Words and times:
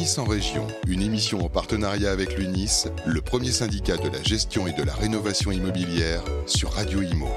L'UNIS 0.00 0.18
en 0.18 0.24
région, 0.24 0.66
une 0.88 1.02
émission 1.02 1.44
en 1.44 1.50
partenariat 1.50 2.10
avec 2.10 2.38
l'UNIS, 2.38 2.86
le 3.04 3.20
premier 3.20 3.50
syndicat 3.50 3.98
de 3.98 4.08
la 4.08 4.22
gestion 4.22 4.66
et 4.66 4.72
de 4.72 4.82
la 4.82 4.94
rénovation 4.94 5.52
immobilière 5.52 6.24
sur 6.46 6.70
Radio 6.70 7.02
Imo. 7.02 7.28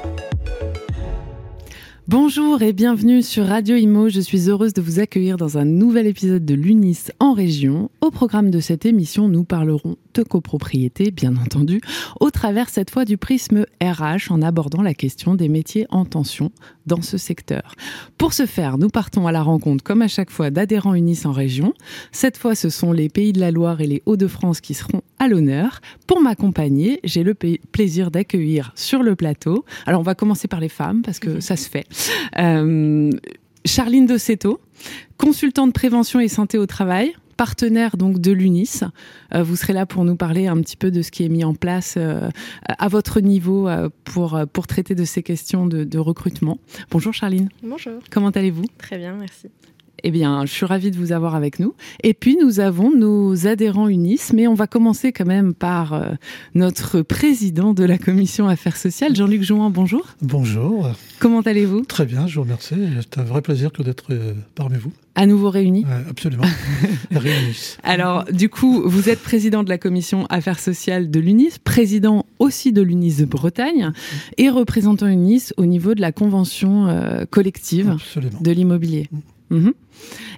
Bonjour 2.07 2.61
et 2.61 2.71
bienvenue 2.71 3.21
sur 3.21 3.47
Radio 3.47 3.75
Imo. 3.75 4.07
Je 4.07 4.21
suis 4.21 4.49
heureuse 4.49 4.71
de 4.71 4.81
vous 4.81 4.99
accueillir 4.99 5.35
dans 5.35 5.57
un 5.57 5.65
nouvel 5.65 6.07
épisode 6.07 6.45
de 6.45 6.53
l'UNIS 6.53 7.11
en 7.19 7.33
région. 7.33 7.91
Au 8.03 8.11
programme 8.11 8.51
de 8.51 8.59
cette 8.59 8.85
émission, 8.85 9.29
nous 9.29 9.45
parlerons 9.45 9.95
de 10.13 10.23
copropriété, 10.23 11.09
bien 11.09 11.37
entendu, 11.37 11.79
au 12.19 12.31
travers 12.31 12.67
cette 12.67 12.89
fois 12.89 13.05
du 13.05 13.15
prisme 13.15 13.65
RH 13.81 14.29
en 14.29 14.41
abordant 14.41 14.81
la 14.81 14.93
question 14.93 15.35
des 15.35 15.47
métiers 15.47 15.87
en 15.89 16.03
tension 16.03 16.51
dans 16.85 17.01
ce 17.01 17.17
secteur. 17.17 17.75
Pour 18.17 18.33
ce 18.33 18.45
faire, 18.45 18.77
nous 18.77 18.89
partons 18.89 19.25
à 19.25 19.31
la 19.31 19.41
rencontre, 19.41 19.85
comme 19.85 20.01
à 20.01 20.09
chaque 20.09 20.31
fois, 20.31 20.51
d'adhérents 20.51 20.95
UNIS 20.95 21.21
en 21.23 21.31
région. 21.31 21.73
Cette 22.11 22.35
fois, 22.35 22.55
ce 22.55 22.67
sont 22.67 22.91
les 22.91 23.07
Pays 23.07 23.31
de 23.31 23.39
la 23.39 23.51
Loire 23.51 23.79
et 23.79 23.87
les 23.87 24.03
Hauts-de-France 24.05 24.59
qui 24.59 24.73
seront 24.73 25.01
à 25.17 25.29
l'honneur. 25.29 25.79
Pour 26.05 26.19
m'accompagner, 26.19 26.99
j'ai 27.05 27.23
le 27.23 27.35
plaisir 27.35 28.11
d'accueillir 28.11 28.73
sur 28.75 29.01
le 29.01 29.15
plateau. 29.15 29.63
Alors, 29.85 30.01
on 30.01 30.03
va 30.03 30.13
commencer 30.13 30.49
par 30.49 30.59
les 30.59 30.67
femmes 30.67 31.03
parce 31.03 31.19
que 31.19 31.39
ça 31.39 31.55
se 31.55 31.69
fait. 31.69 31.85
Euh, 32.37 33.11
Charline 33.63 34.07
Dossetto, 34.07 34.59
consultante 35.17 35.71
prévention 35.71 36.19
et 36.19 36.27
santé 36.27 36.57
au 36.57 36.65
travail 36.65 37.13
partenaire 37.33 37.97
donc 37.97 38.19
de 38.19 38.31
l'UNIS. 38.31 38.83
Euh, 39.33 39.43
vous 39.43 39.55
serez 39.55 39.73
là 39.73 39.85
pour 39.85 40.05
nous 40.05 40.15
parler 40.15 40.47
un 40.47 40.59
petit 40.61 40.77
peu 40.77 40.91
de 40.91 41.01
ce 41.01 41.11
qui 41.11 41.23
est 41.23 41.29
mis 41.29 41.43
en 41.43 41.53
place 41.53 41.95
euh, 41.97 42.29
à 42.67 42.87
votre 42.87 43.19
niveau 43.19 43.67
euh, 43.67 43.89
pour, 44.03 44.39
pour 44.53 44.67
traiter 44.67 44.95
de 44.95 45.05
ces 45.05 45.23
questions 45.23 45.65
de, 45.65 45.83
de 45.83 45.99
recrutement. 45.99 46.59
Bonjour 46.91 47.13
Charline. 47.13 47.49
Bonjour. 47.63 47.99
Comment 48.09 48.29
allez-vous? 48.29 48.65
Très 48.77 48.97
bien, 48.97 49.13
merci. 49.13 49.47
Eh 50.05 50.11
bien, 50.11 50.45
je 50.45 50.51
suis 50.51 50.65
ravie 50.65 50.91
de 50.91 50.97
vous 50.97 51.13
avoir 51.13 51.33
avec 51.33 51.59
nous. 51.59 51.73
Et 52.03 52.13
puis, 52.13 52.35
nous 52.35 52.59
avons 52.59 52.93
nos 52.93 53.47
adhérents 53.47 53.87
UNIS, 53.87 54.31
mais 54.33 54.47
on 54.47 54.53
va 54.53 54.67
commencer 54.67 55.13
quand 55.13 55.25
même 55.25 55.53
par 55.53 55.93
euh, 55.93 56.09
notre 56.55 57.01
président 57.01 57.73
de 57.73 57.85
la 57.85 57.97
commission 57.97 58.49
Affaires 58.49 58.75
sociales, 58.75 59.15
Jean-Luc 59.15 59.43
Jouan. 59.43 59.69
Bonjour. 59.69 60.05
Bonjour. 60.21 60.91
Comment 61.19 61.39
allez-vous? 61.39 61.85
Très 61.85 62.05
bien, 62.05 62.27
je 62.27 62.35
vous 62.35 62.41
remercie. 62.41 62.75
C'est 62.99 63.17
un 63.17 63.23
vrai 63.23 63.41
plaisir 63.41 63.71
que 63.71 63.81
d'être 63.81 64.07
euh, 64.11 64.33
parmi 64.55 64.77
vous. 64.77 64.91
À 65.15 65.25
nouveau 65.25 65.49
réunis 65.49 65.85
Absolument. 66.09 66.43
réunis. 67.11 67.77
Alors, 67.83 68.25
du 68.25 68.49
coup, 68.49 68.81
vous 68.85 69.09
êtes 69.09 69.21
président 69.21 69.63
de 69.63 69.69
la 69.69 69.77
commission 69.77 70.25
Affaires 70.29 70.59
sociales 70.59 71.11
de 71.11 71.19
l'UNIS, 71.21 71.59
président 71.63 72.25
aussi 72.39 72.73
de 72.73 72.81
l'UNIS 72.81 73.17
de 73.19 73.25
Bretagne 73.25 73.91
et 74.37 74.49
représentant 74.49 75.07
UNIS 75.07 75.53
au 75.55 75.65
niveau 75.65 75.93
de 75.93 76.01
la 76.01 76.11
convention 76.11 76.87
euh, 76.87 77.25
collective 77.29 77.91
Absolument. 77.91 78.39
de 78.41 78.51
l'immobilier. 78.51 79.07
Mhm. 79.49 79.73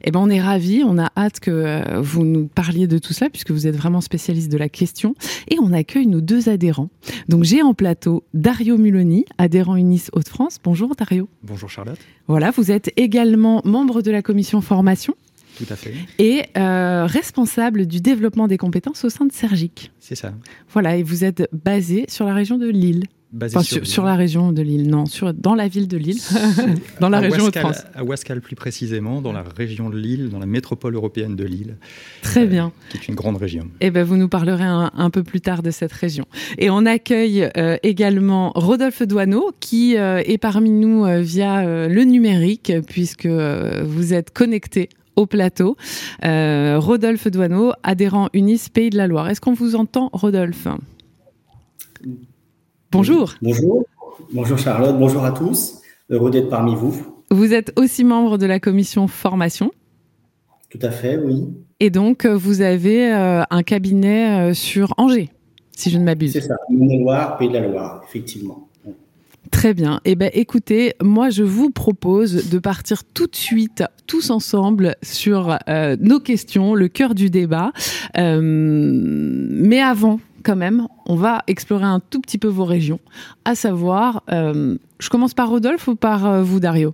Eh 0.04 0.12
ben, 0.12 0.20
on 0.20 0.30
est 0.30 0.42
ravis, 0.42 0.84
on 0.86 0.98
a 0.98 1.12
hâte 1.18 1.40
que 1.40 1.52
euh, 1.52 2.02
vous 2.02 2.24
nous 2.26 2.48
parliez 2.48 2.88
de 2.88 2.98
tout 2.98 3.14
cela 3.14 3.30
puisque 3.30 3.52
vous 3.52 3.68
êtes 3.68 3.76
vraiment 3.76 4.02
spécialiste 4.02 4.52
de 4.52 4.58
la 4.58 4.70
question 4.70 5.16
et 5.50 5.58
on 5.60 5.74
accueille 5.74 6.08
nos 6.08 6.22
deux 6.22 6.50
adhérents. 6.50 6.90
Donc 7.30 7.44
j'ai 7.44 7.62
en 7.62 7.74
plateau 7.74 8.24
Dario 8.34 8.78
Muloni, 8.78 9.26
adhérent 9.38 9.76
UNIS 9.76 10.08
Hauts-de-France. 10.14 10.60
Bonjour 10.64 10.96
Dario. 10.96 11.30
Bonjour 11.44 11.70
Charlotte. 11.70 12.00
Voilà, 12.28 12.52
vous 12.52 12.72
êtes 12.72 12.92
également 12.98 13.62
membre 13.64 14.02
de 14.02 14.12
la 14.12 14.22
commission 14.22 14.62
formation. 14.62 15.16
Tout 15.58 15.66
à 15.70 15.76
fait. 15.76 15.94
Et 16.20 16.44
euh, 16.58 17.06
responsable 17.06 17.86
du 17.86 18.02
développement 18.02 18.48
des 18.48 18.58
compétences 18.58 19.06
au 19.06 19.10
sein 19.10 19.26
de 19.26 19.32
Sergic. 19.32 19.92
C'est 20.00 20.16
ça. 20.16 20.34
Voilà, 20.74 20.98
et 20.98 21.04
vous 21.04 21.24
êtes 21.24 21.48
basé 21.54 22.06
sur 22.10 22.26
la 22.26 22.34
région 22.34 22.58
de 22.58 22.68
Lille. 22.68 23.06
Basé 23.32 23.58
Enfin, 23.58 23.84
sur, 23.84 24.06
la 24.06 24.16
région 24.16 24.52
de 24.52 24.62
Lille, 24.62 24.90
non, 24.90 25.06
sur, 25.06 25.34
dans 25.34 25.56
la 25.56 25.68
ville 25.68 25.88
de 25.88 25.98
Lille, 25.98 26.20
dans 27.02 27.10
la 27.10 27.18
à 27.18 27.22
région 27.22 27.50
de 27.50 27.58
France. 27.58 27.84
À 27.96 28.36
plus 28.40 28.56
précisément, 28.56 29.22
dans 29.22 29.34
la 29.34 29.44
région 29.44 29.90
de 29.90 29.98
Lille, 29.98 30.30
dans 30.30 30.40
la 30.40 30.46
métropole 30.46 30.96
européenne 30.96 31.36
de 31.36 31.44
Lille, 31.44 31.78
Très 32.22 32.44
euh, 32.44 32.48
bien. 32.48 32.72
qui 32.90 32.98
est 32.98 33.08
une 33.08 33.16
grande 33.16 33.38
région. 33.38 33.68
Eh 33.82 33.92
ben, 33.92 34.04
vous 34.04 34.18
nous 34.18 34.30
parlerez 34.30 34.64
un, 34.64 34.92
un 34.94 35.10
peu 35.10 35.24
plus 35.24 35.42
tard 35.42 35.64
de 35.64 35.72
cette 35.72 35.92
région. 35.92 36.26
Et 36.58 36.70
on 36.70 36.86
accueille 36.86 37.50
euh, 37.58 37.78
également 37.84 38.52
Rodolphe 38.56 39.04
Douaneau, 39.04 39.52
qui 39.60 39.98
euh, 39.98 40.22
est 40.26 40.38
parmi 40.38 40.70
nous 40.70 41.06
via 41.22 41.88
le 41.88 42.04
numérique, 42.04 42.72
puisque 42.88 43.28
vous 43.28 44.14
êtes 44.14 44.32
connecté 44.32 44.90
au 45.16 45.26
plateau. 45.26 45.78
Rodolphe 46.24 47.28
Douaneau, 47.28 47.74
adhérent 47.84 48.30
UNIS 48.34 48.70
Pays 48.74 48.90
de 48.90 48.98
la 48.98 49.08
Loire. 49.08 49.30
Est-ce 49.30 49.42
qu'on 49.42 49.54
vous 49.54 49.76
entend, 49.76 50.10
Rodolphe? 50.14 50.68
Bonjour. 52.96 53.34
Bonjour. 53.42 53.84
Bonjour 54.32 54.58
Charlotte, 54.58 54.98
bonjour 54.98 55.26
à 55.26 55.32
tous. 55.32 55.82
Heureux 56.10 56.32
d'être 56.32 56.48
parmi 56.48 56.76
vous. 56.76 56.96
Vous 57.30 57.54
êtes 57.54 57.78
aussi 57.78 58.06
membre 58.06 58.38
de 58.38 58.46
la 58.46 58.62
commission 58.62 59.10
formation. 59.10 59.72
Tout 60.70 60.80
à 60.82 60.92
fait, 60.92 61.18
oui. 61.18 61.44
Et 61.82 61.90
donc, 61.90 62.24
euh, 62.24 62.38
vous 62.38 62.62
avez 62.62 63.12
euh, 63.12 63.44
un 63.50 63.64
cabinet 63.64 64.52
euh, 64.52 64.54
sur 64.54 64.94
Angers, 64.96 65.30
si 65.76 65.90
je 65.90 65.98
ne 65.98 66.06
m'abuse. 66.06 66.32
C'est 66.32 66.40
ça. 66.40 66.56
Maine-et-Loire, 66.70 67.38
Pays 67.38 67.50
de 67.50 67.56
la 67.56 67.68
Loire, 67.68 68.02
effectivement. 68.08 68.70
Très 69.52 69.74
bien. 69.74 70.00
Eh 70.06 70.16
ben, 70.16 70.30
écoutez, 70.34 70.94
moi, 71.04 71.30
je 71.30 71.44
vous 71.44 71.72
propose 71.72 72.50
de 72.50 72.60
partir 72.60 73.04
tout 73.04 73.28
de 73.28 73.36
suite, 73.36 73.84
tous 74.08 74.30
ensemble, 74.30 74.96
sur 75.04 75.58
euh, 75.68 75.98
nos 76.00 76.22
questions, 76.22 76.74
le 76.76 76.88
cœur 76.88 77.14
du 77.14 77.30
débat. 77.30 77.74
Euh, 78.18 78.40
mais 78.42 79.82
avant, 79.82 80.22
quand 80.46 80.56
même, 80.56 80.88
on 81.06 81.16
va 81.16 81.44
explorer 81.48 81.86
un 81.86 82.00
tout 82.00 82.22
petit 82.22 82.38
peu 82.38 82.48
vos 82.48 82.66
régions. 82.66 83.00
À 83.44 83.56
savoir, 83.56 84.24
euh, 84.32 84.78
je 85.00 85.10
commence 85.10 85.34
par 85.34 85.50
Rodolphe 85.50 85.88
ou 85.88 85.96
par 85.96 86.26
euh, 86.26 86.44
vous, 86.44 86.60
Dario? 86.60 86.94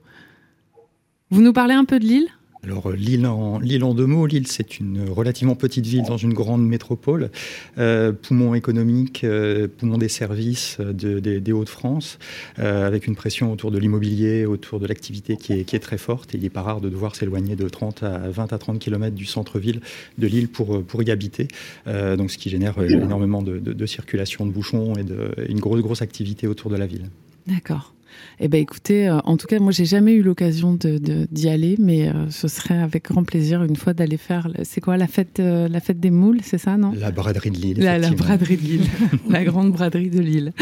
Vous 1.29 1.41
nous 1.41 1.53
parlez 1.53 1.73
un 1.73 1.85
peu 1.85 1.99
de 1.99 2.05
Lille? 2.05 2.29
Alors 2.63 2.87
euh, 2.91 2.95
Lille 2.95 3.25
en, 3.25 3.59
Lille 3.59 3.83
deux 3.95 4.05
mots, 4.05 4.27
Lille 4.27 4.47
c'est 4.47 4.79
une 4.79 5.09
relativement 5.09 5.55
petite 5.55 5.85
ville 5.85 6.03
dans 6.03 6.17
une 6.17 6.33
grande 6.33 6.65
métropole, 6.65 7.31
euh, 7.77 8.11
poumon 8.11 8.53
économique, 8.53 9.23
euh, 9.23 9.67
poumon 9.67 9.97
des 9.97 10.09
services 10.09 10.77
de- 10.79 11.19
des- 11.19 11.51
Hauts-de-France, 11.51 12.17
avec 12.57 13.07
une 13.07 13.15
pression 13.15 13.51
autour 13.51 13.71
de 13.71 13.77
l'immobilier, 13.77 14.45
autour 14.45 14.79
de 14.79 14.87
l'activité 14.87 15.35
qui 15.35 15.51
est, 15.53 15.79
très 15.79 15.97
forte. 15.97 16.33
Et 16.33 16.37
il 16.37 16.43
n'est 16.43 16.49
pas 16.49 16.61
rare 16.61 16.79
de 16.79 16.87
devoir 16.87 17.13
s'éloigner 17.15 17.57
de 17.57 17.67
30 17.67 18.03
à 18.03 18.29
20 18.29 18.53
à 18.53 18.57
30 18.57 18.79
km 18.79 19.13
du 19.13 19.25
centre-ville 19.25 19.81
de 20.17 20.27
Lille 20.27 20.47
pour, 20.47 20.81
pour 20.83 21.03
y 21.03 21.11
habiter, 21.11 21.49
donc 21.85 22.31
ce 22.31 22.37
qui 22.37 22.49
génère 22.49 22.81
énormément 22.81 23.41
de, 23.41 23.85
circulation 23.85 24.45
de 24.45 24.51
bouchons 24.51 24.93
et 24.95 25.03
une 25.51 25.59
grosse, 25.59 25.81
grosse 25.81 26.01
activité 26.01 26.47
autour 26.47 26.71
de 26.71 26.77
la 26.77 26.87
ville. 26.87 27.09
D'accord. 27.47 27.93
Eh 28.39 28.47
ben 28.47 28.59
écoutez, 28.61 29.07
euh, 29.07 29.19
en 29.23 29.37
tout 29.37 29.47
cas, 29.47 29.59
moi 29.59 29.71
j'ai 29.71 29.85
jamais 29.85 30.13
eu 30.13 30.21
l'occasion 30.21 30.73
de, 30.73 30.97
de- 30.97 31.27
d'y 31.31 31.49
aller, 31.49 31.75
mais 31.79 32.07
euh, 32.09 32.29
ce 32.29 32.47
serait 32.47 32.77
avec 32.77 33.05
grand 33.05 33.23
plaisir 33.23 33.63
une 33.63 33.75
fois 33.75 33.93
d'aller 33.93 34.17
faire. 34.17 34.49
C'est 34.63 34.81
quoi 34.81 34.97
la 34.97 35.07
fête, 35.07 35.39
euh, 35.39 35.67
la 35.67 35.79
fête 35.79 35.99
des 35.99 36.11
moules, 36.11 36.39
c'est 36.43 36.57
ça, 36.57 36.77
non? 36.77 36.93
La 36.97 37.11
braderie 37.11 37.51
de 37.51 37.57
Lille. 37.57 37.77
la, 37.79 37.97
la 37.97 38.09
braderie 38.11 38.57
de 38.57 38.61
Lille, 38.63 38.85
la 39.29 39.43
grande 39.43 39.71
braderie 39.71 40.09
de 40.09 40.19
Lille. 40.19 40.53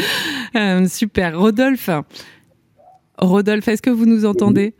Euh, 0.56 0.86
super. 0.88 1.38
Rodolphe, 1.38 1.90
Rodolphe, 3.18 3.68
est-ce 3.68 3.82
que 3.82 3.90
vous 3.90 4.06
nous 4.06 4.24
entendez? 4.24 4.74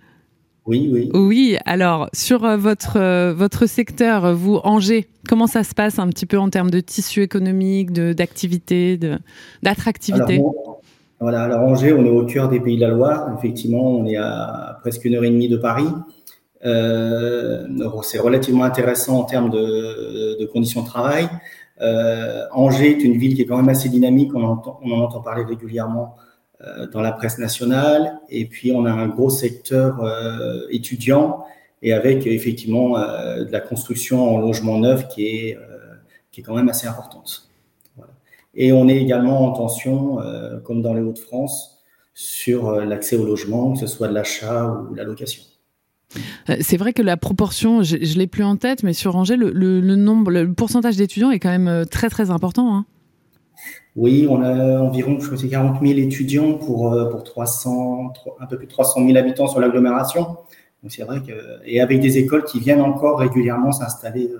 Oui, 0.66 0.88
oui. 0.92 1.10
Oui. 1.14 1.56
Alors 1.64 2.08
sur 2.12 2.44
euh, 2.44 2.56
votre 2.56 2.96
euh, 2.96 3.32
votre 3.34 3.66
secteur, 3.66 4.34
vous 4.36 4.56
Angers, 4.62 5.08
comment 5.26 5.46
ça 5.46 5.64
se 5.64 5.74
passe 5.74 5.98
un 5.98 6.06
petit 6.08 6.26
peu 6.26 6.38
en 6.38 6.48
termes 6.50 6.70
de 6.70 6.80
tissu 6.80 7.22
économique, 7.22 7.92
de 7.92 8.12
d'activité, 8.12 8.96
de 8.98 9.18
d'attractivité? 9.62 10.34
Alors, 10.34 10.69
voilà, 11.20 11.42
alors 11.42 11.60
Angers, 11.60 11.92
on 11.92 12.04
est 12.06 12.10
au 12.10 12.24
cœur 12.24 12.48
des 12.48 12.60
Pays 12.60 12.76
de 12.76 12.80
la 12.80 12.88
Loire. 12.88 13.30
Effectivement, 13.36 13.82
on 13.82 14.06
est 14.06 14.16
à 14.16 14.78
presque 14.80 15.04
une 15.04 15.14
heure 15.14 15.24
et 15.24 15.30
demie 15.30 15.48
de 15.48 15.58
Paris. 15.58 15.86
Euh, 16.64 17.66
c'est 18.02 18.18
relativement 18.18 18.64
intéressant 18.64 19.18
en 19.18 19.24
termes 19.24 19.50
de, 19.50 20.46
conditions 20.46 20.80
de 20.82 20.86
travail. 20.86 21.28
Euh, 21.82 22.44
Angers 22.52 22.92
est 22.92 23.04
une 23.04 23.18
ville 23.18 23.34
qui 23.34 23.42
est 23.42 23.46
quand 23.46 23.58
même 23.58 23.68
assez 23.68 23.90
dynamique. 23.90 24.34
On, 24.34 24.42
en 24.42 24.90
entend 24.90 25.20
parler 25.20 25.44
régulièrement 25.44 26.16
euh, 26.62 26.86
dans 26.86 27.02
la 27.02 27.12
presse 27.12 27.38
nationale. 27.38 28.18
Et 28.30 28.46
puis, 28.46 28.72
on 28.72 28.86
a 28.86 28.90
un 28.90 29.08
gros 29.08 29.28
secteur 29.28 30.00
étudiant 30.70 31.44
et 31.82 31.92
avec 31.92 32.26
effectivement 32.26 32.98
de 32.98 33.52
la 33.52 33.60
construction 33.60 34.36
en 34.36 34.38
logement 34.38 34.78
neuf 34.78 35.06
qui 35.08 35.26
est, 35.26 35.58
qui 36.30 36.40
est 36.40 36.44
quand 36.44 36.54
même 36.54 36.70
assez 36.70 36.86
importante. 36.86 37.49
Et 38.54 38.72
on 38.72 38.88
est 38.88 38.96
également 38.96 39.46
en 39.46 39.52
tension, 39.52 40.20
euh, 40.20 40.58
comme 40.60 40.82
dans 40.82 40.94
les 40.94 41.00
Hauts-de-France, 41.02 41.78
sur 42.14 42.68
euh, 42.68 42.84
l'accès 42.84 43.16
au 43.16 43.24
logement, 43.24 43.72
que 43.72 43.78
ce 43.78 43.86
soit 43.86 44.08
de 44.08 44.14
l'achat 44.14 44.66
ou 44.88 44.92
de 44.92 44.96
la 44.96 45.04
location. 45.04 45.42
Euh, 46.50 46.56
C'est 46.60 46.76
vrai 46.76 46.92
que 46.92 47.02
la 47.02 47.16
proportion, 47.16 47.82
je, 47.82 47.96
je 48.02 48.18
l'ai 48.18 48.26
plus 48.26 48.42
en 48.42 48.56
tête, 48.56 48.82
mais 48.82 48.92
sur 48.92 49.14
Angers, 49.16 49.36
le, 49.36 49.50
le- 49.50 49.80
le 49.80 49.96
nombre, 49.96 50.30
le 50.32 50.52
pourcentage 50.52 50.96
d'étudiants 50.96 51.30
est 51.30 51.38
quand 51.38 51.56
même 51.56 51.86
très 51.86 52.10
très 52.10 52.30
important. 52.30 52.74
hein. 52.74 52.84
Oui, 53.96 54.26
on 54.30 54.40
a 54.42 54.78
environ, 54.80 55.18
je 55.20 55.34
c'est 55.36 55.48
40 55.48 55.80
000 55.84 55.98
étudiants 55.98 56.54
pour, 56.54 56.96
pour 57.10 57.24
300, 57.24 58.10
tro- 58.14 58.36
un 58.40 58.46
peu 58.46 58.56
plus 58.56 58.66
de 58.66 58.70
300 58.70 59.04
000 59.06 59.16
habitants 59.18 59.46
sur 59.48 59.60
l'agglomération. 59.60 60.22
Donc 60.82 60.90
c'est 60.92 61.02
vrai 61.02 61.20
que, 61.22 61.32
et 61.64 61.80
avec 61.80 62.00
des 62.00 62.16
écoles 62.18 62.44
qui 62.44 62.58
viennent 62.60 62.80
encore 62.80 63.18
régulièrement 63.18 63.72
s'installer 63.72 64.30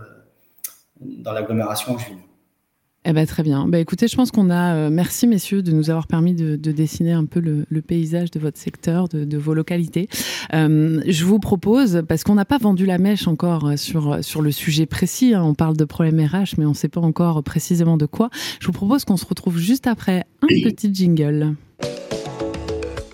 dans 1.01 1.33
l'agglomération 1.33 1.95
angevine. 1.95 2.19
Eh 3.07 3.15
ben, 3.15 3.27
très 3.27 3.43
bien. 3.43 3.67
Bah, 3.67 3.79
écoutez, 3.79 4.09
je 4.09 4.17
pense 4.17 4.31
qu'on 4.31 4.51
a. 4.51 4.75
Euh, 4.75 4.91
merci, 4.91 5.27
messieurs, 5.27 5.63
de 5.63 5.73
nous 5.73 5.89
avoir 5.89 6.07
permis 6.07 6.35
de, 6.35 6.57
dessiner 6.57 7.13
un 7.13 7.25
peu 7.25 7.41
le, 7.41 7.65
paysage 7.81 8.31
de 8.31 8.39
votre 8.39 8.59
secteur, 8.59 9.09
de, 9.09 9.39
vos 9.39 9.55
localités. 9.55 10.09
Euh, 10.53 11.01
je 11.07 11.25
vous 11.25 11.39
propose, 11.39 12.03
parce 12.07 12.25
qu'on 12.25 12.35
n'a 12.35 12.45
pas 12.45 12.59
vendu 12.59 12.85
la 12.85 12.99
mèche 12.99 13.27
encore 13.27 13.69
euh, 13.69 13.77
sur, 13.77 14.23
sur 14.23 14.43
le 14.43 14.53
sujet 14.53 14.85
précis, 14.85 15.33
hein, 15.35 15.43
on 15.43 15.55
parle 15.55 15.77
de 15.77 15.85
problème 15.85 16.21
RH, 16.21 16.59
mais 16.59 16.67
on 16.67 16.71
ne 16.71 16.75
sait 16.75 16.89
pas 16.89 17.01
encore 17.01 17.43
précisément 17.43 17.97
de 17.97 18.07
quoi. 18.07 18.29
Je 18.61 18.67
vous 18.67 18.73
propose 18.73 19.07
qu'on 19.07 19.17
se 19.17 19.25
retrouve 19.25 19.57
juste 19.57 19.87
après 19.87 20.27
un 20.43 20.47
petit 20.47 20.95
jingle. 20.95 21.55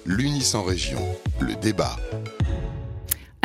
L'Unis 0.05 0.53
en 0.55 0.65
région, 0.65 1.01
le 1.41 1.55
débat. 1.61 1.97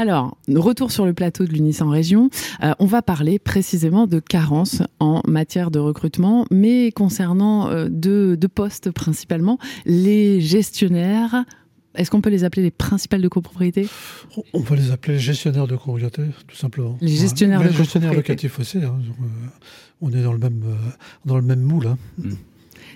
Alors, 0.01 0.35
retour 0.51 0.91
sur 0.91 1.05
le 1.05 1.13
plateau 1.13 1.45
de 1.45 1.51
l'UNIS 1.51 1.77
en 1.81 1.89
région. 1.89 2.31
Euh, 2.63 2.73
on 2.79 2.87
va 2.87 3.03
parler 3.03 3.37
précisément 3.37 4.07
de 4.07 4.19
carences 4.19 4.81
en 4.99 5.21
matière 5.27 5.69
de 5.69 5.77
recrutement, 5.77 6.47
mais 6.49 6.91
concernant 6.91 7.69
euh, 7.69 7.87
deux, 7.87 8.35
postes 8.47 8.89
principalement, 8.89 9.59
les 9.85 10.41
gestionnaires. 10.41 11.45
Est-ce 11.93 12.09
qu'on 12.09 12.19
peut 12.19 12.31
les 12.31 12.43
appeler 12.43 12.63
les 12.63 12.71
principales 12.71 13.21
de 13.21 13.27
copropriété? 13.27 13.87
On 14.53 14.63
peut 14.63 14.73
les 14.73 14.89
appeler 14.89 15.13
les 15.13 15.19
gestionnaires 15.19 15.67
de 15.67 15.75
copropriété, 15.75 16.23
tout 16.47 16.55
simplement. 16.55 16.97
Les 16.99 17.15
gestionnaires 17.15 17.61
de 17.61 17.67
les 17.67 17.73
gestionnaires 17.73 18.15
locatifs 18.15 18.59
aussi. 18.59 18.79
Hein. 18.79 18.97
Euh, 19.07 19.25
on 20.01 20.11
est 20.11 20.23
dans 20.23 20.33
le 20.33 20.39
même, 20.39 20.63
dans 21.25 21.35
le 21.35 21.43
même 21.43 21.61
moule. 21.61 21.85
Hein. 21.85 21.99
Mm. 22.17 22.31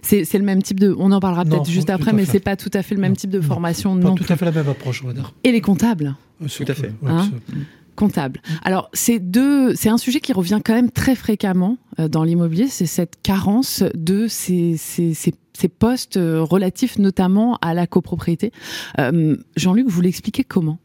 C'est 0.02 0.34
le 0.34 0.44
même 0.44 0.62
type 0.62 0.80
de. 0.80 0.96
On 0.98 1.12
en 1.12 1.20
parlera 1.20 1.46
peut-être 1.46 1.70
juste 1.70 1.90
après, 1.90 2.14
mais 2.14 2.26
c'est 2.26 2.40
pas 2.40 2.56
tout 2.56 2.72
à 2.74 2.84
fait 2.84 2.96
le 2.96 3.02
même 3.02 3.16
type 3.16 3.30
de 3.30 3.42
formation. 3.42 4.00
Pas 4.00 4.12
tout 4.12 4.26
à 4.30 4.36
fait 4.36 4.46
la 4.46 4.52
même 4.52 4.70
approche, 4.70 5.04
on 5.04 5.08
va 5.08 5.14
dire. 5.14 5.34
Et 5.44 5.52
les 5.52 5.62
comptables 5.62 6.16
euh, 6.42 6.48
Tout 6.48 6.66
à 6.68 6.74
fait. 6.74 6.92
Hein 7.06 7.30
comptable. 7.96 8.42
Alors, 8.66 8.90
c'est 8.92 9.20
deux, 9.20 9.74
c'est 9.74 9.88
un 9.88 9.98
sujet 9.98 10.20
qui 10.20 10.34
revient 10.34 10.60
quand 10.64 10.74
même 10.74 10.92
très 10.92 11.16
fréquemment 11.16 11.78
euh, 11.98 12.10
dans 12.10 12.26
l'immobilier, 12.26 12.68
c'est 12.68 12.88
cette 12.88 13.22
carence 13.24 13.84
de 13.94 14.28
ces, 14.28 14.76
ces, 14.76 15.14
ces, 15.14 15.70
postes 15.70 16.18
euh, 16.18 16.42
relatifs 16.42 17.00
notamment 17.00 17.58
à 17.62 17.74
la 17.74 17.88
copropriété. 17.88 18.52
Jean-Luc, 19.56 19.88
vous 19.88 20.02
l'expliquez 20.02 20.44
comment? 20.44 20.78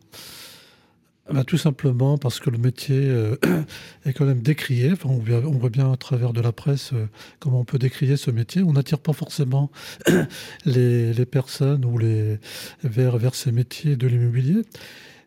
Ah 1.31 1.33
bah, 1.33 1.45
tout 1.45 1.59
simplement 1.59 2.19
parce 2.19 2.41
que 2.41 2.51
le 2.51 2.59
métier 2.59 3.09
euh, 3.09 3.37
est 4.05 4.13
quand 4.13 4.25
même 4.25 4.43
décrié. 4.43 4.95
On, 5.05 5.19
voit, 5.19 5.71
bien 5.71 5.93
à 5.93 5.97
travers 5.97 6.33
de 6.33 6.41
la 6.41 6.51
presse 6.51 6.93
euh, 6.93 7.07
comment 7.39 7.61
on 7.61 7.65
peut 7.65 7.79
décrier 7.79 8.17
ce 8.17 8.33
métier. 8.33 8.65
On 8.65 8.73
n'attire 8.73 8.99
pas 8.99 9.13
forcément 9.13 9.71
les, 10.65 11.27
personnes 11.27 11.85
ou 11.85 11.99
les, 11.99 12.39
vers, 12.83 13.17
vers 13.17 13.37
ces 13.37 13.53
métiers 13.53 13.95
de 13.95 14.09
l'immobilier. 14.09 14.63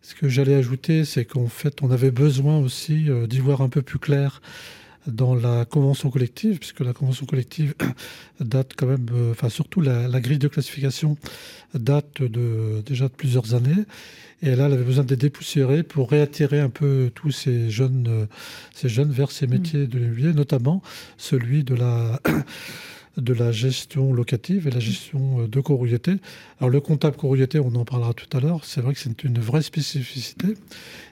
Ce 0.02 0.14
que 0.14 0.28
j'allais 0.28 0.56
ajouter, 0.56 1.06
c'est 1.06 1.24
qu'en 1.24 1.48
fait, 1.48 1.82
on 1.82 1.90
avait 1.90 2.12
besoin 2.12 2.58
aussi 2.58 3.10
euh, 3.10 3.26
d'y 3.26 3.40
voir 3.40 3.62
un 3.62 3.70
peu 3.70 3.82
plus 3.82 4.00
clair 4.00 4.42
dans 5.08 5.36
la 5.36 5.66
convention 5.66 6.10
collective, 6.10 6.60
puisque 6.60 6.80
la 6.80 6.94
convention 6.94 7.26
collective 7.26 7.74
date 8.40 8.72
quand 8.78 8.88
même, 8.88 9.08
enfin 9.32 9.50
surtout 9.50 9.82
la, 9.82 10.08
la, 10.08 10.22
grille 10.22 10.38
de 10.38 10.48
classification 10.48 11.18
date 11.74 12.22
de, 12.22 12.82
déjà 12.86 13.08
de 13.08 13.14
plusieurs 13.14 13.54
années. 13.54 13.86
Et 14.42 14.56
là, 14.56 14.66
elle 14.66 14.74
avait 14.74 14.84
besoin 14.84 15.06
d'être 15.06 15.22
dépoussiérée 15.22 15.84
pour 15.84 16.12
réattirer 16.12 16.60
un 16.60 16.70
peu 16.70 17.10
tous 17.16 17.32
ces 17.32 17.70
jeunes, 17.70 18.08
euh, 18.10 18.26
ces 18.74 18.90
jeunes 18.90 19.12
vers 19.12 19.32
ces 19.32 19.48
métiers 19.48 19.88
de 19.88 19.98
l'immobilier, 19.98 20.34
notamment 20.34 20.82
celui 21.18 21.64
de 21.64 21.76
la, 21.76 22.20
de 23.18 23.34
la 23.34 23.52
gestion 23.52 24.14
locative 24.14 24.68
et 24.68 24.72
la 24.72 24.80
gestion 24.80 25.42
euh, 25.42 25.48
de 25.48 25.60
courriété. 25.62 26.16
Alors 26.60 26.70
le 26.70 26.80
comptable 26.80 27.16
courriété, 27.16 27.60
on 27.60 27.76
en 27.76 27.86
parlera 27.86 28.14
tout 28.14 28.36
à 28.36 28.40
l'heure, 28.40 28.66
c'est 28.66 28.82
vrai 28.82 28.94
que 28.94 29.00
c'est 29.00 29.24
une 29.24 29.40
vraie 29.40 29.62
spécificité. 29.62 30.56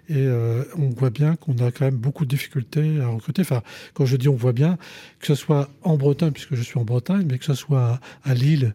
Et 0.09 0.18
euh, 0.18 0.63
on 0.77 0.89
voit 0.89 1.09
bien 1.09 1.36
qu'on 1.36 1.57
a 1.59 1.71
quand 1.71 1.86
même 1.86 1.95
beaucoup 1.95 2.25
de 2.25 2.30
difficultés 2.30 3.00
à 3.00 3.07
recruter. 3.07 3.44
Enfin, 3.44 3.62
quand 3.94 4.06
je 4.06 4.18
dis 4.18 4.27
on 4.27 4.36
voit 4.36 4.51
bien, 4.51 4.77
que 5.19 5.27
ce 5.27 5.36
soit 5.36 5.69
en 5.83 5.95
Bretagne, 5.95 6.31
puisque 6.31 6.56
je 6.56 6.63
suis 6.63 6.80
en 6.80 6.83
Bretagne, 6.83 7.25
mais 7.30 7.38
que 7.38 7.45
ce 7.45 7.53
soit 7.53 8.00
à 8.24 8.33
Lille 8.33 8.74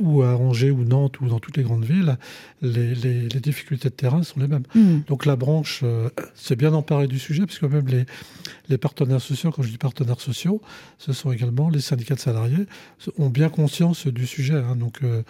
ou 0.00 0.22
à 0.22 0.36
Angers 0.36 0.70
ou 0.70 0.84
Nantes 0.84 1.20
ou 1.20 1.28
dans 1.28 1.38
toutes 1.38 1.56
les 1.56 1.62
grandes 1.62 1.84
villes, 1.84 2.18
les, 2.62 3.28
difficultés 3.40 3.88
de 3.88 3.94
terrain 3.94 4.22
sont 4.22 4.40
les 4.40 4.46
mêmes. 4.46 4.64
Hmm. 4.74 5.00
Donc 5.06 5.26
la 5.26 5.36
branche 5.36 5.80
euh, 5.82 6.08
s'est 6.34 6.56
bien 6.56 6.72
emparée 6.72 7.08
du 7.08 7.18
sujet, 7.18 7.44
puisque 7.46 7.64
même 7.64 7.86
les, 7.88 8.04
les 8.68 8.78
partenaires 8.78 9.20
sociaux, 9.20 9.50
quand 9.50 9.62
je 9.62 9.70
dis 9.70 9.78
partenaires 9.78 10.20
sociaux, 10.20 10.62
ce 10.98 11.12
sont 11.12 11.32
également 11.32 11.68
les 11.68 11.80
syndicats 11.80 12.14
de 12.14 12.20
salariés, 12.20 12.66
ont 13.18 13.30
bien 13.30 13.48
conscience 13.48 14.06
du 14.06 14.26
sujet. 14.26 14.54
Hein. 14.54 14.76
Donc 14.76 15.00
euh, 15.02 15.22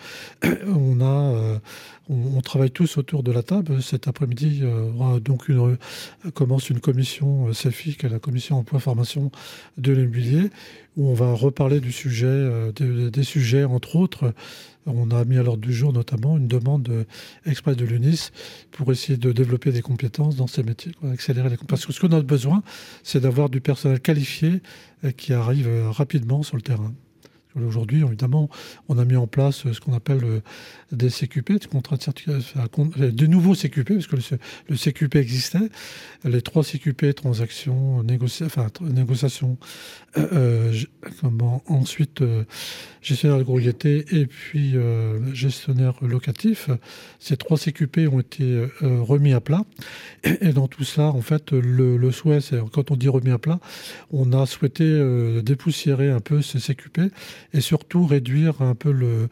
on 0.67 1.01
a 1.01 1.61
on, 2.09 2.41
travaille 2.41 2.71
tous 2.71 2.99
autour 2.99 3.23
de 3.23 3.33
la 3.33 3.43
table. 3.43 3.83
Cet 3.83 4.09
après-midi, 4.09 4.61
euh, 4.63 5.21
donc 5.21 5.49
une, 5.49 5.79
commence 6.35 6.71
une 6.71 6.81
commission 6.81 7.49
euh, 7.49 7.53
CEFI, 7.53 7.97
qui 7.97 8.07
est 8.07 8.11
la 8.11 8.19
commission 8.19 8.59
emploi-formation 8.59 9.31
de 9.79 9.93
l'immobilier, 9.93 10.51
où 10.97 11.09
on 11.09 11.15
va 11.15 11.33
reparler 11.33 11.81
du 11.81 11.93
sujet, 11.93 12.27
euh, 12.27 12.73
des, 12.73 13.23
sujets, 13.25 13.65
entre 13.65 13.97
autres. 13.97 14.33
On 14.87 15.11
a 15.11 15.25
mis 15.25 15.39
à 15.39 15.43
l'ordre 15.43 15.63
du 15.63 15.73
jour 15.73 15.93
notamment 15.95 16.37
une 16.37 16.47
demande 16.47 17.07
exprès 17.47 17.75
de 17.75 17.87
l'UNIS 17.87 18.33
pour 18.71 18.93
essayer 18.93 19.17
de 19.17 19.33
développer 19.33 19.73
des 19.73 19.81
compétences 19.81 20.37
dans 20.37 20.47
ces 20.47 20.63
métiers, 20.63 20.93
accélérer 21.11 21.49
les 21.49 21.57
Parce 21.57 21.87
que 21.87 21.93
ce 21.95 22.01
qu'on 22.01 22.13
a 22.13 22.21
besoin, 22.21 22.63
c'est 23.03 23.21
d'avoir 23.21 23.49
du 23.49 23.63
personnel 23.63 23.99
qualifié 23.99 24.61
qui 25.17 25.33
arrive 25.33 25.71
rapidement 25.91 26.43
sur 26.43 26.57
le 26.57 26.63
terrain. 26.63 26.93
Aujourd'hui, 27.63 28.03
évidemment, 28.03 28.51
on 28.89 28.99
a 28.99 29.05
mis 29.05 29.15
en 29.15 29.29
place 29.29 29.71
ce 29.73 29.79
qu'on 29.81 29.95
appelle 29.95 30.25
euh, 30.25 30.41
des 30.91 31.09
CQP, 31.09 31.53
des 31.53 31.67
contrats 31.71 31.97
de 31.97 32.03
euh, 32.29 33.11
de 33.13 33.27
nouveaux 33.27 33.55
CQP, 33.55 33.95
parce 33.95 34.07
que 34.09 34.17
le, 34.69 34.77
CQP 34.77 35.17
existait. 35.17 35.71
Les 36.25 36.43
trois 36.43 36.65
CQP, 36.65 37.15
transactions, 37.15 38.05
enfin, 38.43 38.67
négociations, 38.81 39.57
euh, 40.17 40.73
ensuite 41.67 42.25
gestionnaire 43.03 43.39
de 43.39 43.45
courriété 43.45 44.05
et 44.11 44.27
puis 44.27 44.75
gestionnaire 45.33 45.95
locatif. 46.03 46.71
Ces 47.21 47.37
trois 47.37 47.57
CQP 47.57 48.09
ont 48.11 48.21
été 48.21 48.67
remis 48.81 49.33
à 49.33 49.41
plat. 49.41 49.65
Et, 50.25 50.53
dans 50.53 50.69
tout 50.69 50.85
cela, 50.85 51.09
en 51.09 51.21
fait, 51.21 51.53
le, 51.53 51.97
le 51.97 52.11
souhait, 52.11 52.41
c'est 52.41 52.59
quand 52.73 52.91
on 52.91 52.97
dit 52.97 53.09
remis 53.09 53.31
à 53.31 53.39
plat, 53.39 53.61
on 54.11 54.33
a 54.33 54.47
souhaité 54.47 54.85
dépoussiérer 55.43 56.11
un 56.11 56.21
peu 56.21 56.43
ces 56.43 56.59
CQP 56.59 57.13
et 57.55 57.61
surtout 57.61 58.05
réduire 58.05 58.61
un 58.61 58.75
peu 58.75 58.91
le, 58.91 59.29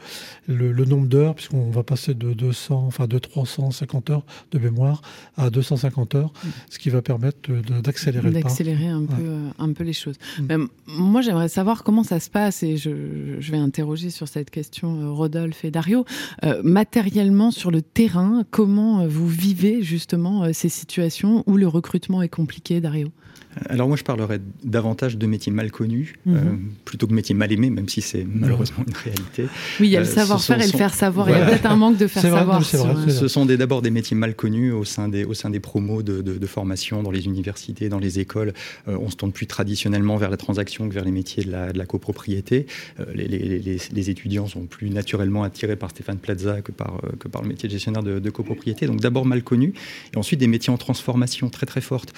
le, 0.46 0.84
nombre 0.84 1.08
d'heures, 1.08 1.34
puisqu'on 1.34 1.70
va 1.70 1.82
passer 1.82 2.14
de 2.14 2.32
200, 2.32 2.84
enfin 2.86 3.06
de 3.06 3.18
350 3.18 4.10
heures 4.10 4.24
de 4.52 4.58
mémoire 4.58 5.02
à 5.36 5.50
250 5.50 6.14
heures, 6.14 6.32
ce 6.70 6.78
qui 6.78 6.88
va 6.88 7.02
permettre 7.02 7.50
d'accélérer 7.82 8.30
le 8.30 8.40
D'accélérer 8.40 8.88
un, 8.88 9.04
peu, 9.04 9.22
euh, 9.22 9.48
un 9.58 9.72
peu 9.72 9.84
les 9.84 9.92
choses. 9.92 10.16
Mm. 10.38 10.66
moi, 10.86 11.20
j'aimerais 11.20 11.48
savoir 11.48 11.82
comment 11.82 12.04
ça 12.04 12.20
se 12.20 12.30
passe, 12.30 12.62
et 12.62 12.76
je, 12.76 13.36
je, 13.40 13.50
vais 13.52 13.58
interroger 13.58 14.10
sur 14.10 14.28
cette 14.28 14.50
question 14.50 15.00
euh, 15.00 15.10
Rodolphe 15.10 15.64
et 15.64 15.70
Dario. 15.70 16.04
Euh, 16.44 16.62
matériellement, 16.62 17.50
sur 17.50 17.70
le 17.70 17.82
terrain, 17.82 18.44
comment 18.50 19.06
vous 19.06 19.26
vivez 19.26 19.82
justement 19.82 20.52
ces 20.52 20.68
situations 20.68 21.42
où 21.46 21.56
le 21.56 21.66
recrutement 21.66 22.22
est 22.22 22.28
compliqué, 22.28 22.80
Dario? 22.80 23.10
Alors 23.68 23.88
moi, 23.88 23.96
je 23.96 24.02
parlerais 24.02 24.40
davantage 24.64 25.18
de 25.18 25.26
métiers 25.26 25.52
mal 25.52 25.70
connus, 25.70 26.14
mhm. 26.24 26.36
euh, 26.36 26.40
plutôt 26.84 27.06
que 27.06 27.12
métiers 27.12 27.34
mal 27.34 27.52
aimés, 27.52 27.70
même 27.70 27.88
si 27.88 28.00
c'est 28.12 28.26
malheureusement 28.28 28.84
une 28.86 28.94
réalité. 28.94 29.44
Oui, 29.80 29.88
il 29.88 29.90
y 29.90 29.96
a 29.96 30.00
le 30.00 30.06
euh, 30.06 30.10
savoir-faire 30.10 30.60
et 30.60 30.66
le 30.66 30.72
faire 30.72 30.92
savoir. 30.92 31.30
Il 31.30 31.32
y 31.32 31.40
a 31.40 31.46
peut-être 31.46 31.66
un 31.66 31.76
manque 31.76 31.96
de 31.96 32.06
faire 32.06 32.22
savoir. 32.22 32.62
ce 32.64 33.28
sont 33.28 33.46
d'abord 33.46 33.82
des 33.82 33.90
métiers 33.90 34.16
mal 34.16 34.34
connus 34.34 34.72
au 34.72 34.84
sein 34.84 35.08
des, 35.08 35.24
au 35.24 35.34
sein 35.34 35.50
des 35.50 35.60
promos 35.60 36.02
de, 36.02 36.20
de, 36.20 36.46
formation 36.46 37.02
dans 37.02 37.10
les 37.10 37.24
universités, 37.24 37.88
dans 37.88 37.98
les 37.98 38.18
écoles. 38.18 38.52
Euh, 38.88 38.98
on 39.00 39.08
se 39.08 39.16
tourne 39.16 39.32
plus 39.32 39.46
traditionnellement 39.46 40.16
vers 40.16 40.28
la 40.28 40.36
transaction 40.36 40.88
que 40.88 40.94
vers 40.94 41.04
les 41.04 41.10
métiers 41.10 41.44
de 41.44 41.50
la, 41.50 41.72
de 41.72 41.78
la 41.78 41.86
copropriété. 41.86 42.66
Les, 43.14 43.26
les, 43.26 43.58
les, 43.58 44.10
étudiants 44.10 44.46
sont 44.46 44.66
plus 44.66 44.90
naturellement 44.90 45.44
attirés 45.44 45.76
par 45.76 45.90
Stéphane 45.90 46.18
Plaza 46.18 46.60
que 46.60 46.72
par, 46.72 47.00
que 47.18 47.28
par 47.28 47.42
le 47.42 47.48
métier 47.48 47.68
de 47.68 47.72
gestionnaire 47.72 48.02
de, 48.02 48.18
de 48.18 48.30
copropriété. 48.30 48.86
Donc 48.86 49.00
d'abord 49.00 49.24
mal 49.24 49.42
connus, 49.42 49.72
et 50.12 50.18
ensuite 50.18 50.40
des 50.40 50.46
métiers 50.46 50.72
en 50.72 50.76
transformation 50.76 51.48
très 51.48 51.66
très 51.66 51.80
forte, 51.80 52.12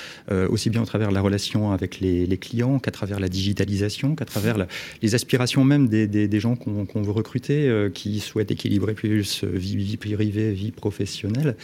aussi 0.48 0.70
bien 0.70 0.82
au 0.82 0.86
travers 0.86 1.10
de 1.10 1.14
la 1.14 1.20
relation 1.20 1.72
avec 1.72 2.00
les, 2.00 2.38
clients, 2.38 2.78
qu'à 2.78 2.90
travers 2.90 3.20
la 3.20 3.28
digitalisation, 3.28 4.16
qu'à 4.16 4.24
travers 4.24 4.66
les 5.02 5.14
aspirations 5.14 5.64
même 5.64 5.73
des, 5.78 6.40
gens 6.40 6.56
qu'on 6.56 7.02
veut 7.02 7.12
recruter, 7.12 7.68
euh, 7.68 7.90
qui 7.90 8.20
souhaitent 8.20 8.50
équilibrer 8.50 8.94
plus 8.94 9.44
vie, 9.44 9.76
vie 9.76 9.96
privée, 9.96 10.52
vie 10.52 10.70
professionnelle. 10.70 11.56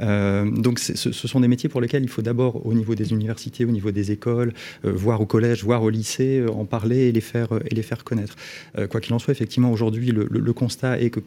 Euh, 0.00 0.50
donc 0.50 0.78
ce, 0.78 1.10
sont 1.10 1.40
des 1.40 1.48
métiers 1.48 1.68
pour 1.68 1.80
lesquels 1.80 2.02
il 2.02 2.08
faut 2.08 2.22
d'abord, 2.22 2.66
au 2.66 2.74
niveau 2.74 2.94
des 2.94 3.12
universités, 3.12 3.64
au 3.64 3.70
niveau 3.70 3.90
des 3.90 4.12
écoles, 4.12 4.52
euh, 4.84 4.92
voir 4.92 5.20
au 5.20 5.26
collège, 5.26 5.64
voir 5.64 5.82
au 5.82 5.90
lycée, 5.90 6.44
en 6.52 6.64
parler 6.64 7.08
et 7.08 7.12
les 7.12 7.20
faire, 7.20 7.48
et 7.70 7.74
les 7.74 7.82
faire 7.82 8.04
connaître. 8.04 8.36
quoi 8.90 9.00
qu'il 9.00 9.14
en 9.14 9.18
soit, 9.18 9.32
effectivement, 9.32 9.72
aujourd'hui, 9.72 10.10
le, 10.12 10.52
constat 10.52 11.00
est 11.00 11.10
que, 11.10 11.20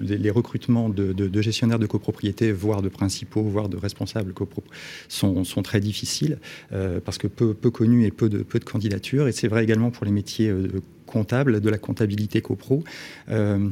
les, 0.00 0.30
recrutements 0.30 0.88
de, 0.88 1.42
gestionnaires 1.42 1.78
de 1.78 1.86
copropriété, 1.86 2.52
voire 2.52 2.82
de 2.82 2.88
principaux, 2.88 3.42
voire 3.42 3.68
de 3.68 3.76
responsables 3.76 4.32
copro, 4.32 4.62
sont, 5.08 5.44
sont 5.44 5.62
très 5.62 5.80
difficiles 5.80 6.38
parce 7.04 7.18
que 7.18 7.26
peu, 7.26 7.54
connus 7.70 8.06
et 8.06 8.10
peu 8.10 8.28
de, 8.28 8.38
peu 8.38 8.58
de 8.58 8.64
candidatures. 8.64 9.28
Et 9.28 9.32
c'est 9.32 9.48
vrai 9.48 9.64
également 9.64 9.90
pour 9.90 10.04
les 10.04 10.12
métiers 10.12 10.48
euh, 10.48 10.68
comptables, 11.12 11.60
de 11.60 11.70
la 11.70 11.78
comptabilité 11.78 12.40
copro. 12.40 12.82
Euh, 13.28 13.68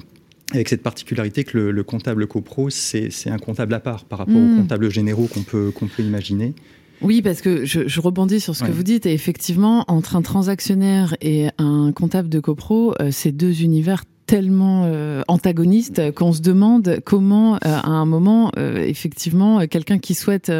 avec 0.53 0.69
cette 0.69 0.83
particularité 0.83 1.45
que 1.45 1.59
le, 1.59 1.83
comptable 1.85 2.27
copro, 2.27 2.71
c'est 2.71 3.11
un 3.27 3.39
comptable 3.39 3.73
à 3.73 3.81
part 3.81 4.05
par 4.05 4.19
rapport 4.19 4.37
aux 4.37 4.41
hmm. 4.41 4.57
comptables 4.57 4.91
généraux 4.91 5.29
qu'on 5.33 5.43
peut, 5.43 5.71
qu'on 5.71 5.87
peut 5.87 6.03
imaginer. 6.03 6.55
Oui, 7.03 7.23
parce 7.23 7.41
que 7.41 7.65
je, 7.65 8.01
rebondis 8.01 8.41
sur 8.41 8.55
ce 8.57 8.65
que 8.65 8.73
vous 8.73 8.83
dites. 8.83 9.07
Et 9.07 9.13
effectivement, 9.13 9.85
entre 9.89 10.17
un 10.17 10.23
transactionnaire 10.23 11.17
et 11.23 11.49
un 11.57 11.93
comptable 11.93 12.29
de 12.29 12.41
copro, 12.41 12.95
c'est 13.11 13.33
deux 13.33 13.63
univers 13.63 14.05
tellement 14.31 14.85
euh, 14.85 15.23
antagoniste 15.27 16.15
qu'on 16.15 16.33
se 16.33 16.41
demande 16.41 17.01
comment, 17.05 17.57
euh, 17.57 17.59
à 17.65 17.89
un 17.89 18.07
moment, 18.07 18.53
euh, 18.59 18.77
effectivement, 18.79 19.67
quelqu'un 19.67 19.99
qui 19.99 20.15
souhaite 20.15 20.53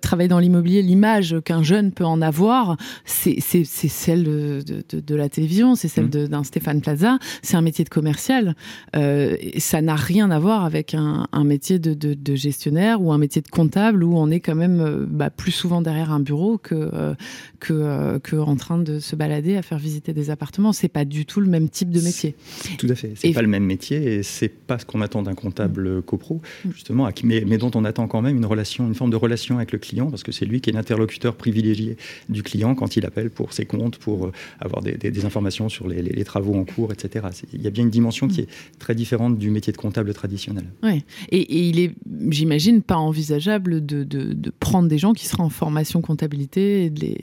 travailler 0.00 0.28
dans 0.28 0.38
l'immobilier, 0.38 0.82
l'image 0.82 1.34
qu'un 1.44 1.64
jeune 1.64 1.90
peut 1.90 2.04
en 2.04 2.22
avoir, 2.22 2.76
c'est 3.04 3.40
celle 3.40 4.22
de, 4.22 4.62
de, 4.88 5.00
de, 5.00 5.14
la 5.16 5.28
télévision, 5.28 5.74
c'est 5.74 5.88
celle 5.88 6.06
mmh. 6.06 6.28
d'un 6.28 6.44
Stéphane 6.44 6.80
Plaza. 6.80 7.18
C'est 7.42 7.56
un 7.56 7.60
métier 7.60 7.84
de 7.84 7.88
commercial. 7.88 8.54
ça 8.94 9.82
n'a 9.82 9.96
rien 9.96 10.30
à 10.30 10.38
voir 10.38 10.64
avec 10.64 10.94
un, 10.94 11.26
un 11.32 11.44
métier 11.44 11.80
de, 11.80 11.94
de, 11.94 12.34
gestionnaire 12.36 13.02
ou 13.02 13.10
un 13.10 13.18
métier 13.18 13.42
de 13.42 13.48
comptable 13.48 14.04
où 14.04 14.16
on 14.16 14.30
est 14.30 14.38
quand 14.38 14.54
même 14.54 15.08
bah, 15.10 15.30
plus 15.30 15.50
souvent 15.50 15.82
derrière 15.82 16.12
un 16.12 16.20
bureau 16.20 16.56
que, 16.56 17.16
que, 17.58 18.18
que 18.18 18.36
en 18.36 18.54
train 18.54 18.78
de 18.78 19.00
se 19.00 19.16
balader 19.16 19.56
à 19.56 19.62
faire 19.62 19.78
visiter 19.78 20.12
des 20.12 20.30
appartements. 20.30 20.72
C'est 20.72 20.86
pas 20.86 21.04
du 21.04 21.26
tout 21.26 21.40
le 21.40 21.48
même 21.48 21.68
type 21.68 21.90
de 21.90 22.00
métier. 22.00 22.36
Tout 22.78 22.86
à 22.88 22.94
fait. 22.94 23.07
C'est 23.14 23.32
pas 23.32 23.42
le 23.42 23.48
même 23.48 23.64
métier 23.64 24.14
et 24.14 24.22
c'est 24.22 24.48
pas 24.48 24.78
ce 24.78 24.84
qu'on 24.84 25.00
attend 25.00 25.22
d'un 25.22 25.34
comptable 25.34 25.98
mm. 25.98 26.02
copro, 26.02 26.40
justement, 26.72 27.08
mais, 27.24 27.44
mais, 27.46 27.58
dont 27.58 27.70
on 27.74 27.84
attend 27.84 28.06
quand 28.08 28.22
même 28.22 28.36
une 28.36 28.46
relation, 28.46 28.86
une 28.86 28.94
forme 28.94 29.10
de 29.10 29.16
relation 29.16 29.56
avec 29.56 29.72
le 29.72 29.78
client 29.78 30.10
parce 30.10 30.22
que 30.22 30.32
c'est 30.32 30.46
lui 30.46 30.60
qui 30.60 30.70
est 30.70 30.72
l'interlocuteur 30.72 31.34
privilégié 31.34 31.96
du 32.28 32.42
client 32.42 32.74
quand 32.74 32.96
il 32.96 33.06
appelle 33.06 33.30
pour 33.30 33.52
ses 33.52 33.66
comptes, 33.66 33.98
pour 33.98 34.26
euh, 34.26 34.32
avoir 34.60 34.82
des, 34.82 35.24
informations 35.24 35.68
sur 35.68 35.88
les, 35.88 36.24
travaux 36.24 36.54
en 36.54 36.64
cours, 36.64 36.92
etc. 36.92 37.26
Il 37.52 37.62
y 37.62 37.66
a 37.66 37.70
bien 37.70 37.84
une 37.84 37.90
dimension 37.90 38.28
qui 38.28 38.42
mm. 38.42 38.44
est 38.44 38.78
très 38.78 38.94
différente 38.94 39.38
du 39.38 39.50
métier 39.50 39.72
de 39.72 39.78
comptable 39.78 40.12
traditionnel. 40.14 40.64
Oui, 40.82 41.04
et, 41.30 41.68
il 41.68 41.80
est, 41.80 41.92
j'imagine, 42.30 42.82
pas 42.82 42.96
envisageable 42.96 43.84
de, 43.84 44.04
de, 44.04 44.52
prendre 44.60 44.88
des 44.88 44.98
gens 44.98 45.12
qui 45.12 45.26
seraient 45.26 45.42
en 45.42 45.50
formation 45.50 46.00
comptabilité 46.00 46.84
et 46.84 46.90
de 46.90 47.00
les 47.00 47.18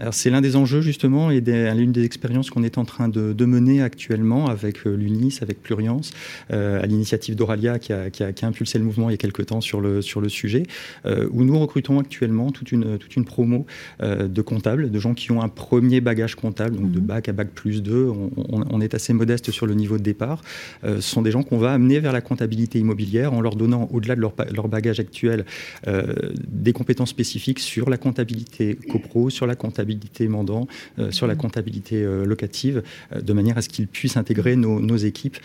alors 0.00 0.14
c'est 0.14 0.30
l'un 0.30 0.40
des 0.40 0.54
enjeux 0.54 0.80
justement 0.80 1.30
et 1.30 1.40
l'une 1.40 1.90
des 1.90 2.04
expériences 2.04 2.50
qu'on 2.50 2.62
est 2.62 2.78
en 2.78 2.84
train 2.84 3.08
de, 3.08 3.32
de 3.32 3.44
mener 3.44 3.82
actuellement 3.82 4.46
avec 4.46 4.86
euh, 4.86 4.94
avec 5.42 5.62
Pluriance, 5.62 6.12
euh, 6.52 6.82
à 6.82 6.86
l'initiative 6.86 7.34
d'Oralia 7.34 7.78
qui 7.78 7.92
a, 7.92 8.10
qui, 8.10 8.22
a, 8.22 8.32
qui 8.32 8.44
a, 8.44 8.48
impulsé 8.48 8.78
le 8.78 8.84
mouvement 8.84 9.10
il 9.10 9.12
y 9.12 9.14
a 9.14 9.18
quelques 9.18 9.46
temps 9.46 9.60
sur 9.60 9.80
le, 9.80 10.02
sur 10.02 10.20
le 10.20 10.28
sujet, 10.28 10.62
euh, 11.06 11.28
où 11.32 11.44
nous 11.44 11.58
recrutons 11.58 11.98
actuellement 11.98 12.50
toute 12.50 12.72
une, 12.72 12.98
toute 12.98 13.16
une 13.16 13.24
promo 13.24 13.66
euh, 14.02 14.28
de 14.28 14.42
comptables, 14.42 14.90
de 14.90 14.98
gens 14.98 15.14
qui 15.14 15.32
ont 15.32 15.42
un 15.42 15.48
premier 15.48 16.00
bagage 16.00 16.34
comptable, 16.34 16.76
donc 16.76 16.90
de 16.90 17.00
mhm. 17.00 17.06
bac 17.06 17.28
à 17.28 17.32
bac 17.32 17.48
plus 17.54 17.82
2. 17.82 18.06
On, 18.06 18.30
on, 18.36 18.64
on, 18.70 18.80
est 18.80 18.94
assez 18.94 19.12
modeste 19.12 19.50
sur 19.50 19.66
le 19.66 19.74
niveau 19.74 19.98
de 19.98 20.02
départ. 20.02 20.42
Ce 20.84 21.00
sont 21.00 21.22
des 21.22 21.30
gens 21.30 21.42
qu'on 21.42 21.58
va 21.58 21.72
amener 21.72 22.00
vers 22.00 22.12
la 22.12 22.20
comptabilité 22.20 22.78
immobilière 22.78 23.32
en 23.32 23.40
leur 23.40 23.56
donnant, 23.56 23.88
au-delà 23.92 24.14
de 24.14 24.20
leur, 24.20 24.34
leur 24.52 24.68
bagage 24.68 25.00
actuel, 25.00 25.44
des 25.86 26.72
compétences 26.72 27.10
spécifiques 27.10 27.58
sur 27.58 27.90
la 27.90 27.96
comptabilité 27.96 28.78
copro, 28.90 29.30
sur 29.30 29.46
la 29.46 29.56
comptabilité 29.56 30.28
mandant, 30.28 30.66
euh, 30.98 31.10
sur 31.10 31.26
la 31.26 31.34
mhm. 31.34 31.40
comptabilité 31.40 31.96
euh, 32.02 32.24
locative, 32.24 32.82
euh, 33.12 33.20
de 33.20 33.32
manière 33.32 33.58
à 33.58 33.62
ce 33.62 33.68
qu'ils 33.68 33.88
puissent 33.88 34.16
intégrer 34.16 34.56
nos, 34.56 34.80
nos 34.80 34.96
équipes, 35.08 35.38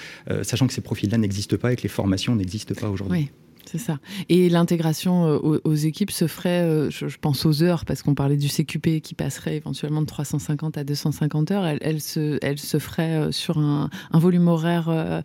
sachant 0.43 0.67
que 0.67 0.74
ces 0.74 0.82
profils-là 0.82 1.17
n'existent 1.17 1.58
pas 1.58 1.74
et 1.74 1.75
que 1.75 1.84
les 1.84 1.89
formations 1.89 2.36
n'existent 2.36 2.75
pas 2.75 2.89
aujourd'hui. 2.89 3.32
C'est 3.70 3.77
ça. 3.77 4.00
Et 4.29 4.50
l'intégration 4.50 5.25
euh, 5.25 5.60
aux, 5.63 5.74
équipes 5.74 6.12
se 6.12 6.27
ferait, 6.27 6.62
euh, 6.62 6.89
je, 6.89 7.05
pense 7.20 7.46
aux 7.46 7.63
heures, 7.63 7.86
parce 7.86 8.03
qu'on 8.03 8.13
parlait 8.13 8.38
du 8.38 8.48
CQP 8.48 9.01
qui 9.01 9.15
passerait 9.15 9.55
éventuellement 9.55 10.01
de 10.01 10.05
350 10.05 10.77
à 10.77 10.84
250 10.84 11.51
heures. 11.51 11.65
Elle, 11.65 12.01
se, 12.01 12.38
elle 12.41 12.60
se 12.60 12.79
ferait 12.79 13.15
euh, 13.15 13.32
sur 13.32 13.58
un, 13.58 13.89
volume 14.13 14.48
horaire 14.48 15.24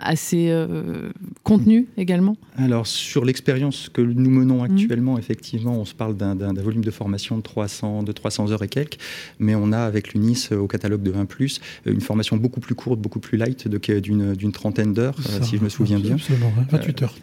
assez 0.00 0.52
contenu 1.42 1.86
également 1.96 2.36
Alors, 2.56 2.86
sur 2.86 3.24
l'expérience 3.24 3.88
que 3.88 4.02
nous 4.02 4.30
menons 4.30 4.62
mmh. 4.62 4.64
actuellement, 4.64 5.18
effectivement, 5.18 5.78
on 5.78 5.84
se 5.84 5.94
parle 5.94 6.16
d'un 6.16 6.52
volume 6.54 6.84
de 6.84 6.90
formation 6.90 7.36
de 7.36 7.42
300, 7.42 8.02
de 8.02 8.12
300 8.12 8.52
heures 8.52 8.62
et 8.62 8.68
quelques, 8.68 8.98
mais 9.38 9.54
on 9.54 9.72
a 9.72 9.78
avec 9.78 10.12
l'UNIS 10.12 10.48
au 10.52 10.66
catalogue 10.66 11.02
de 11.02 11.12
1, 11.12 11.26
une 11.86 12.00
formation 12.00 12.36
beaucoup 12.36 12.60
plus 12.60 12.74
courte, 12.74 13.00
beaucoup 13.00 13.20
plus 13.20 13.38
light, 13.38 13.68
d'une 13.68 14.52
trentaine 14.52 14.92
d'heures, 14.92 15.16
si 15.42 15.56
je 15.56 15.64
me 15.64 15.68
souviens 15.68 15.98
bien. 15.98 16.16
Absolument, 16.16 16.52
28 16.70 17.02
heures. 17.02 17.14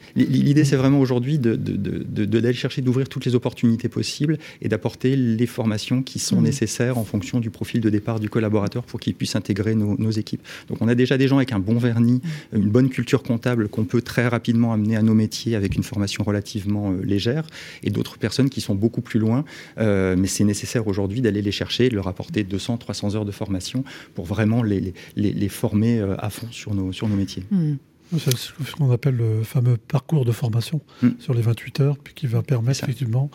L'idée, 0.44 0.66
c'est 0.66 0.76
vraiment 0.76 1.00
aujourd'hui 1.00 1.40
d'aller 1.40 1.58
de, 1.58 2.26
de, 2.26 2.52
chercher 2.52 2.82
d'ouvrir 2.82 3.08
toutes 3.08 3.24
les 3.24 3.34
opportunités 3.34 3.88
possibles 3.88 4.38
et 4.62 4.68
d'apporter 4.68 5.16
les 5.16 5.48
formations 5.48 6.04
qui 6.04 6.20
sont 6.20 6.42
mmh. 6.42 6.44
nécessaires 6.44 6.98
en 6.98 7.06
fonction 7.06 7.40
du 7.40 7.50
profil 7.50 7.80
de 7.80 7.90
départ 7.90 8.20
du 8.20 8.30
collaborateur 8.30 8.84
pour 8.84 9.00
qu'il 9.00 9.16
puisse 9.16 9.38
intégrer 9.38 9.74
nos, 9.74 10.12
équipes. 10.12 10.42
Donc 10.68 10.80
on 10.82 10.90
a 10.90 10.96
déjà 10.96 11.18
des 11.18 11.30
gens 11.30 11.38
avec 11.38 11.54
un 11.54 11.60
bon 11.60 11.78
vernis, 11.78 12.22
mmh. 12.52 12.58
une 12.58 12.70
bonne 12.70 12.90
culture 12.90 13.24
comptable 13.24 13.70
qu'on 13.70 13.86
peut 13.86 14.02
très 14.02 14.28
rapidement 14.28 14.74
amener 14.74 14.98
à 14.98 15.02
nos 15.02 15.14
métiers 15.14 15.56
avec 15.56 15.76
une 15.76 15.84
formation 15.84 16.26
relativement 16.26 16.92
euh, 16.92 17.02
légère 17.04 17.48
et 17.82 17.90
d'autres 17.90 18.18
personnes 18.18 18.50
qui 18.50 18.60
sont 18.60 18.76
beaucoup 18.76 19.02
plus 19.02 19.22
loin. 19.22 19.46
Euh, 19.78 20.16
mais 20.18 20.28
c'est 20.28 20.44
nécessaire 20.44 20.88
aujourd'hui 20.88 21.22
d'aller 21.22 21.42
les 21.42 21.52
chercher, 21.52 21.88
de 21.88 21.96
leur 21.96 22.08
apporter 22.08 22.44
200, 22.44 22.78
300 22.78 23.16
heures 23.16 23.26
de 23.26 23.32
formation 23.32 23.86
pour 24.14 24.26
vraiment 24.26 24.62
les, 24.62 24.94
les, 25.16 25.50
former 25.50 26.00
euh, 26.00 26.16
à 26.18 26.30
fond 26.30 26.48
sur 26.52 26.74
nos, 26.74 26.92
sur 26.92 27.08
nos 27.08 27.16
métiers. 27.16 27.44
Mmh. 27.50 27.76
C'est 28.20 28.38
ce 28.38 28.76
qu'on 28.76 28.92
appelle 28.92 29.16
le 29.16 29.44
fameux 29.44 29.78
parcours 29.78 30.26
de 30.26 30.32
formation 30.32 30.82
mm. 31.02 31.10
sur 31.20 31.34
les 31.34 31.42
28 31.42 31.80
heures, 31.82 31.98
puis 31.98 32.14
qui 32.14 32.28
va 32.28 32.42
permettre 32.42 32.84
effectivement 32.84 33.30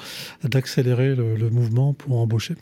d'accélérer 0.45 1.15
le, 1.15 1.51
mouvement 1.51 1.95
pour 1.95 2.19
embaucher. 2.19 2.55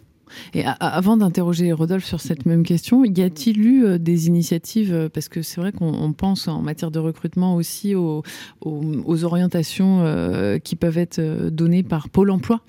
Et 0.54 0.64
avant 0.80 1.16
d'interroger 1.16 1.72
Rodolphe 1.72 2.04
sur 2.04 2.20
cette 2.20 2.46
même 2.46 2.64
question, 2.64 3.04
y 3.04 3.22
a-t-il 3.22 3.64
eu 3.64 3.84
euh, 3.84 3.98
des 3.98 4.26
initiatives 4.26 4.92
euh, 4.92 5.08
Parce 5.08 5.28
que 5.28 5.40
c'est 5.40 5.60
vrai 5.60 5.70
qu'on 5.70 6.12
pense 6.12 6.48
en 6.48 6.62
matière 6.62 6.90
de 6.90 6.98
recrutement 6.98 7.54
aussi 7.54 7.94
aux, 7.94 8.24
aux, 8.60 9.24
orientations 9.24 10.00
euh, 10.02 10.58
qui 10.58 10.74
peuvent 10.74 10.98
être 10.98 11.20
données 11.50 11.84
par 11.84 12.08
Pôle 12.08 12.32
Emploi 12.32 12.60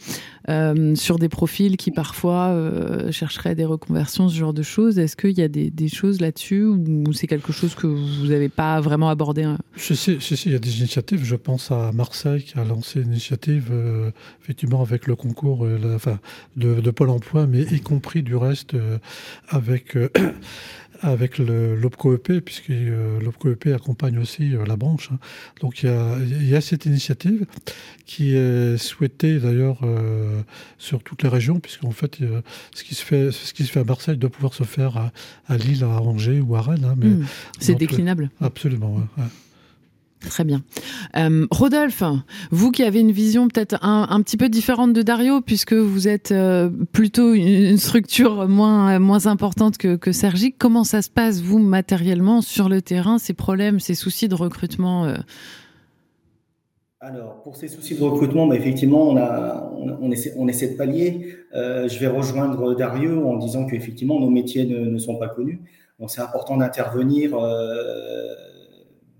sur 0.95 1.19
des 1.19 1.29
profils 1.29 1.77
qui 1.77 1.91
parfois 1.91 2.55
chercheraient 3.11 3.55
des 3.55 3.65
reconversions, 3.65 4.29
ce 4.29 4.35
genre 4.35 4.53
de 4.53 4.63
choses. 4.63 4.97
Est-ce 4.97 5.17
qu'il 5.17 5.37
y 5.37 5.41
a 5.41 5.47
des, 5.47 5.87
choses 5.89 6.21
là-dessus 6.21 6.63
ou 6.63 7.13
c'est 7.13 7.27
quelque 7.27 7.51
chose 7.51 7.75
que 7.75 7.87
vous 7.87 8.27
n'avez 8.27 8.49
pas 8.49 8.79
vraiment 8.81 9.09
abordé 9.09 9.45
je 9.75 9.93
sais, 9.93 10.15
il 10.15 10.51
y 10.51 10.55
a 10.55 10.59
des 10.59 10.79
initiatives. 10.79 11.23
Je 11.23 11.35
pense 11.35 11.71
à 11.71 11.91
Marseille 11.91 12.43
qui 12.43 12.57
a 12.57 12.63
lancé 12.63 13.01
une 13.01 13.07
initiative 13.11 13.71
effectivement 14.41 14.81
avec 14.81 15.07
le 15.07 15.15
concours 15.15 15.65
la, 15.65 15.95
enfin, 15.95 16.19
de, 16.55 16.91
Pôle 16.91 17.09
Emploi 17.09 17.47
mais 17.47 17.61
y 17.61 17.81
compris 17.81 18.23
du 18.23 18.35
reste 18.35 18.73
euh, 18.73 18.97
avec 19.49 19.95
euh, 19.95 20.09
avec 21.01 21.37
l'OPCO-EP, 21.37 22.41
puisque 22.41 22.69
euh, 22.69 23.19
l'OPCO-EP 23.19 23.73
accompagne 23.73 24.17
aussi 24.19 24.53
la 24.65 24.75
branche. 24.75 25.09
Hein. 25.11 25.19
Donc 25.61 25.83
il 25.83 25.87
y, 25.87 25.89
a, 25.89 26.17
il 26.19 26.47
y, 26.47 26.55
a, 26.55 26.61
cette 26.61 26.85
initiative 26.85 27.45
qui 28.05 28.35
est 28.35 28.77
souhaitée 28.77 29.39
d'ailleurs 29.39 29.79
sur 30.77 31.03
toutes 31.03 31.23
les 31.23 31.29
régions, 31.29 31.59
puisqu'en 31.59 31.91
fait 31.91 32.19
ce 32.73 32.83
qui 32.83 32.95
se 32.95 33.03
fait 33.03 33.31
ce 33.31 33.53
qui 33.53 33.65
se 33.65 33.71
fait 33.71 33.81
à 33.81 33.83
Marseille 33.83 34.17
doit 34.17 34.29
pouvoir 34.29 34.53
se 34.53 34.63
faire 34.63 35.11
à, 35.47 35.57
Lille, 35.57 35.83
à 35.83 36.01
Angers 36.01 36.39
ou 36.39 36.55
à 36.55 36.61
Rennes. 36.61 36.85
Hein, 36.85 36.95
mais 36.97 37.07
mmh. 37.07 37.25
c'est 37.59 37.75
déclinable. 37.75 38.29
absolument. 38.41 38.95
Ouais, 39.17 39.23
Très 40.19 40.43
bien. 40.43 40.63
Euh, 41.15 41.45
Rodolphe, 41.51 42.03
vous 42.49 42.71
qui 42.71 42.83
avez 42.83 42.99
une 42.99 43.11
vision 43.11 43.47
peut-être 43.47 43.77
un, 43.83 44.21
petit 44.21 44.35
peu 44.35 44.49
différente 44.49 44.93
de 44.93 45.01
Dario, 45.03 45.41
puisque 45.41 45.73
vous 45.73 46.07
êtes 46.07 46.31
euh, 46.31 46.69
plutôt 46.91 47.33
une, 47.33 47.77
structure 47.77 48.47
moins, 48.47 48.97
moins 48.97 49.27
importante 49.27 49.77
que, 49.77 49.95
que 49.95 50.11
Sergi, 50.11 50.53
comment 50.53 50.83
ça 50.83 51.03
se 51.03 51.11
passe, 51.11 51.41
vous, 51.41 51.59
matériellement, 51.59 52.41
sur 52.41 52.67
le 52.67 52.81
terrain, 52.81 53.19
ces 53.19 53.33
problèmes, 53.33 53.79
ces 53.79 53.93
soucis 53.93 54.27
de 54.27 54.35
recrutement 54.35 55.05
euh? 55.05 55.17
Alors, 56.99 57.43
pour 57.43 57.55
ces 57.55 57.67
soucis 57.67 57.95
de 57.95 58.03
recrutement, 58.03 58.47
bah, 58.47 58.55
effectivement, 58.55 59.07
on, 59.09 59.17
a, 59.17 59.71
on, 60.01 60.11
essaie, 60.11 60.33
on 60.35 60.47
essaie 60.47 60.69
de 60.69 60.77
pallier. 60.77 61.35
je 61.53 61.99
vais 61.99 62.07
rejoindre 62.07 62.75
Dario 62.75 63.27
en 63.27 63.37
disant 63.37 63.67
qu'effectivement, 63.67 64.19
nos 64.19 64.31
métiers 64.31 64.65
ne, 64.65 64.79
ne, 64.79 64.97
sont 64.97 65.15
pas 65.17 65.27
connus. 65.27 65.61
Donc, 65.99 66.09
c'est 66.09 66.21
important 66.21 66.57
d'intervenir 66.57 67.35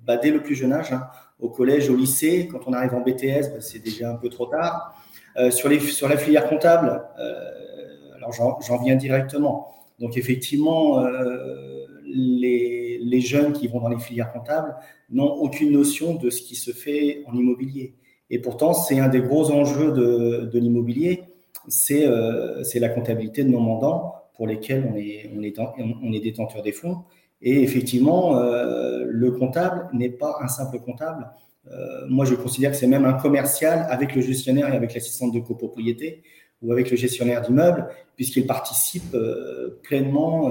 bah, 0.08 0.18
dès 0.18 0.32
le 0.32 0.42
plus 0.42 0.56
jeune 0.56 0.72
âge, 0.72 0.94
hein, 0.94 1.08
au 1.40 1.50
collège, 1.50 1.90
au 1.90 1.96
lycée. 1.96 2.48
Quand 2.50 2.62
on 2.66 2.74
arrive 2.74 2.96
en 2.96 3.02
BTS, 3.02 3.52
bah, 3.54 3.60
c'est 3.60 3.84
déjà 3.84 4.12
un 4.12 4.16
peu 4.16 4.30
trop 4.30 4.46
tard. 4.46 4.96
Euh, 5.38 5.52
sur, 5.52 5.70
les, 5.70 5.80
sur 5.80 6.08
la 6.08 6.18
filière 6.18 6.50
comptable, 6.50 7.04
euh, 7.20 8.16
alors 8.16 8.32
j'en 8.34 8.82
viens 8.82 8.96
directement. 8.96 9.68
Donc 10.00 10.18
effectivement, 10.18 11.00
euh, 11.00 11.86
les, 12.06 13.00
les, 13.04 13.22
jeunes 13.22 13.54
qui 13.54 13.68
vont 13.68 13.80
dans 13.80 13.90
les 13.90 14.00
filières 14.00 14.32
comptables 14.32 14.76
n'ont 15.12 15.32
aucune 15.32 15.72
notion 15.72 16.16
de 16.16 16.32
ce 16.32 16.42
qui 16.42 16.56
se 16.56 16.72
fait 16.72 17.24
en 17.28 17.36
immobilier. 17.36 17.94
Et 18.32 18.40
pourtant, 18.40 18.74
c'est 18.74 19.00
un 19.00 19.10
des 19.10 19.22
gros 19.22 19.52
enjeux 19.52 19.92
de, 19.92 20.50
de 20.52 20.60
l'immobilier, 20.60 21.24
c'est 21.68 22.06
la 22.06 22.90
comptabilité 22.90 23.44
de 23.44 23.50
nos 23.50 23.60
mandants 23.60 24.16
pour 24.36 24.48
lesquels 24.48 24.90
on 24.92 24.96
est, 24.96 25.30
on 25.36 25.44
est, 25.44 25.54
on 25.60 26.14
est 26.14 26.20
détenteur 26.20 26.64
des 26.64 26.72
fonds. 26.72 27.04
Et 27.42 27.62
effectivement, 27.62 28.38
euh, 28.38 29.06
le 29.08 29.32
comptable 29.32 29.90
n'est 29.94 30.10
pas 30.10 30.38
un 30.42 30.48
simple 30.48 30.80
comptable. 30.80 31.30
Euh, 31.70 32.06
moi, 32.08 32.26
je 32.26 32.34
considère 32.34 32.72
que 32.72 32.78
c'est 32.78 32.88
même 32.88 33.06
un 33.06 33.14
commercial 33.14 33.86
avec 33.90 34.16
le 34.16 34.22
gestionnaire 34.22 34.74
et 34.74 34.76
avec 34.76 34.94
l'assistante 34.94 35.34
de 35.34 35.40
copropriété 35.40 36.24
ou 36.64 36.72
avec 36.72 36.90
le 36.90 36.98
gestionnaire 36.98 37.42
d'immeuble, 37.42 37.88
puisqu'il 38.16 38.48
participe 38.48 39.14
euh, 39.14 39.80
pleinement 39.84 40.48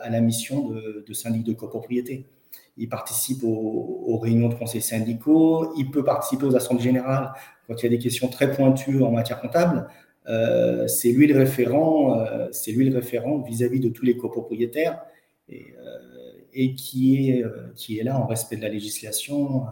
à 0.00 0.08
la 0.08 0.20
mission 0.20 0.70
de, 0.70 1.12
syndic 1.12 1.44
de 1.44 1.52
copropriété. 1.52 2.26
Il 2.78 2.88
participe 2.88 3.44
aux, 3.44 4.18
réunions 4.18 4.48
de 4.48 4.54
conseils 4.54 4.82
syndicaux, 4.82 5.74
il 5.76 5.90
peut 5.90 6.02
participer 6.02 6.46
aux 6.46 6.56
assemblées 6.56 6.82
générales 6.82 7.32
quand 7.66 7.74
il 7.82 7.84
y 7.84 7.86
a 7.86 7.90
des 7.90 7.98
questions 7.98 8.28
très 8.28 8.50
pointues 8.50 9.02
en 9.02 9.10
matière 9.10 9.40
comptable. 9.40 9.86
c'est 10.88 11.12
lui 11.12 11.26
le 11.26 11.38
référent, 11.38 12.24
c'est 12.50 12.72
lui 12.72 12.88
le 12.88 12.96
référent 12.96 13.38
vis-à-vis 13.42 13.80
de 13.80 13.90
tous 13.90 14.04
les 14.04 14.16
copropriétaires 14.16 15.04
et 16.54 16.74
qui, 16.74 17.30
est, 17.30 17.44
qui 17.74 17.98
est 17.98 18.02
là 18.02 18.18
en 18.18 18.26
respect 18.26 18.56
de 18.56 18.62
la 18.62 18.68
législation 18.68 19.66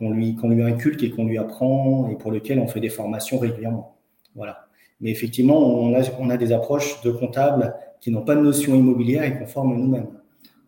qu'on 0.00 0.10
lui, 0.10 0.34
qu'on 0.34 0.48
lui 0.48 0.62
inculque 0.62 1.02
et 1.02 1.10
qu'on 1.10 1.26
lui 1.26 1.38
apprend 1.38 2.08
et 2.08 2.16
pour 2.16 2.32
lequel 2.32 2.58
on 2.58 2.66
fait 2.66 2.80
des 2.80 2.88
formations 2.88 3.38
régulièrement. 3.38 3.96
Voilà. 4.34 4.66
Mais 5.00 5.10
effectivement, 5.10 5.58
on 5.58 5.94
a, 5.94 6.02
on 6.18 6.30
a 6.30 6.36
des 6.36 6.52
approches 6.52 7.00
de 7.02 7.10
comptables 7.10 7.74
qui 8.00 8.10
n'ont 8.10 8.24
pas 8.24 8.34
de 8.34 8.40
notion 8.40 8.74
immobilière 8.74 9.22
et 9.24 9.38
qu'on 9.38 9.46
forme 9.46 9.76
nous-mêmes. 9.76 10.08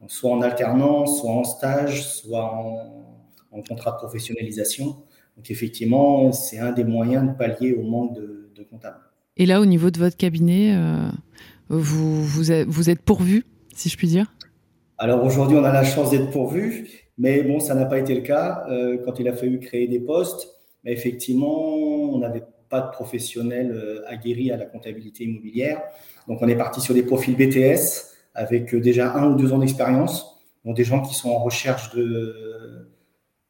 Soit 0.08 0.32
en 0.32 0.42
alternance, 0.42 1.20
soit 1.20 1.30
en 1.30 1.44
stage, 1.44 2.06
soit 2.06 2.44
en, 2.44 3.62
contrat 3.68 3.92
de 3.92 3.96
professionnalisation. 3.96 4.96
Donc 5.36 5.50
effectivement, 5.50 6.32
c'est 6.32 6.58
un 6.58 6.72
des 6.72 6.84
moyens 6.84 7.28
de 7.28 7.36
pallier 7.36 7.74
au 7.74 7.82
manque 7.82 8.14
de, 8.14 8.38
comptables. 8.70 9.00
Et 9.36 9.44
là, 9.44 9.60
au 9.60 9.66
niveau 9.66 9.90
de 9.90 9.98
votre 9.98 10.16
cabinet, 10.16 10.74
euh, 10.76 11.08
vous, 11.68 12.22
vous, 12.24 12.44
vous 12.66 12.90
êtes 12.90 13.02
pourvu, 13.02 13.44
si 13.74 13.88
je 13.88 13.96
puis 13.96 14.06
dire? 14.06 14.32
Alors 15.02 15.24
aujourd'hui, 15.24 15.56
on 15.58 15.64
a 15.64 15.72
la 15.72 15.82
chance 15.82 16.10
d'être 16.10 16.30
pourvu. 16.30 16.88
Mais 17.18 17.42
bon, 17.42 17.58
ça 17.58 17.74
n'a 17.74 17.86
pas 17.86 17.98
été 17.98 18.14
le 18.14 18.20
cas 18.20 18.64
euh, 18.70 18.98
quand 19.04 19.18
il 19.18 19.26
a 19.26 19.32
fallu 19.32 19.58
créer 19.58 19.88
des 19.88 19.98
postes. 19.98 20.60
Effectivement, 20.84 21.74
on 21.74 22.18
n'avait 22.18 22.44
pas 22.68 22.82
de 22.82 22.90
professionnels 22.92 23.72
euh, 23.72 24.04
aguerris 24.06 24.52
à 24.52 24.56
la 24.56 24.64
comptabilité 24.64 25.24
immobilière. 25.24 25.82
Donc, 26.28 26.40
on 26.40 26.46
est 26.46 26.54
parti 26.54 26.80
sur 26.80 26.94
des 26.94 27.02
profils 27.02 27.34
BTS 27.34 28.12
avec 28.36 28.72
euh, 28.72 28.80
déjà 28.80 29.12
un 29.16 29.32
ou 29.32 29.34
deux 29.34 29.52
ans 29.52 29.58
d'expérience. 29.58 30.40
Donc, 30.64 30.76
des 30.76 30.84
gens 30.84 31.02
qui 31.02 31.14
sont 31.16 31.30
en 31.30 31.42
recherche 31.42 31.92
de, 31.96 32.88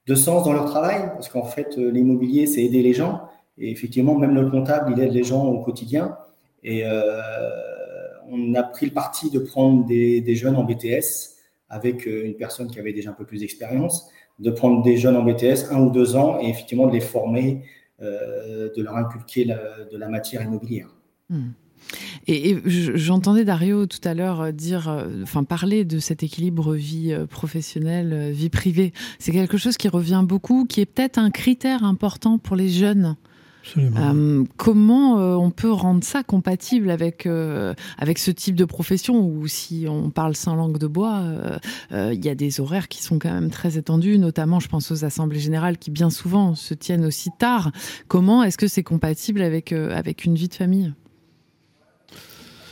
de 0.07 0.15
sens 0.15 0.45
dans 0.45 0.55
leur 0.55 0.65
travail, 0.65 1.11
parce 1.13 1.29
qu'en 1.29 1.45
fait, 1.45 1.77
l'immobilier, 1.77 2.47
c'est 2.47 2.63
aider 2.63 2.81
les 2.81 2.95
gens. 2.95 3.29
Et 3.59 3.71
effectivement, 3.71 4.15
même 4.15 4.35
le 4.35 4.51
comptable, 4.51 4.95
il 4.97 5.03
aide 5.03 5.13
les 5.13 5.23
gens 5.23 5.45
au 5.45 5.63
quotidien. 5.63 6.17
Et 6.65 6.85
on 8.31 8.55
a 8.55 8.63
pris 8.63 8.87
le 8.87 8.93
parti 8.93 9.31
de 9.31 9.39
prendre 9.39 9.85
des 9.85 10.35
jeunes 10.35 10.57
en 10.57 10.65
BTS 10.65 11.32
avec 11.73 12.07
euh, 12.07 12.27
une 12.27 12.35
personne 12.35 12.71
qui 12.71 12.79
avait 12.79 12.93
déjà 12.93 13.11
un 13.11 13.15
peu 13.15 13.25
plus 13.25 13.41
d'expérience, 13.41 14.09
de 14.39 14.51
prendre 14.51 14.83
des 14.83 14.99
jeunes 14.99 15.17
en 15.17 15.25
BTS, 15.25 15.73
un 15.73 15.81
ou 15.81 15.91
deux 15.91 16.15
ans, 16.15 16.39
et 16.41 16.49
effectivement 16.49 16.87
de 16.87 16.93
les 16.93 17.01
former, 17.01 17.65
euh, 18.03 18.71
de 18.77 18.83
leur 18.83 18.97
inculquer 18.97 19.47
de 19.47 19.97
la 19.97 20.09
matière 20.09 20.43
immobilière. 20.43 20.95
Hmm. 21.31 21.51
Et, 22.29 22.57
j'entendais 22.67 23.45
Dario 23.45 23.87
tout 23.87 24.01
à 24.05 24.15
l'heure 24.15 24.43
euh, 24.43 24.53
dire, 24.53 25.05
enfin 25.23 25.45
parler 25.45 25.85
de 25.85 25.99
cet 25.99 26.23
équilibre 26.23 26.75
vie 26.75 27.17
professionnelle, 27.29 28.31
vie 28.33 28.51
privée. 28.51 28.93
C'est 29.19 29.33
quelque 29.33 29.57
chose 29.57 29.79
qui 29.79 29.89
revient 29.89 30.23
beaucoup, 30.25 30.67
qui 30.67 30.83
est 30.83 30.87
peut-être 30.87 31.19
un 31.19 31.31
critère 31.31 31.85
important 31.85 32.39
pour 32.39 32.55
les 32.55 32.69
jeunes. 32.69 33.17
Euh, 33.77 34.45
comment 34.57 35.19
euh, 35.19 35.35
on 35.35 35.51
peut 35.51 35.71
rendre 35.71 36.03
ça 36.03 36.23
compatible 36.23 36.91
avec, 36.91 37.27
euh, 37.27 37.75
avec 37.99 38.19
ce 38.19 38.31
type 38.31 38.55
de 38.55 38.65
profession 38.65 39.25
où 39.25 39.47
si 39.47 39.87
on 39.89 40.11
parle 40.11 40.37
sans 40.37 40.55
langue 40.55 40.79
de 40.79 40.87
bois, 40.87 41.23
il 41.93 42.25
y 42.25 42.29
a 42.29 42.35
des 42.35 42.61
horaires 42.61 42.89
qui 42.89 43.03
sont 43.03 43.19
quand 43.19 43.33
même 43.33 43.51
très 43.51 43.79
étendus, 43.79 44.19
notamment 44.19 44.61
je 44.61 44.69
pense 44.69 44.91
aux 44.91 45.05
assemblées 45.05 45.39
générales 45.39 45.79
qui 45.79 45.91
bien 45.91 46.11
souvent 46.11 46.55
se 46.55 46.75
tiennent 46.75 47.05
aussi 47.05 47.31
tard. 47.39 47.73
Comment 48.09 48.43
est-ce 48.43 48.59
que 48.59 48.67
c'est 48.67 48.83
compatible 48.83 49.43
avec, 49.43 49.73
avec 49.73 50.25
une 50.25 50.35
vie 50.35 50.49
de 50.49 50.55
famille? 50.55 50.93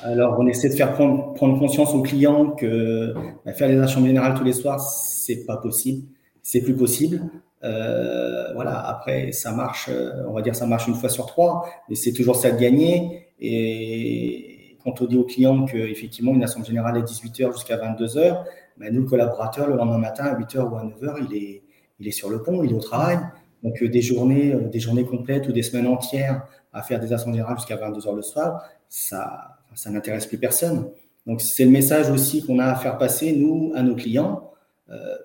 Alors, 0.02 0.38
on 0.38 0.46
essaie 0.46 0.70
de 0.70 0.74
faire 0.74 0.94
prendre, 0.94 1.34
prendre 1.34 1.58
conscience 1.58 1.94
aux 1.94 2.00
clients 2.00 2.52
que 2.52 3.12
bah, 3.44 3.52
faire 3.52 3.68
les 3.68 3.78
assemblées 3.78 4.08
générales 4.08 4.34
tous 4.34 4.44
les 4.44 4.54
soirs, 4.54 4.80
c'est 4.80 5.44
pas 5.44 5.58
possible, 5.58 6.06
c'est 6.42 6.62
plus 6.62 6.74
possible. 6.74 7.22
Euh, 7.62 8.52
voilà, 8.54 8.78
après, 8.88 9.32
ça 9.32 9.52
marche, 9.52 9.88
euh, 9.90 10.24
on 10.28 10.32
va 10.32 10.42
dire 10.42 10.56
ça 10.56 10.66
marche 10.66 10.86
une 10.88 10.94
fois 10.94 11.08
sur 11.08 11.26
trois, 11.26 11.68
mais 11.88 11.94
c'est 11.94 12.12
toujours 12.12 12.36
ça 12.36 12.50
de 12.50 12.58
gagner. 12.58 13.26
Et 13.38 14.76
quand 14.82 15.02
on 15.02 15.06
dit 15.06 15.16
aux 15.16 15.24
clients 15.24 15.66
qu'effectivement, 15.66 16.32
une 16.32 16.42
assemblée 16.42 16.68
générale 16.68 16.96
est 16.96 17.02
18h 17.02 17.52
jusqu'à 17.52 17.76
22h, 17.76 18.44
ben 18.78 18.94
nous, 18.94 19.02
le 19.02 19.06
collaborateur, 19.06 19.68
le 19.68 19.76
lendemain 19.76 19.98
matin, 19.98 20.24
à 20.24 20.38
8h 20.38 20.58
ou 20.70 20.76
à 20.76 20.84
9h, 20.84 21.26
il 21.28 21.36
est, 21.36 21.62
il 21.98 22.08
est 22.08 22.12
sur 22.12 22.30
le 22.30 22.42
pont, 22.42 22.62
il 22.62 22.70
est 22.70 22.74
au 22.74 22.80
travail. 22.80 23.18
Donc, 23.62 23.82
euh, 23.82 23.88
des 23.88 24.00
journées, 24.00 24.54
des 24.72 24.80
journées 24.80 25.04
complètes 25.04 25.46
ou 25.48 25.52
des 25.52 25.62
semaines 25.62 25.86
entières 25.86 26.46
à 26.72 26.82
faire 26.82 26.98
des 26.98 27.12
assemblées 27.12 27.38
générales 27.38 27.58
jusqu'à 27.58 27.76
22h 27.76 28.16
le 28.16 28.22
soir, 28.22 28.62
ça, 28.88 29.58
ça 29.74 29.90
n'intéresse 29.90 30.26
plus 30.26 30.38
personne. 30.38 30.90
Donc, 31.26 31.42
c'est 31.42 31.64
le 31.64 31.70
message 31.70 32.10
aussi 32.10 32.42
qu'on 32.42 32.58
a 32.58 32.64
à 32.64 32.74
faire 32.76 32.96
passer, 32.96 33.32
nous, 33.32 33.72
à 33.74 33.82
nos 33.82 33.96
clients 33.96 34.50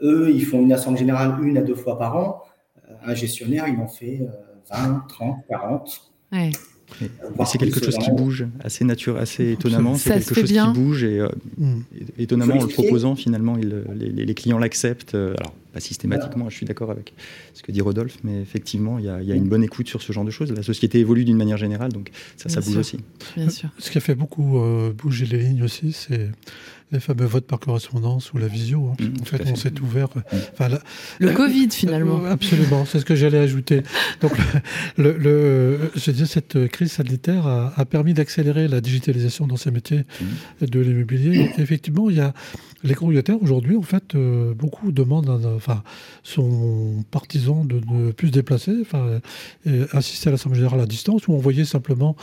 eux, 0.01 0.31
ils 0.31 0.45
font 0.45 0.61
une 0.61 0.73
assemblée 0.73 0.99
générale 0.99 1.37
une 1.43 1.57
à 1.57 1.61
deux 1.61 1.75
fois 1.75 1.97
par 1.97 2.17
an. 2.17 2.43
Euh, 2.89 2.93
un 3.05 3.15
gestionnaire, 3.15 3.67
il 3.67 3.79
en 3.79 3.87
fait 3.87 4.21
20, 4.71 5.05
30, 5.07 5.37
40. 5.49 6.11
c'est 7.45 7.57
quelque 7.57 7.83
chose 7.83 7.97
qui 7.97 8.11
bouge 8.11 8.47
assez 8.63 8.85
naturel, 8.85 9.21
assez 9.21 9.51
étonnamment. 9.51 9.95
C'est 9.95 10.13
quelque 10.13 10.35
chose 10.35 10.51
qui 10.51 10.73
bouge 10.73 11.03
et, 11.03 11.19
euh, 11.19 11.29
mm. 11.57 11.81
étonnamment 12.17 12.55
en 12.55 12.61
le 12.61 12.67
proposant, 12.67 13.15
finalement, 13.15 13.55
les, 13.55 14.35
clients 14.35 14.59
l'acceptent. 14.59 15.15
alors 15.15 15.53
pas 15.75 15.81
systématiquement, 15.81 16.49
je 16.49 16.55
suis 16.55 16.65
d'accord 16.65 16.89
avec 16.89 17.13
ce 17.53 17.61
que 17.61 17.73
dit 17.73 17.81
Rodolphe, 17.81 18.17
mais 18.23 18.41
effectivement, 18.41 18.97
il 18.97 19.05
y, 19.05 19.09
a, 19.09 19.35
une 19.35 19.49
bonne 19.49 19.63
écoute 19.63 19.89
sur 19.89 20.01
ce 20.01 20.13
genre 20.13 20.23
de 20.23 20.31
choses. 20.31 20.53
La 20.53 20.63
société 20.63 20.99
évolue 20.99 21.25
d'une 21.25 21.35
manière 21.35 21.57
générale, 21.57 21.91
donc 21.91 22.11
ça, 22.37 22.47
ça 22.47 22.61
bouge 22.61 22.77
aussi. 22.77 22.99
Bien 23.35 23.49
sûr. 23.49 23.69
Ce 23.77 23.91
qui 23.91 23.97
a 23.97 24.01
fait 24.01 24.15
beaucoup 24.15 24.57
bouger 24.97 25.25
les 25.25 25.39
lignes 25.39 25.63
aussi, 25.63 25.91
c'est 25.91 26.29
les 26.91 26.99
fameux 26.99 27.25
votes 27.25 27.47
par 27.47 27.59
correspondance 27.59 28.31
ou 28.33 28.37
la 28.37 28.47
visio. 28.47 28.87
Hein. 28.87 28.95
Mmh, 28.99 29.21
en 29.21 29.25
fait, 29.25 29.41
on 29.51 29.55
s'est 29.55 29.79
ouvert. 29.81 30.09
Enfin, 30.53 30.69
le 31.19 31.31
Covid, 31.31 31.69
finalement. 31.71 32.23
Euh, 32.23 32.31
absolument, 32.31 32.85
c'est 32.85 32.99
ce 32.99 33.05
que 33.05 33.15
j'allais 33.15 33.39
ajouter. 33.39 33.83
Donc, 34.21 34.33
le, 34.97 35.17
le, 35.17 35.91
je 35.95 36.11
dis, 36.11 36.27
cette 36.27 36.67
crise 36.67 36.93
sanitaire 36.93 37.47
a, 37.47 37.73
a 37.75 37.85
permis 37.85 38.13
d'accélérer 38.13 38.67
la 38.67 38.81
digitalisation 38.81 39.47
dans 39.47 39.57
ces 39.57 39.71
métiers 39.71 40.05
mmh. 40.61 40.65
de 40.65 40.79
l'immobilier. 40.79 41.51
Effectivement, 41.57 42.09
il 42.09 42.17
y 42.17 42.21
a 42.21 42.33
les 42.85 42.93
communautaires 42.93 43.41
aujourd'hui, 43.41 43.75
en 43.75 43.81
fait, 43.81 44.15
euh, 44.15 44.53
beaucoup 44.53 44.91
demandent, 44.91 45.29
sont 46.23 47.03
partisans 47.11 47.65
de 47.67 47.81
ne 47.87 48.11
plus 48.11 48.27
se 48.27 48.33
déplacer, 48.33 48.73
enfin, 48.81 49.19
assister 49.91 50.29
à 50.29 50.31
l'Assemblée 50.31 50.57
générale 50.57 50.81
à 50.81 50.85
distance 50.85 51.27
ou 51.27 51.33
envoyer 51.33 51.65
simplement 51.65 52.15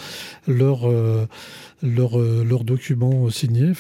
leurs 0.46 0.88
euh, 0.88 1.26
leur, 1.83 2.16
leur 2.18 2.62
documents 2.64 3.28
signés, 3.28 3.72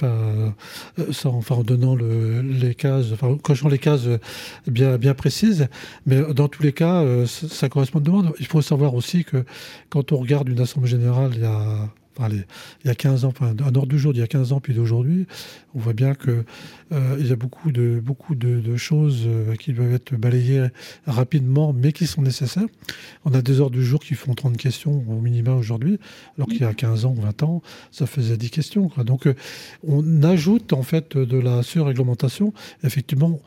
en 1.54 1.62
donnant 1.62 1.94
le, 1.94 2.42
les 2.42 2.74
cases, 2.74 3.12
enfin, 3.12 3.36
cochant 3.40 3.68
les 3.68 3.78
cases 3.78 4.08
bien, 4.66 5.14
précises. 5.14 5.68
Mais 6.06 6.20
dans 6.34 6.48
tous 6.48 6.62
les 6.62 6.72
cas, 6.72 7.02
euh, 7.02 7.26
ça, 7.26 7.68
correspond 7.68 7.98
à 7.98 8.02
demande. 8.02 8.32
Il 8.40 8.46
faut 8.46 8.62
savoir 8.62 8.94
aussi 8.94 9.24
que 9.24 9.44
quand 9.88 10.12
on 10.12 10.18
regarde 10.18 10.48
une 10.48 10.60
Assemblée 10.60 10.90
générale, 10.90 11.32
il 11.34 11.42
y 11.42 11.44
a 11.44 11.88
il 12.28 12.44
y 12.84 12.90
a 12.90 12.94
15 12.94 13.24
ans, 13.24 13.28
enfin, 13.28 13.54
un 13.58 13.74
ordre 13.74 13.86
du 13.86 13.98
jour 13.98 14.12
d'il 14.12 14.20
y 14.20 14.22
a 14.22 14.28
15 14.28 14.52
ans 14.52 14.60
puis 14.60 14.74
d'aujourd'hui, 14.74 15.26
on 15.74 15.78
voit 15.78 15.94
bien 15.94 16.14
que 16.14 16.44
euh, 16.92 17.16
il 17.18 17.26
y 17.26 17.32
a 17.32 17.36
beaucoup 17.36 17.72
de, 17.72 18.00
beaucoup 18.00 18.34
de, 18.34 18.76
choses 18.76 19.24
euh, 19.26 19.54
qui 19.56 19.72
doivent 19.72 19.94
être 19.94 20.14
balayées 20.14 20.66
rapidement, 21.06 21.72
mais 21.72 21.92
qui 21.92 22.06
sont 22.06 22.22
nécessaires. 22.22 22.66
On 23.24 23.32
a 23.32 23.40
des 23.42 23.60
ordres 23.60 23.76
du 23.76 23.84
jour 23.84 24.00
qui 24.00 24.14
font 24.14 24.34
30 24.34 24.56
questions 24.56 25.04
au 25.08 25.20
minimum 25.20 25.58
aujourd'hui, 25.58 25.98
alors 26.36 26.48
qu'il 26.48 26.60
y 26.60 26.64
a 26.64 26.74
15 26.74 27.06
ans 27.06 27.14
ou 27.16 27.20
20 27.22 27.42
ans, 27.44 27.62
ça 27.90 28.06
faisait 28.06 28.36
10 28.36 28.50
questions. 28.50 28.90
Donc, 29.04 29.26
euh, 29.26 29.34
on 29.86 30.22
ajoute 30.22 30.72
en 30.72 30.82
fait 30.82 31.16
de 31.16 31.38
la 31.38 31.62
surréglementation. 31.62 32.52
Effectivement, 32.84 33.40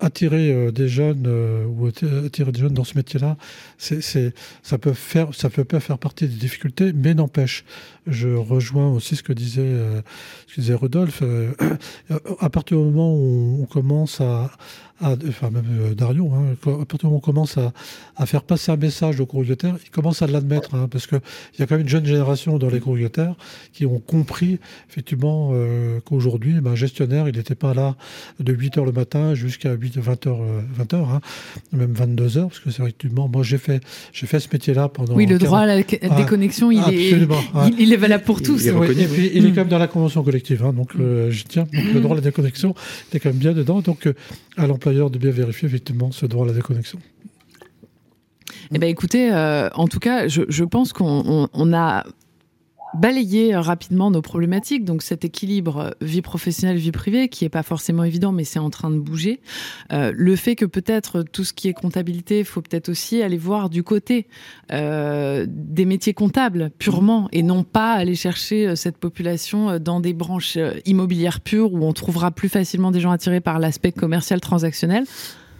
attirer 0.00 0.70
des 0.72 0.88
jeunes 0.88 1.26
ou 1.66 1.86
attirer 1.86 2.52
des 2.52 2.60
jeunes 2.60 2.74
dans 2.74 2.84
ce 2.84 2.96
métier-là, 2.96 3.36
c'est, 3.78 4.32
ça 4.62 4.78
peut 4.78 4.92
faire, 4.92 5.34
ça 5.34 5.50
peut 5.50 5.64
pas 5.64 5.80
faire 5.80 5.98
partie 5.98 6.28
des 6.28 6.36
difficultés, 6.36 6.92
mais 6.92 7.14
n'empêche 7.14 7.64
je 8.06 8.28
rejoins 8.28 8.88
aussi 8.92 9.16
ce 9.16 9.24
que 9.24 9.32
disait, 9.32 9.74
ce 10.46 10.54
que 10.54 10.60
disait 10.60 10.74
Rodolphe. 10.74 11.22
À 12.40 12.50
partir 12.50 12.75
du 12.84 12.90
moment 12.90 13.14
où 13.14 13.60
on 13.62 13.66
commence 13.66 14.20
à, 14.20 14.50
enfin 15.02 15.50
même 15.50 15.64
euh, 15.80 15.94
Dario, 15.94 16.30
hein, 16.32 16.52
à 16.52 16.84
partir 16.84 16.98
du 16.98 17.06
moment 17.06 17.16
où 17.16 17.18
on 17.18 17.20
commence 17.20 17.58
à, 17.58 17.72
à 18.16 18.26
faire 18.26 18.42
passer 18.42 18.72
un 18.72 18.76
message 18.76 19.20
aux 19.20 19.26
courriers 19.26 19.56
il 19.62 19.90
commence 19.90 20.22
à 20.22 20.26
l'admettre, 20.26 20.74
hein, 20.74 20.88
parce 20.90 21.06
qu'il 21.06 21.20
y 21.58 21.62
a 21.62 21.66
quand 21.66 21.74
même 21.74 21.82
une 21.82 21.88
jeune 21.88 22.06
génération 22.06 22.58
dans 22.58 22.68
les 22.68 22.80
courriers 22.80 23.10
qui 23.72 23.86
ont 23.86 24.00
compris 24.00 24.58
effectivement 24.90 25.50
euh, 25.52 26.00
qu'aujourd'hui, 26.04 26.60
ben, 26.60 26.74
gestionnaire, 26.74 27.28
il 27.28 27.36
n'était 27.36 27.54
pas 27.54 27.74
là 27.74 27.94
de 28.40 28.54
8h 28.54 28.84
le 28.84 28.92
matin 28.92 29.34
jusqu'à 29.34 29.72
8, 29.74 29.98
20h, 29.98 30.36
20h 30.78 30.96
hein, 30.96 31.20
même 31.72 31.92
22h, 31.92 32.48
parce 32.48 32.60
que 32.60 32.70
c'est 32.70 32.82
effectivement, 32.82 33.28
moi 33.28 33.42
j'ai 33.42 33.58
fait, 33.58 33.82
j'ai 34.12 34.26
fait 34.26 34.40
ce 34.40 34.48
métier-là 34.52 34.88
pendant... 34.88 35.14
Oui, 35.14 35.26
le 35.26 35.38
droit 35.38 35.60
à 35.60 35.66
la 35.66 35.82
ah, 36.02 36.16
déconnexion, 36.16 36.70
il, 36.70 36.80
est, 36.88 37.10
il, 37.78 37.92
est 37.92 37.96
valable 37.96 38.24
pour 38.24 38.42
tous. 38.42 38.64
Il, 38.64 38.68
et 38.68 39.06
puis, 39.06 39.30
il 39.34 39.46
est 39.46 39.50
quand 39.50 39.56
même 39.56 39.68
dans 39.68 39.78
la 39.78 39.88
convention 39.88 40.22
collective, 40.22 40.64
hein, 40.64 40.72
donc 40.72 40.92
euh, 40.98 41.30
je 41.30 41.44
tiens, 41.44 41.64
donc, 41.64 41.94
le 41.94 42.00
droit 42.00 42.16
à 42.16 42.20
la 42.20 42.24
déconnexion, 42.24 42.65
il 43.12 43.16
est 43.16 43.20
quand 43.20 43.30
même 43.30 43.38
bien 43.38 43.52
dedans, 43.52 43.80
donc 43.80 44.08
à 44.56 44.66
l'emploi 44.66 44.92
de 44.92 45.18
bien 45.18 45.30
vérifier 45.30 45.68
effectivement 45.68 46.10
ce 46.12 46.26
droit 46.26 46.44
à 46.44 46.48
la 46.48 46.54
déconnexion. 46.54 46.98
Eh 48.72 48.78
ben, 48.78 48.88
écoutez, 48.88 49.32
euh, 49.32 49.68
en 49.74 49.86
tout 49.86 50.00
cas, 50.00 50.28
je, 50.28 50.64
pense 50.64 50.92
qu'on 50.92 51.74
a 51.74 52.04
balayer 52.96 53.56
rapidement 53.56 54.10
nos 54.10 54.22
problématiques. 54.22 54.84
Donc 54.84 55.02
cet 55.02 55.24
équilibre 55.24 55.94
vie 56.00 56.22
professionnelle, 56.22 56.76
vie 56.76 56.92
privée, 56.92 57.28
qui 57.28 57.44
est 57.44 57.48
pas 57.50 57.62
forcément 57.62 58.04
évident, 58.04 58.32
mais 58.32 58.44
c'est 58.44 58.58
en 58.58 58.70
train 58.70 58.90
de 58.90 58.98
bouger. 58.98 59.40
Euh, 59.92 60.12
le 60.14 60.36
fait 60.36 60.56
que 60.56 60.64
peut-être 60.64 61.22
tout 61.22 61.44
ce 61.44 61.52
qui 61.52 61.68
est 61.68 61.72
comptabilité, 61.72 62.44
faut 62.44 62.62
peut-être 62.62 62.88
aussi 62.88 63.22
aller 63.22 63.38
voir 63.38 63.70
du 63.70 63.82
côté 63.82 64.26
euh, 64.72 65.46
des 65.48 65.84
métiers 65.84 66.14
comptables 66.14 66.70
purement, 66.78 67.28
et 67.32 67.42
non 67.42 67.64
pas 67.64 67.92
aller 67.92 68.14
chercher 68.14 68.66
euh, 68.66 68.76
cette 68.76 68.96
population 68.96 69.78
dans 69.78 70.00
des 70.00 70.12
branches 70.12 70.58
immobilières 70.84 71.40
pures 71.40 71.72
où 71.72 71.84
on 71.84 71.92
trouvera 71.92 72.30
plus 72.30 72.48
facilement 72.48 72.90
des 72.90 73.00
gens 73.00 73.10
attirés 73.10 73.40
par 73.40 73.58
l'aspect 73.58 73.92
commercial 73.92 74.40
transactionnel. 74.40 75.04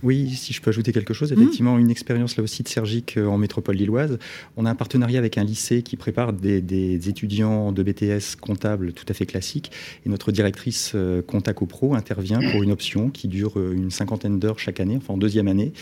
Oui, 0.02 0.30
si 0.30 0.52
je 0.52 0.60
peux 0.60 0.70
ajouter 0.70 0.92
quelque 0.92 1.14
chose, 1.14 1.32
mmh. 1.32 1.40
effectivement, 1.40 1.78
une 1.78 1.90
expérience 1.90 2.36
là 2.36 2.42
aussi 2.42 2.62
de 2.62 2.68
Sergique 2.68 3.16
euh, 3.16 3.26
en 3.26 3.38
métropole 3.38 3.76
lilloise. 3.76 4.18
On 4.56 4.66
a 4.66 4.70
un 4.70 4.74
partenariat 4.74 5.18
avec 5.18 5.38
un 5.38 5.44
lycée 5.44 5.82
qui 5.82 5.96
prépare 5.96 6.32
des, 6.32 7.08
étudiants 7.08 7.72
de 7.72 7.82
BTS 7.82 8.36
comptables 8.40 8.92
tout 8.92 9.04
à 9.08 9.14
fait 9.14 9.26
classiques. 9.26 9.70
Et 10.04 10.08
notre 10.08 10.32
directrice 10.32 10.92
euh, 10.94 11.22
Compta 11.22 11.52
CoPro 11.52 11.94
intervient 11.94 12.40
pour 12.50 12.62
une 12.62 12.72
option 12.72 13.10
qui 13.10 13.28
dure 13.28 13.58
euh, 13.58 13.72
une 13.74 13.90
cinquantaine 13.90 14.38
d'heures 14.38 14.58
chaque 14.58 14.80
année, 14.80 14.96
enfin 14.96 15.14
en 15.14 15.18
deuxième 15.18 15.48
année, 15.48 15.72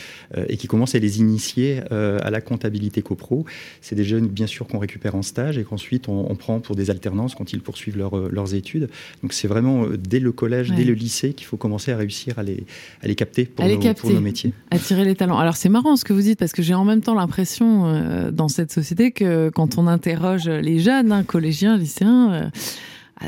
et 0.48 0.56
qui 0.56 0.66
commence 0.66 0.94
à 0.94 0.98
les 0.98 1.18
initier 1.20 1.80
à 1.90 2.30
la 2.30 2.40
comptabilité 2.40 3.02
CoPro. 3.02 3.44
C'est 3.80 3.94
des 3.94 4.04
jeunes, 4.04 4.28
bien 4.28 4.46
sûr, 4.46 4.66
qu'on 4.66 4.78
récupère 4.78 5.14
en 5.14 5.22
stage 5.22 5.58
et 5.58 5.64
qu'ensuite 5.64 6.08
on, 6.08 6.34
prend 6.34 6.60
pour 6.60 6.76
des 6.76 6.90
alternances 6.90 7.34
quand 7.34 7.52
ils 7.52 7.60
poursuivent 7.60 7.96
leurs 7.96 8.54
études. 8.54 8.88
Donc 9.22 9.32
c'est 9.32 9.48
vraiment 9.48 9.86
dès 9.96 10.20
le 10.20 10.32
collège, 10.32 10.72
dès 10.72 10.84
le 10.84 10.94
lycée 10.94 11.32
qu'il 11.32 11.46
faut 11.46 11.56
commencer 11.56 11.92
à 11.92 11.96
réussir 11.96 12.38
à 12.38 12.42
les, 12.42 12.64
à 13.02 13.08
les 13.08 13.14
capter 13.14 13.44
pour, 13.44 13.64
nos, 13.64 13.78
pour 14.04 14.14
nos 14.14 14.20
métiers. 14.20 14.52
Attirer 14.70 15.04
les 15.04 15.14
talents. 15.14 15.38
Alors 15.38 15.56
c'est 15.56 15.68
marrant 15.68 15.96
ce 15.96 16.04
que 16.04 16.12
vous 16.12 16.22
dites 16.22 16.38
parce 16.38 16.52
que 16.52 16.62
j'ai 16.62 16.74
en 16.74 16.84
même 16.84 17.00
temps 17.00 17.14
l'impression 17.14 17.86
euh, 17.86 18.30
dans 18.30 18.48
cette 18.48 18.72
société 18.72 19.10
que 19.10 19.50
quand 19.50 19.78
on 19.78 19.86
interroge 19.86 20.48
les 20.48 20.78
jeunes, 20.78 21.12
hein, 21.12 21.24
collégiens, 21.24 21.76
lycéens, 21.76 22.32
euh, 22.32 22.48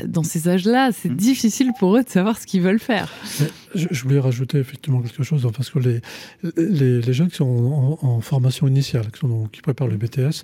dans 0.05 0.23
ces 0.23 0.49
âges-là, 0.49 0.91
c'est 0.91 1.09
mmh. 1.09 1.15
difficile 1.15 1.71
pour 1.79 1.95
eux 1.95 2.03
de 2.03 2.09
savoir 2.09 2.37
ce 2.37 2.45
qu'ils 2.45 2.61
veulent 2.61 2.79
faire. 2.79 3.11
Je, 3.73 4.03
voulais 4.03 4.19
rajouter 4.19 4.57
effectivement 4.57 5.01
quelque 5.01 5.23
chose, 5.23 5.45
hein, 5.45 5.51
parce 5.55 5.69
que 5.69 5.79
les, 5.79 6.01
les, 6.57 7.13
jeunes 7.13 7.29
qui 7.29 7.37
sont 7.37 7.97
en, 8.01 8.19
formation 8.21 8.67
initiale, 8.67 9.11
qui, 9.11 9.19
sont, 9.19 9.47
qui, 9.51 9.61
préparent 9.61 9.87
le 9.87 9.97
BTS, 9.97 10.43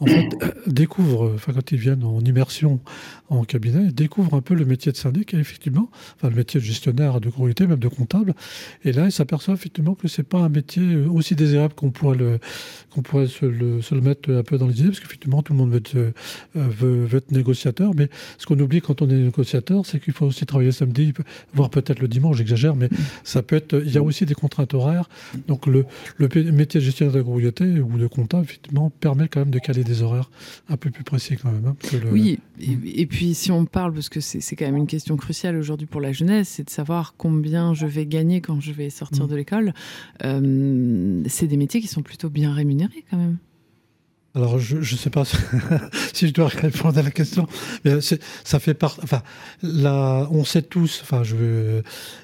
en 0.00 0.06
fait, 0.06 0.28
découvrent, 0.66 1.32
enfin, 1.34 1.52
quand 1.52 1.72
ils 1.72 1.78
viennent 1.78 2.04
en 2.04 2.20
immersion 2.20 2.80
en 3.28 3.44
cabinet, 3.44 3.90
découvrent 3.90 4.34
un 4.34 4.40
peu 4.40 4.54
le 4.54 4.64
métier 4.64 4.92
de 4.92 4.96
syndic, 4.96 5.34
et 5.34 5.38
effectivement, 5.38 5.90
enfin, 6.16 6.28
le 6.28 6.36
métier 6.36 6.60
de 6.60 6.64
gestionnaire, 6.64 7.20
de 7.20 7.30
courrier, 7.30 7.54
même 7.60 7.78
de 7.78 7.88
comptable. 7.88 8.34
Et 8.84 8.92
là, 8.92 9.06
ils 9.06 9.12
s'aperçoivent 9.12 9.56
effectivement 9.56 9.94
que 9.94 10.08
c'est 10.08 10.22
pas 10.22 10.38
un 10.38 10.48
métier 10.48 10.96
aussi 10.96 11.34
désirable 11.34 11.74
qu'on 11.74 11.90
pourrait, 11.90 12.16
le, 12.16 12.38
qu'on 12.90 13.02
pourrait 13.02 13.26
se 13.26 13.46
le, 13.46 13.80
se 13.82 13.94
le, 13.94 14.00
mettre 14.00 14.30
un 14.32 14.42
peu 14.42 14.58
dans 14.58 14.66
les 14.66 14.80
idées, 14.80 14.88
parce 14.88 15.00
qu'effectivement, 15.00 15.42
tout 15.42 15.52
le 15.52 15.58
monde 15.58 15.70
veut 15.70 15.78
être, 15.78 15.96
euh, 15.96 16.12
veut, 16.54 17.04
veut 17.04 17.18
être 17.18 17.32
négociateur. 17.32 17.92
Mais 17.94 18.08
ce 18.38 18.46
qu'on 18.46 18.58
oublie 18.58 18.80
quand 18.80 19.02
on 19.02 19.08
est 19.08 19.14
négociateur, 19.14 19.86
c'est 19.86 20.00
qu'il 20.00 20.12
faut 20.12 20.26
aussi 20.26 20.46
travailler 20.46 20.72
samedi, 20.72 21.12
voire 21.54 21.70
peut-être 21.70 22.00
le 22.00 22.08
dimanche, 22.08 22.36
j'exagère, 22.36 22.76
mais 22.76 22.88
ça 23.22 23.42
peut 23.42 23.56
être. 23.56 23.82
Il 23.84 23.92
y 23.92 23.98
a 23.98 24.02
aussi 24.02 24.26
des 24.26 24.34
contraintes 24.34 24.74
horaires. 24.74 25.08
Donc, 25.48 25.66
le, 25.66 25.86
le 26.18 26.28
métier 26.52 26.80
de 26.80 26.84
gestionnaire 26.84 27.14
de 27.14 27.24
ou 27.24 27.98
de 27.98 28.06
comptable, 28.06 28.44
effectivement, 28.44 28.90
permet 28.90 29.28
quand 29.28 29.40
même 29.40 29.50
de 29.50 29.58
caler 29.58 29.84
des 29.84 30.02
horaires 30.02 30.30
un 30.68 30.76
peu 30.76 30.90
plus 30.90 31.04
précis 31.04 31.36
quand 31.36 31.50
même. 31.50 31.66
Hein, 31.66 31.76
oui, 32.10 32.38
et, 32.60 33.06
puis 33.06 33.23
si 33.32 33.50
on 33.50 33.64
parle, 33.64 33.94
parce 33.94 34.10
que 34.10 34.20
c'est 34.20 34.56
quand 34.56 34.66
même 34.66 34.76
une 34.76 34.86
question 34.86 35.16
cruciale 35.16 35.56
aujourd'hui 35.56 35.86
pour 35.86 36.00
la 36.00 36.12
jeunesse, 36.12 36.48
c'est 36.48 36.64
de 36.64 36.70
savoir 36.70 37.14
combien 37.16 37.72
je 37.72 37.86
vais 37.86 38.04
gagner 38.04 38.40
quand 38.40 38.60
je 38.60 38.72
vais 38.72 38.90
sortir 38.90 39.24
mm. 39.24 39.28
de 39.28 39.36
l'école. 39.36 39.74
Euh, 40.24 41.22
c'est 41.28 41.46
des 41.46 41.56
métiers 41.56 41.80
qui 41.80 41.86
sont 41.86 42.02
plutôt 42.02 42.28
bien 42.28 42.52
rémunérés 42.52 43.04
quand 43.10 43.16
même. 43.16 43.38
Alors, 44.36 44.58
je 44.58 44.78
ne 44.78 44.82
sais 44.82 45.10
pas 45.10 45.22
si 46.12 46.26
je 46.26 46.32
dois 46.32 46.48
répondre 46.48 46.98
à 46.98 47.02
la 47.02 47.12
question, 47.12 47.46
mais 47.84 48.00
ça 48.00 48.58
fait 48.58 48.74
part. 48.74 48.98
Enfin, 49.04 49.22
la, 49.62 50.26
on 50.32 50.44
sait 50.44 50.62
tous. 50.62 51.00
Enfin, 51.02 51.22
je 51.22 51.36
veux, 51.36 51.82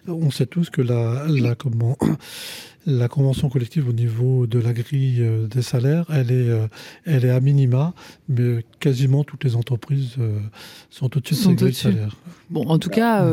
on 0.09 0.33
sait 0.33 0.47
tous 0.47 0.71
que 0.71 0.83
la, 0.83 1.27
la 1.29 1.55
comment 1.55 1.97
la 2.87 3.09
convention 3.09 3.51
collective 3.51 3.89
au 3.89 3.93
niveau 3.93 4.47
de 4.47 4.59
la 4.59 4.73
grille 4.73 5.19
euh, 5.21 5.47
des 5.47 5.63
salaires, 5.63 6.07
elle 6.11 6.31
est, 6.31 6.49
euh, 6.49 6.67
elle 7.05 7.25
est 7.25 7.31
à 7.31 7.41
minima, 7.41 7.93
mais 8.29 8.65
quasiment 8.79 9.23
toutes 9.23 9.45
les 9.45 9.55
entreprises 9.55 10.15
euh, 10.19 10.39
sont 10.89 11.15
au-dessus 11.17 11.35
de 11.35 11.39
ces 11.39 11.55
grilles 11.55 11.73
de 11.73 11.77
salaires. 11.77 12.17
Bon, 12.49 12.67
en 12.67 12.79
tout 12.79 12.89
cas, 12.89 13.25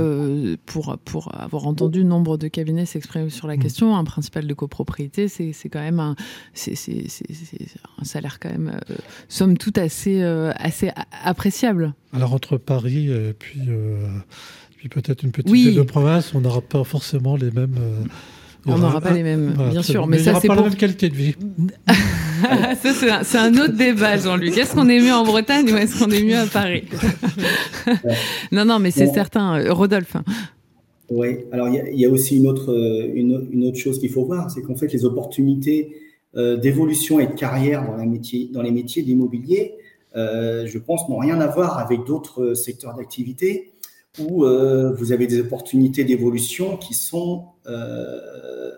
pour, 0.66 0.98
pour 1.00 1.34
avoir 1.34 1.66
entendu 1.66 2.04
nombre 2.04 2.38
de 2.38 2.48
cabinets 2.48 2.86
s'exprimer 2.86 3.30
sur 3.30 3.48
la 3.48 3.56
mm. 3.56 3.60
question, 3.60 3.96
un 3.96 4.04
principal 4.04 4.46
de 4.46 4.54
copropriété, 4.54 5.28
c'est 5.28 5.70
quand 5.70 5.80
même 5.80 6.00
un, 6.00 6.16
c'est 6.54 6.76
un 8.00 8.04
salaire 8.04 8.40
quand 8.40 8.52
même, 8.52 8.80
somme 9.28 9.58
toute 9.58 9.80
assez, 9.80 10.22
assez 10.22 10.92
appréciable. 11.24 11.94
Alors 12.14 12.34
entre 12.34 12.58
Paris 12.58 13.10
et 13.10 13.34
puis, 13.34 13.62
puis 14.78 14.90
peut-être 14.90 15.24
une 15.24 15.32
petite 15.32 15.52
ville 15.52 15.76
de 15.76 15.82
province, 15.82 16.36
on 16.36 16.42
n'aura 16.42 16.62
pas 16.62 16.84
forcément 16.84 17.36
les 17.36 17.50
mêmes 17.50 17.80
on 18.66 18.78
n'aura 18.78 19.02
pas 19.02 19.14
les 19.14 19.24
mêmes, 19.24 19.54
bien 19.72 19.82
sûr. 19.82 20.08
Mais, 20.08 20.20
ça, 20.20 20.40
c'est 20.40 20.48
pas 20.48 20.56
la 20.56 20.64
même 20.64 20.76
qualité 20.76 21.10
de 21.10 21.16
vie. 21.16 21.36
c'est 22.82 23.38
un, 23.38 23.54
autre 23.54 23.74
débat, 23.74 24.18
Jean-Luc. 24.18 24.58
Est-ce 24.58 24.74
qu'on 24.76 24.90
est 24.90 25.00
mieux 25.00 25.14
en 25.14 25.24
Bretagne 25.24 25.72
ou 25.72 25.78
est-ce 25.78 26.04
qu'on 26.04 26.12
est 26.12 26.24
mieux 26.24 26.38
à 26.38 26.46
Paris 26.46 26.84
Non, 28.52 28.66
non, 28.66 28.80
mais 28.80 28.92
c'est 28.92 29.08
certain. 29.08 29.60
Euh, 29.60 29.74
Rodolphe. 29.74 30.18
Oui, 31.10 31.38
alors 31.52 31.70
il 31.70 32.00
y, 32.00 32.06
a 32.06 32.10
aussi 32.10 32.36
une 32.36 32.48
autre, 32.48 32.74
euh, 32.74 33.10
une, 33.14 33.64
autre 33.66 33.78
chose 33.78 33.98
qu'il 34.00 34.10
faut 34.10 34.26
voir, 34.26 34.52
c'est 34.52 34.62
qu'en 34.62 34.76
fait, 34.76 34.92
les 34.92 35.06
opportunités 35.06 35.96
euh, 36.36 36.58
d'évolution 36.58 37.22
et 37.22 37.28
de 37.28 37.32
carrière 37.32 37.86
dans, 37.86 38.06
métier, 38.06 38.50
dans 38.52 38.62
les 38.62 38.72
métiers 38.72 39.04
de 39.04 39.08
l'immobilier, 39.08 39.76
je 40.16 40.78
pense, 40.80 41.08
n'ont 41.10 41.20
rien 41.20 41.40
à 41.40 41.48
voir 41.48 41.78
avec 41.78 42.04
d'autres 42.04 42.56
secteurs 42.56 42.96
d'activité 42.96 43.72
où 44.20 44.46
vous 44.46 45.12
avez 45.12 45.28
des 45.28 45.40
opportunités 45.42 46.04
d'évolution 46.04 46.78
qui 46.78 46.94
sont 46.94 47.46
euh, 47.68 48.72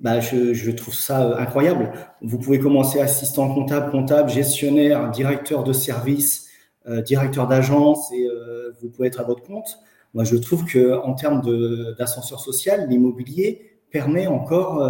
bah, 0.00 0.20
je, 0.20 0.70
trouve 0.70 0.94
ça 0.94 1.38
incroyable. 1.38 1.92
Vous 2.20 2.38
pouvez 2.38 2.58
commencer 2.58 3.00
assistant 3.00 3.52
comptable, 3.54 3.90
comptable, 3.90 4.28
gestionnaire, 4.28 5.10
directeur 5.10 5.64
de 5.64 5.72
service, 5.72 6.48
euh, 6.86 7.00
directeur 7.00 7.46
d'agence 7.46 8.12
et 8.12 8.26
euh, 8.26 8.74
vous 8.80 8.90
pouvez 8.90 9.08
être 9.08 9.20
à 9.20 9.24
votre 9.24 9.42
compte. 9.42 9.78
Moi, 10.12 10.24
je 10.24 10.36
trouve 10.36 10.64
que 10.64 11.00
en 11.02 11.14
termes 11.14 11.42
d'ascenseur 11.98 12.38
social, 12.38 12.88
l'immobilier 12.88 13.78
permet 13.90 14.26
encore 14.26 14.82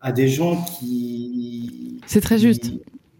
à 0.00 0.12
des 0.12 0.28
gens 0.28 0.62
qui. 0.62 2.00
C'est 2.06 2.22
très 2.22 2.38
juste. 2.38 2.70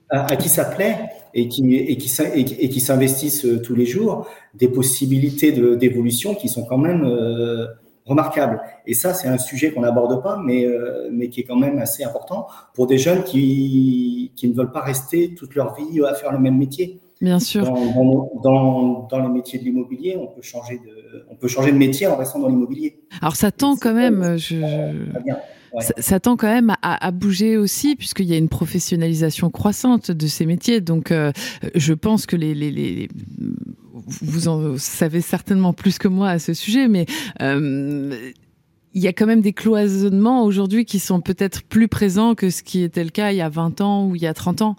à, 0.09 0.37
qui 0.37 0.49
ça 0.49 0.65
plaît 0.65 1.11
et 1.35 1.49
qui, 1.49 1.75
et 1.75 1.97
qui, 1.97 2.11
et 2.35 2.69
qui 2.69 2.81
s'investissent 2.81 3.47
tous 3.63 3.75
les 3.75 3.87
jours, 3.87 4.27
des 4.55 4.69
possibilités 4.69 5.53
d'évolution 5.53 6.35
qui 6.35 6.49
sont 6.49 6.65
quand 6.65 6.79
même 6.79 7.05
remarquable. 8.11 8.61
Et 8.87 8.95
ça, 8.95 9.15
c'est 9.15 9.29
un 9.29 9.39
sujet 9.39 9.73
qu'on 9.73 9.83
n'aborde 9.83 10.23
pas, 10.23 10.41
mais, 10.45 10.65
euh, 10.65 11.09
mais 11.13 11.29
qui 11.29 11.41
est 11.41 11.45
quand 11.45 11.57
même 11.57 11.79
assez 11.79 12.05
important 12.05 12.47
pour 12.75 12.87
des 12.87 12.99
jeunes 12.99 13.23
qui, 13.25 14.33
qui 14.37 14.49
ne 14.49 14.55
veulent 14.55 14.73
pas 14.73 14.81
rester 14.81 15.35
toute 15.35 15.55
leur 15.55 15.75
vie 15.75 16.01
à 16.05 16.15
faire 16.15 16.33
le 16.33 16.39
même 16.39 16.59
métier. 16.59 17.01
Bien 17.21 17.39
sûr. 17.39 17.65
Dans, 18.43 19.07
dans, 19.11 19.21
les 19.21 19.29
métiers 19.29 19.59
de 19.59 19.65
l'immobilier, 19.65 20.17
on 20.19 20.27
peut 20.27 20.41
changer 20.43 20.79
de, 20.79 21.27
on 21.31 21.37
peut 21.37 21.49
changer 21.49 21.71
de 21.71 21.77
métier 21.77 22.07
en 22.07 22.17
restant 22.17 22.39
dans 22.39 22.49
l'immobilier. 22.49 23.03
Alors 23.21 23.37
ça 23.37 23.51
tend 23.53 23.77
quand 23.77 23.93
même, 23.93 24.39
je, 24.39 24.57
ça, 25.99 26.21
tend 26.21 26.37
quand 26.37 26.49
même 26.49 26.75
à, 26.83 27.11
bouger 27.11 27.57
aussi, 27.57 27.97
puisqu'il 27.97 28.27
y 28.27 28.35
a 28.35 28.37
une 28.37 28.49
professionnalisation 28.49 29.51
croissante 29.51 30.11
de 30.11 30.27
ces 30.27 30.47
métiers. 30.47 30.81
Donc, 30.81 31.13
euh, 31.13 31.33
je 31.75 31.95
pense 31.95 32.27
que 32.27 32.37
les, 32.37 33.09
vous 34.07 34.49
en 34.49 34.77
savez 34.79 35.21
certainement 35.21 35.73
plus 35.73 35.99
que 35.99 36.09
moi 36.09 36.31
à 36.31 36.39
ce 36.39 36.55
sujet, 36.55 36.89
mais 36.89 37.07
euh, 37.41 38.33
il 38.95 39.03
y 39.03 39.09
a 39.09 39.13
quand 39.13 39.27
même 39.27 39.41
des 39.41 39.53
cloisonnements 39.53 40.45
aujourd'hui 40.45 40.85
qui 40.85 40.99
sont 40.99 41.21
peut-être 41.21 41.63
plus 41.63 41.89
présents 41.89 42.35
que 42.35 42.51
ce 42.51 42.63
qui 42.63 42.83
était 42.83 43.05
le 43.05 43.11
cas 43.11 43.31
il 43.31 43.37
y 43.37 43.43
a 43.43 43.49
20 43.49 43.81
ans 43.81 44.07
ou 44.07 44.17
il 44.17 44.23
y 44.23 44.27
a 44.27 44.35
30 44.35 44.63
ans. 44.63 44.77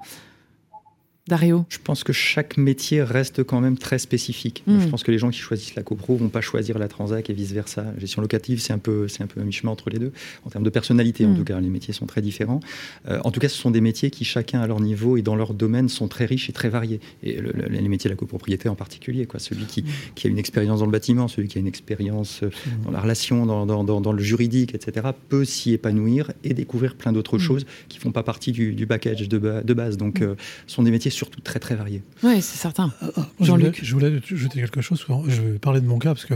Dario 1.31 1.63
Je 1.69 1.77
pense 1.81 2.03
que 2.03 2.11
chaque 2.11 2.57
métier 2.57 3.01
reste 3.01 3.41
quand 3.43 3.61
même 3.61 3.77
très 3.77 3.99
spécifique. 3.99 4.63
Hmm. 4.67 4.81
Je 4.81 4.87
pense 4.89 5.01
que 5.01 5.11
les 5.11 5.17
gens 5.17 5.29
qui 5.29 5.39
choisissent 5.39 5.75
la 5.75 5.81
copro 5.81 6.17
vont 6.17 6.27
pas 6.27 6.41
choisir 6.41 6.77
la 6.77 6.89
transac 6.89 7.29
et 7.29 7.33
vice 7.33 7.53
versa. 7.53 7.85
Gestion 7.97 8.21
locative, 8.21 8.59
c'est 8.59 8.73
un 8.73 8.77
peu, 8.77 9.07
c'est 9.07 9.23
un 9.23 9.27
peu 9.27 9.39
un 9.39 9.45
mi-chemin 9.45 9.71
entre 9.71 9.89
les 9.89 9.97
deux. 9.97 10.11
En 10.45 10.49
termes 10.49 10.65
de 10.65 10.69
personnalité, 10.69 11.25
en 11.25 11.29
hmm. 11.29 11.37
tout 11.37 11.43
cas, 11.45 11.61
les 11.61 11.69
métiers 11.69 11.93
sont 11.93 12.05
très 12.05 12.21
différents. 12.21 12.59
Euh, 13.07 13.21
en 13.23 13.31
tout 13.31 13.39
cas, 13.39 13.47
ce 13.47 13.55
sont 13.55 13.71
des 13.71 13.79
métiers 13.79 14.11
qui, 14.11 14.25
chacun 14.25 14.59
à 14.59 14.67
leur 14.67 14.81
niveau 14.81 15.15
et 15.15 15.21
dans 15.21 15.37
leur 15.37 15.53
domaine, 15.53 15.87
sont 15.87 16.09
très 16.09 16.25
riches 16.25 16.49
et 16.49 16.53
très 16.53 16.67
variés. 16.67 16.99
Et 17.23 17.39
les 17.69 17.87
métiers 17.87 18.09
de 18.09 18.13
la 18.13 18.17
copropriété 18.17 18.67
en 18.67 18.75
particulier, 18.75 19.25
quoi. 19.25 19.39
Celui 19.39 19.63
qui, 19.63 19.83
hmm. 19.83 19.87
qui, 20.15 20.27
a 20.27 20.29
une 20.29 20.37
expérience 20.37 20.79
dans 20.79 20.85
le 20.85 20.91
bâtiment, 20.91 21.29
celui 21.29 21.47
qui 21.47 21.57
a 21.57 21.61
une 21.61 21.67
expérience 21.67 22.43
euh, 22.43 22.49
dans 22.83 22.91
la 22.91 22.99
relation, 22.99 23.45
dans, 23.45 23.65
dans, 23.65 24.01
dans, 24.01 24.11
le 24.11 24.21
juridique, 24.21 24.75
etc., 24.75 25.07
peut 25.29 25.45
s'y 25.45 25.71
épanouir 25.71 26.33
et 26.43 26.53
découvrir 26.53 26.95
plein 26.95 27.13
d'autres 27.13 27.37
choses 27.37 27.65
qui 27.87 27.99
font 27.99 28.11
pas 28.11 28.23
partie 28.23 28.51
du, 28.51 28.73
du 28.73 28.85
package 28.85 29.29
de, 29.29 29.61
de 29.63 29.73
base. 29.73 29.95
Donc, 29.95 30.21
euh, 30.21 30.35
ce 30.67 30.75
sont 30.75 30.83
des 30.83 30.91
métiers 30.91 31.20
surtout 31.21 31.41
très 31.41 31.59
très 31.59 31.75
variés. 31.75 32.01
Oui, 32.23 32.41
c'est 32.41 32.57
certain. 32.57 32.91
Ah, 33.01 33.09
ah, 33.15 33.27
Jean-Luc. 33.39 33.79
Je, 33.83 33.93
voulais 33.93 34.07
ajouter 34.07 34.59
quelque 34.59 34.81
chose. 34.81 35.05
Je 35.27 35.41
vais 35.41 35.59
parler 35.59 35.79
de 35.79 35.85
mon 35.85 35.99
cas 35.99 36.15
parce 36.15 36.25
que 36.25 36.33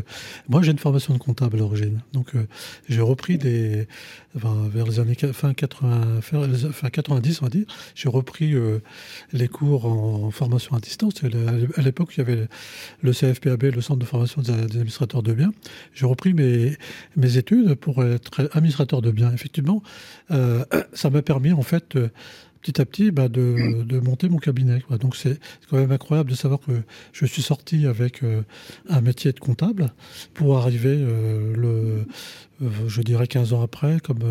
moi 0.48 0.62
j'ai 0.62 0.72
une 0.72 0.78
formation 0.78 1.14
de 1.14 1.18
comptable 1.18 1.56
à 1.56 1.60
l'origine. 1.60 2.02
Donc 2.14 2.34
j'ai 2.88 3.02
repris 3.02 3.40
des, 3.40 3.88
vers 4.36 4.86
les 4.86 5.00
années 5.00 5.16
fin, 5.34 5.54
80, 5.54 6.22
fin 6.22 6.90
90, 6.90 7.42
on 7.42 7.46
va 7.46 7.50
dire, 7.50 7.66
j'ai 7.96 8.10
repris 8.10 8.54
les 9.34 9.48
cours 9.48 9.86
en, 9.86 10.30
formation 10.30 10.76
à 10.76 10.80
distance. 10.80 11.16
À 11.24 11.82
l'époque, 11.82 12.14
il 12.16 12.20
y 12.20 12.22
avait 12.22 12.48
le 13.02 13.12
CFPAB, 13.12 13.64
le 13.64 13.82
Centre 13.82 14.00
de 14.00 14.06
formation 14.06 14.42
des, 14.42 14.52
administrateurs 14.52 15.24
de 15.24 15.34
biens. 15.34 15.52
J'ai 15.94 16.06
repris 16.06 16.34
mes, 16.34 16.78
mes 17.16 17.38
études 17.38 17.76
pour 17.76 18.04
être 18.04 18.50
administrateur 18.54 19.02
de 19.02 19.12
biens. 19.12 19.32
Effectivement, 19.34 19.82
euh, 20.32 20.64
ça 20.94 21.10
m'a 21.10 21.22
permis, 21.22 21.54
en 21.54 21.64
fait, 21.64 21.96
euh, 21.96 22.10
petit 22.66 22.82
à 22.82 22.86
petit, 22.86 23.12
bah, 23.12 23.28
de, 23.28 23.84
de, 23.84 24.00
monter 24.00 24.30
mon 24.30 24.38
cabinet. 24.38 24.82
Donc 25.00 25.16
c'est 25.16 25.40
quand 25.70 25.78
même 25.78 25.92
incroyable 25.92 26.32
de 26.32 26.36
savoir 26.36 26.60
que 26.60 26.72
je 27.14 27.26
suis 27.26 27.42
sorti 27.42 27.86
avec 27.86 28.24
euh, 28.24 28.42
un 28.90 29.02
métier 29.02 29.32
de 29.32 29.40
comptable 29.40 29.94
pour 30.34 30.58
arriver, 30.58 30.98
le, 30.98 32.06
je 32.88 33.02
dirais 33.02 33.28
15 33.28 33.54
ans 33.54 33.62
après, 33.62 34.00
comme 34.00 34.24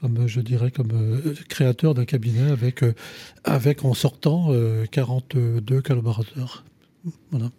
comme 0.00 0.26
je 0.26 0.40
dirais, 0.40 0.70
comme 0.70 0.92
euh, 0.92 1.34
créateur 1.48 1.94
d'un 1.94 2.04
cabinet 2.04 2.50
avec, 2.50 2.82
euh, 2.82 2.94
avec 3.44 3.84
en 3.84 3.94
sortant 3.94 4.50
42 4.90 5.76
euh, 5.76 5.80
collaborateurs. 5.82 6.64
Voilà. 7.30 7.50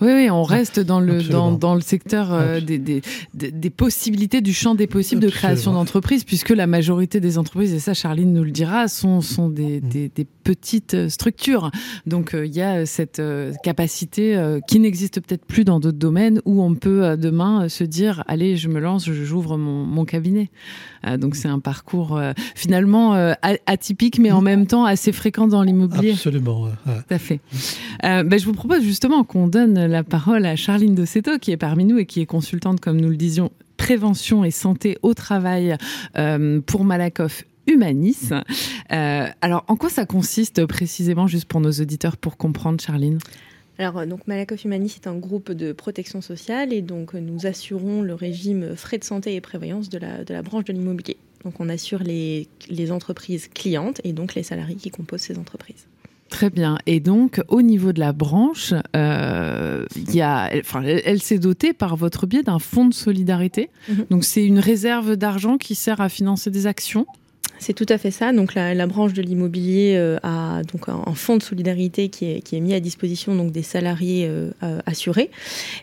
Oui, 0.00 0.12
oui, 0.12 0.30
on 0.30 0.44
reste 0.44 0.78
dans 0.78 1.00
le, 1.00 1.22
dans, 1.24 1.50
dans, 1.50 1.74
le 1.74 1.80
secteur 1.80 2.32
euh, 2.32 2.60
des, 2.60 2.78
des, 2.78 3.02
des, 3.34 3.70
possibilités, 3.70 4.40
du 4.40 4.54
champ 4.54 4.76
des 4.76 4.86
possibles 4.86 5.20
de 5.20 5.28
création 5.28 5.72
d'entreprises, 5.72 6.22
puisque 6.22 6.50
la 6.50 6.68
majorité 6.68 7.18
des 7.18 7.36
entreprises, 7.36 7.74
et 7.74 7.80
ça 7.80 7.94
Charline 7.94 8.32
nous 8.32 8.44
le 8.44 8.52
dira, 8.52 8.86
sont, 8.86 9.20
sont 9.20 9.48
des, 9.48 9.80
mm. 9.80 10.10
des 10.14 10.26
petites 10.44 10.94
euh, 10.94 11.08
structures. 11.08 11.72
Donc 12.06 12.32
euh, 12.34 12.46
il 12.46 12.54
y 12.54 12.62
a 12.62 12.86
cette 12.86 13.20
capacité 13.64 14.58
qui 14.68 14.78
n'existe 14.78 15.20
peut-être 15.20 15.44
plus 15.44 15.64
dans 15.64 15.80
d'autres 15.80 15.98
domaines 15.98 16.40
où 16.44 16.62
on 16.62 16.74
peut 16.74 17.16
demain 17.16 17.68
se 17.68 17.82
dire, 17.82 18.22
allez, 18.28 18.56
je 18.56 18.68
me 18.68 18.78
lance, 18.78 19.10
j'ouvre 19.10 19.56
mon, 19.56 19.84
mon 19.84 20.04
cabinet. 20.04 20.50
donc 21.18 21.34
c'est 21.34 21.48
un 21.48 21.58
parcours 21.58 22.20
finalement 22.54 23.14
atypique, 23.66 24.18
mais 24.18 24.30
en 24.30 24.40
même 24.40 24.66
temps 24.66 24.84
assez 24.84 25.12
fréquent 25.12 25.48
dans 25.48 25.62
l'immobilier. 25.62 26.12
Absolument. 26.12 26.68
Tout 26.84 27.14
à 27.14 27.18
fait. 27.18 27.40
Ben, 28.02 28.38
je 28.38 28.44
vous 28.44 28.52
propose 28.52 28.82
justement 28.82 29.24
qu'on 29.24 29.48
donne 29.48 29.87
la 29.88 30.04
parole 30.04 30.46
à 30.46 30.56
Charline 30.56 30.94
Dossetto, 30.94 31.38
qui 31.38 31.50
est 31.50 31.56
parmi 31.56 31.84
nous 31.84 31.98
et 31.98 32.06
qui 32.06 32.20
est 32.20 32.26
consultante, 32.26 32.80
comme 32.80 33.00
nous 33.00 33.08
le 33.08 33.16
disions, 33.16 33.50
prévention 33.76 34.44
et 34.44 34.50
santé 34.50 34.98
au 35.02 35.14
travail 35.14 35.76
euh, 36.16 36.60
pour 36.60 36.84
Malakoff 36.84 37.44
Humanis. 37.66 38.30
Euh, 38.92 39.26
alors, 39.40 39.64
en 39.68 39.76
quoi 39.76 39.88
ça 39.88 40.06
consiste 40.06 40.64
précisément, 40.66 41.26
juste 41.26 41.46
pour 41.46 41.60
nos 41.60 41.72
auditeurs, 41.72 42.16
pour 42.16 42.36
comprendre, 42.36 42.80
Charline? 42.80 43.18
Alors, 43.78 43.98
euh, 43.98 44.06
donc 44.06 44.26
Malakoff 44.26 44.64
Humanis 44.64 44.94
est 44.96 45.06
un 45.06 45.16
groupe 45.16 45.52
de 45.52 45.72
protection 45.72 46.20
sociale 46.20 46.72
et 46.72 46.82
donc 46.82 47.14
nous 47.14 47.46
assurons 47.46 48.02
le 48.02 48.14
régime 48.14 48.74
frais 48.76 48.98
de 48.98 49.04
santé 49.04 49.34
et 49.34 49.40
prévoyance 49.40 49.88
de 49.88 49.98
la, 49.98 50.24
de 50.24 50.34
la 50.34 50.42
branche 50.42 50.64
de 50.64 50.72
l'immobilier. 50.72 51.16
Donc, 51.44 51.60
on 51.60 51.68
assure 51.68 52.02
les, 52.02 52.48
les 52.68 52.90
entreprises 52.90 53.48
clientes 53.48 54.00
et 54.02 54.12
donc 54.12 54.34
les 54.34 54.42
salariés 54.42 54.74
qui 54.74 54.90
composent 54.90 55.20
ces 55.20 55.38
entreprises. 55.38 55.86
Très 56.28 56.50
bien. 56.50 56.78
Et 56.86 57.00
donc, 57.00 57.40
au 57.48 57.62
niveau 57.62 57.92
de 57.92 58.00
la 58.00 58.12
branche, 58.12 58.74
euh, 58.94 59.86
y 60.12 60.20
a, 60.20 60.50
enfin, 60.58 60.82
elle, 60.82 61.22
s'est 61.22 61.38
dotée 61.38 61.72
par 61.72 61.96
votre 61.96 62.26
biais 62.26 62.42
d'un 62.42 62.58
fonds 62.58 62.86
de 62.86 62.94
solidarité. 62.94 63.70
Mhm. 63.88 64.06
Donc, 64.10 64.24
c'est 64.24 64.44
une 64.44 64.58
réserve 64.58 65.16
d'argent 65.16 65.56
qui 65.56 65.74
sert 65.74 66.00
à 66.00 66.08
financer 66.08 66.50
des 66.50 66.66
actions. 66.66 67.06
C'est 67.58 67.72
tout 67.72 67.86
à 67.88 67.98
fait 67.98 68.10
ça. 68.10 68.32
Donc 68.32 68.54
la, 68.54 68.86
branche 68.86 69.12
de 69.12 69.22
l'immobilier 69.22 69.94
euh, 69.96 70.18
a 70.22 70.62
donc 70.62 70.88
un, 70.88 71.14
fonds 71.14 71.36
de 71.36 71.42
solidarité 71.42 72.08
qui 72.08 72.24
est, 72.30 72.40
qui 72.40 72.56
est 72.56 72.60
mis 72.60 72.74
à 72.74 72.80
disposition 72.80 73.34
donc 73.34 73.52
des 73.52 73.62
salariés 73.62 74.26
euh, 74.28 74.50
euh, 74.62 74.80
assurés. 74.86 75.30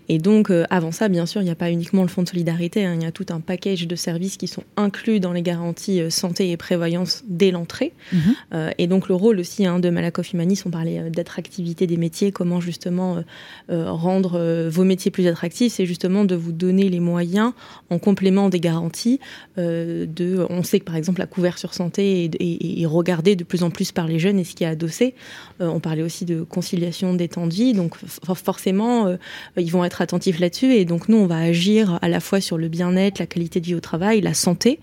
Et 0.09 0.17
donc 0.17 0.51
avant 0.69 0.91
ça, 0.91 1.07
bien 1.07 1.25
sûr, 1.25 1.41
il 1.41 1.45
n'y 1.45 1.51
a 1.51 1.55
pas 1.55 1.71
uniquement 1.71 2.01
le 2.01 2.07
fonds 2.07 2.23
de 2.23 2.29
solidarité. 2.29 2.85
Hein. 2.85 2.95
il 2.95 3.03
y 3.03 3.05
a 3.05 3.11
tout 3.11 3.25
un 3.29 3.39
package 3.39 3.87
de 3.87 3.95
services 3.95 4.37
qui 4.37 4.47
sont 4.47 4.63
inclus 4.77 5.19
dans 5.19 5.33
les 5.33 5.41
garanties 5.41 6.01
santé 6.09 6.51
et 6.51 6.57
prévoyance 6.57 7.23
dès 7.27 7.51
l'entrée. 7.51 7.93
Mhm. 8.11 8.71
et 8.77 8.87
donc 8.87 9.07
le 9.07 9.15
rôle 9.15 9.39
aussi 9.39 9.65
hein, 9.65 9.79
de 9.79 9.89
Malakoff 9.89 10.33
Humanis, 10.33 10.63
on 10.65 10.69
parlait 10.69 11.09
d'attractivité 11.09 11.87
des 11.87 11.97
métiers, 11.97 12.31
comment 12.31 12.61
justement 12.61 13.23
rendre 13.69 14.67
vos 14.69 14.83
métiers 14.83 15.11
plus 15.11 15.27
attractifs, 15.27 15.73
c'est 15.73 15.85
justement 15.85 16.25
de 16.25 16.35
vous 16.35 16.51
donner 16.51 16.89
les 16.89 16.99
moyens 16.99 17.53
en 17.89 17.99
complément 17.99 18.49
des 18.49 18.59
garanties. 18.59 19.19
de, 19.57 20.45
on 20.49 20.63
sait 20.63 20.79
que 20.79 20.85
par 20.85 20.95
exemple 20.95 21.19
la 21.19 21.27
couverture 21.27 21.64
santé 21.73 22.29
et, 22.39 22.85
regardé 22.85 23.35
de 23.35 23.43
plus 23.43 23.63
en 23.63 23.69
plus 23.69 23.91
par 23.91 24.07
les 24.07 24.19
jeunes 24.19 24.39
et 24.39 24.43
ce 24.43 24.55
qui 24.55 24.63
est 24.63 24.67
adossé. 24.67 25.15
Euh, 25.61 25.67
on 25.67 25.79
parlait 25.79 26.03
aussi 26.03 26.25
de 26.25 26.41
conciliation 26.43 27.13
des 27.13 27.29
temps 27.29 27.47
de 27.47 27.53
vie, 27.53 27.73
donc 27.73 27.95
forcément, 28.35 29.07
euh, 29.07 29.17
ils 29.57 29.71
vont 29.71 29.85
être 29.85 30.01
attentifs 30.01 30.39
là-dessus. 30.39 30.73
Et 30.73 30.85
donc 30.85 31.07
nous, 31.07 31.17
on 31.17 31.27
va 31.27 31.37
agir 31.37 31.97
à 32.01 32.09
la 32.09 32.19
fois 32.19 32.41
sur 32.41 32.57
le 32.57 32.67
bien-être, 32.67 33.19
la 33.19 33.25
qualité 33.25 33.61
de 33.61 33.65
vie 33.65 33.75
au 33.75 33.79
travail, 33.79 34.21
la 34.21 34.33
santé. 34.33 34.79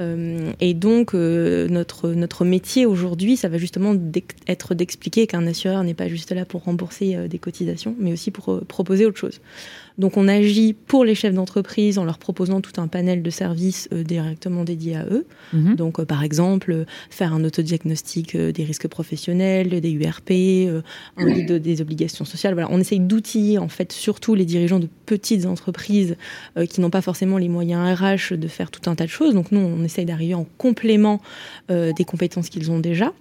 Euh, 0.00 0.52
et 0.60 0.74
donc, 0.74 1.14
notre, 1.14 2.10
notre 2.10 2.44
métier 2.44 2.86
aujourd'hui, 2.86 3.36
ça 3.36 3.48
va 3.48 3.58
justement 3.58 3.94
être 4.46 4.74
d'expliquer 4.74 5.26
qu'un 5.26 5.46
assureur 5.46 5.84
n'est 5.84 5.94
pas 5.94 6.08
juste 6.08 6.32
là 6.32 6.44
pour 6.44 6.64
rembourser 6.64 7.28
des 7.28 7.38
cotisations, 7.38 7.94
mais 7.98 8.12
aussi 8.12 8.30
pour 8.30 8.60
proposer 8.66 9.06
autre 9.06 9.18
chose. 9.18 9.40
Donc 10.00 10.16
on 10.16 10.28
agit 10.28 10.72
pour 10.72 11.04
les 11.04 11.14
chefs 11.14 11.34
d'entreprise 11.34 11.98
en 11.98 12.04
leur 12.04 12.18
proposant 12.18 12.62
tout 12.62 12.80
un 12.80 12.88
panel 12.88 13.22
de 13.22 13.30
services 13.30 13.86
euh, 13.92 14.02
directement 14.02 14.64
dédiés 14.64 14.96
à 14.96 15.04
eux. 15.04 15.26
Mhm. 15.52 15.76
Donc 15.76 16.00
euh, 16.00 16.06
par 16.06 16.24
exemple, 16.24 16.86
faire 17.10 17.34
un 17.34 17.44
autodiagnostic 17.44 18.36
des 18.36 18.64
risques 18.64 18.88
professionnels, 18.88 19.68
des 19.68 19.90
Guide 21.18 21.52
des 21.52 21.80
obligations 21.80 22.24
sociales. 22.24 22.54
Voilà, 22.54 22.68
on 22.70 22.78
essaye 22.80 23.00
d'outiller 23.00 23.58
en 23.58 23.68
fait 23.68 23.92
surtout 23.92 24.34
les 24.34 24.44
dirigeants 24.44 24.80
de 24.80 24.88
petites 25.06 25.46
entreprises 25.46 26.16
qui 26.68 26.80
n'ont 26.80 26.90
pas 26.90 27.02
forcément 27.02 27.38
les 27.38 27.48
moyens 27.48 27.98
RH 28.00 28.34
de 28.34 28.48
faire 28.48 28.70
tout 28.70 28.90
un 28.90 28.94
tas 28.94 29.04
de 29.04 29.10
choses. 29.10 29.34
Donc 29.34 29.52
nous, 29.52 29.60
on 29.60 29.84
essaye 29.84 30.04
d'arriver 30.04 30.34
en 30.34 30.46
complément 30.58 31.20
des 31.68 32.04
compétences 32.06 32.48
qu'ils 32.48 32.70
ont 32.70 32.78
déjà. 32.78 33.12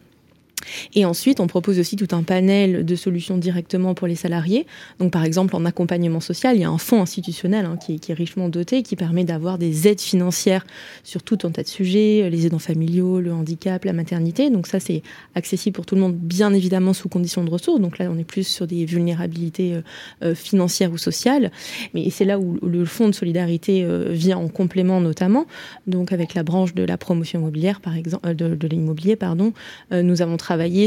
Et 0.94 1.06
ensuite, 1.06 1.40
on 1.40 1.48
propose 1.48 1.80
aussi 1.80 1.96
tout 1.96 2.08
un 2.16 2.24
panel 2.24 2.86
de 2.86 2.96
solutions 2.96 3.38
directement 3.38 3.94
pour 3.94 4.08
les 4.08 4.16
salariés. 4.16 4.66
Donc, 5.00 5.12
par 5.12 5.24
exemple, 5.24 5.56
en 5.56 5.66
accompagnement 5.66 6.20
social, 6.20 6.56
il 6.56 6.62
y 6.62 6.66
a 6.66 6.70
un 6.70 6.78
fonds 6.78 7.02
institutionnel 7.02 7.66
hein, 7.66 7.78
qui, 7.78 8.00
est 8.08 8.14
richement 8.14 8.50
doté, 8.50 8.84
qui 8.84 8.96
permet 8.96 9.24
d'avoir 9.24 9.58
des 9.58 9.88
aides 9.88 10.02
financières 10.02 10.66
sur 11.04 11.24
tout 11.24 11.40
un 11.44 11.52
tas 11.52 11.64
de 11.64 11.68
sujets, 11.68 12.30
les 12.30 12.46
aidants 12.46 12.60
familiaux, 12.60 13.20
le 13.20 13.34
handicap, 13.34 13.86
la 13.86 13.94
maternité. 13.94 14.50
Donc, 14.50 14.68
ça, 14.68 14.80
c'est 14.80 15.02
accessible 15.36 15.76
pour 15.76 15.86
tout 15.86 15.96
le 15.96 16.02
monde, 16.02 16.16
bien 16.16 16.54
évidemment, 16.54 16.94
sous 16.94 17.10
conditions 17.10 17.44
de 17.44 17.50
ressources. 17.50 17.80
Donc 17.80 17.98
là, 17.98 18.10
on 18.12 18.18
est 18.18 18.24
plus 18.24 18.48
sur 18.48 18.68
des 18.68 18.86
vulnérabilités 18.86 19.74
euh, 19.74 19.82
euh, 20.24 20.36
financières 20.36 20.92
ou 20.92 20.98
sociales. 20.98 21.52
Mais 21.94 22.10
c'est 22.10 22.26
là 22.26 22.40
où 22.40 22.58
le 22.62 22.86
fonds 22.86 23.08
de 23.08 23.16
solidarité 23.16 23.84
euh, 23.84 24.10
vient 24.12 24.38
en 24.38 24.48
complément, 24.48 25.02
notamment. 25.02 25.46
Donc, 25.88 26.12
avec 26.12 26.34
la 26.34 26.44
branche 26.44 26.74
de 26.74 26.84
la 26.84 26.98
promotion 26.98 27.40
immobilière, 27.40 27.82
par 27.82 27.96
exemple, 27.96 28.36
de, 28.36 28.56
de 28.56 28.68
l'immobilier, 28.68 29.16
pardon, 29.16 29.54
nous 29.92 30.22
avons 30.22 30.38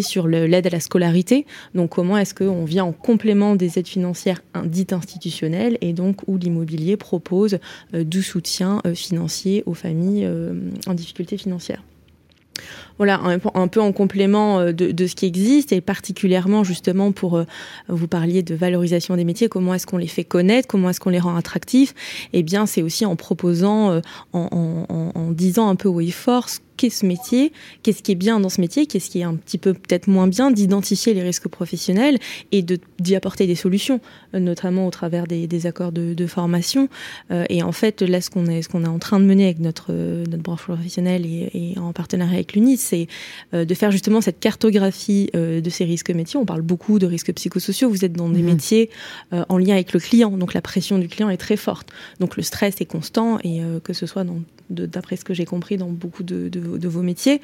sur 0.03 0.29
l'aide 0.29 0.67
à 0.67 0.71
la 0.71 0.81
scolarité. 0.81 1.47
Donc 1.75 1.91
comment 1.91 2.17
est-ce 2.17 2.35
qu'on 2.35 2.65
vient 2.65 2.85
en 2.85 2.93
complément 2.93 3.57
des 3.57 3.79
aides 3.79 3.89
financières 3.89 4.43
dites 4.65 4.93
institutionnelles 4.93 5.79
et 5.81 5.93
donc 5.93 6.23
où 6.27 6.37
l'immobilier 6.37 6.97
propose 6.97 7.59
euh, 7.95 8.05
du 8.05 8.23
soutien 8.23 8.81
euh, 8.87 8.95
financier 8.95 9.63
aux 9.67 9.75
familles 9.75 10.25
euh, 10.25 10.55
en 10.87 10.95
difficulté 10.95 11.37
financière? 11.37 11.83
Voilà, 12.99 13.21
un, 13.55 13.69
peu 13.69 13.81
en 13.81 13.93
complément 13.93 14.65
de, 14.67 14.73
de, 14.73 15.07
ce 15.07 15.15
qui 15.15 15.27
existe 15.27 15.73
et 15.73 15.81
particulièrement 15.81 16.65
justement 16.65 17.13
pour 17.13 17.43
vous 17.89 18.09
parliez 18.09 18.43
de 18.43 18.55
valorisation 18.55 19.17
des 19.17 19.25
métiers, 19.25 19.49
comment 19.49 19.75
est-ce 19.75 19.87
qu'on 19.87 19.97
les 19.97 20.07
fait 20.07 20.25
connaître, 20.25 20.69
comment 20.69 20.91
est-ce 20.91 21.01
qu'on 21.01 21.11
les 21.11 21.19
rend 21.19 21.37
attractifs? 21.37 21.95
Eh 22.33 22.43
bien, 22.43 22.67
c'est 22.67 22.83
aussi 22.83 23.05
en 23.05 23.17
proposant, 23.17 24.01
en, 24.33 24.87
en, 25.15 25.31
disant 25.31 25.69
un 25.69 25.77
peu 25.77 25.89
haut 25.89 26.01
et 26.01 26.11
fort 26.11 26.49
qu'est 26.77 26.91
ce 26.91 27.07
métier, 27.07 27.53
qu'est-ce 27.83 28.03
qui 28.03 28.13
est 28.13 28.17
bien 28.17 28.41
dans 28.41 28.49
ce 28.49 28.61
métier, 28.61 28.87
qu'est-ce 28.87 29.11
qui 29.11 29.21
est 29.21 29.25
un 29.25 29.37
petit 29.37 29.59
peu 29.59 29.73
peut-être 29.73 30.09
moins 30.09 30.27
bien, 30.27 30.51
d'identifier 30.51 31.15
les 31.15 31.23
risques 31.23 31.49
professionnels 31.49 32.19
et 32.51 32.63
d'y 32.63 33.15
apporter 33.15 33.47
des 33.47 33.55
solutions, 33.55 34.01
euh, 34.35 34.41
notamment 34.41 34.87
au 34.87 34.91
travers 34.91 35.27
des, 35.27 35.67
accords 35.67 35.93
de, 35.93 36.27
formation. 36.27 36.89
Euh, 37.31 37.45
et 37.49 37.63
en 37.63 37.73
fait, 37.73 38.03
là, 38.03 38.21
ce 38.21 38.31
qu'on 38.31 38.47
est, 38.47 38.63
ce 38.63 38.69
est 38.77 38.87
en 38.87 38.99
train 38.99 39.21
de 39.21 39.25
mener 39.25 39.45
avec 39.45 39.61
notre, 39.61 39.87
euh, 39.91 40.25
notre 40.29 40.43
branche 40.43 40.63
professionnelle 40.63 41.27
et, 41.27 41.51
et 41.55 41.79
en 41.79 41.93
partenariat 41.93 42.35
avec 42.35 42.55
l'UNIS, 42.55 42.79
c'est 42.93 43.07
de 43.53 43.75
faire 43.75 43.91
justement 43.91 44.21
cette 44.21 44.41
cartographie 44.41 45.31
de 45.35 45.71
ces 45.71 45.85
risques 45.85 46.11
métiers. 46.11 46.39
On 46.39 46.45
parle 46.45 46.63
beaucoup 46.63 46.99
de 46.99 47.07
risques 47.07 47.33
psychosociaux. 47.33 47.89
Vous 47.89 48.05
êtes 48.05 48.13
dans 48.13 48.29
des 48.29 48.43
mmh. 48.43 48.47
métiers 48.47 48.91
en 49.31 49.59
lien 49.59 49.75
avec 49.75 49.93
le 49.93 50.01
client, 50.01 50.31
donc 50.31 50.55
la 50.55 50.61
pression 50.61 50.99
du 50.99 51.09
client 51.09 51.31
est 51.31 51.37
très 51.37 51.57
forte. 51.57 51.89
Donc 52.21 52.37
le 52.37 52.43
stress 52.43 52.81
est 52.81 52.87
constant 52.87 53.39
et 53.45 53.61
que 53.85 53.93
ce 53.93 54.07
soit 54.07 54.25
d'après 54.71 55.17
ce 55.17 55.25
que 55.25 55.35
j'ai 55.35 55.45
compris 55.45 55.77
dans 55.77 55.91
beaucoup 55.91 56.23
de, 56.23 56.49
de 56.49 56.61
de, 56.79 56.89
vos 56.89 57.03
métiers. 57.03 57.41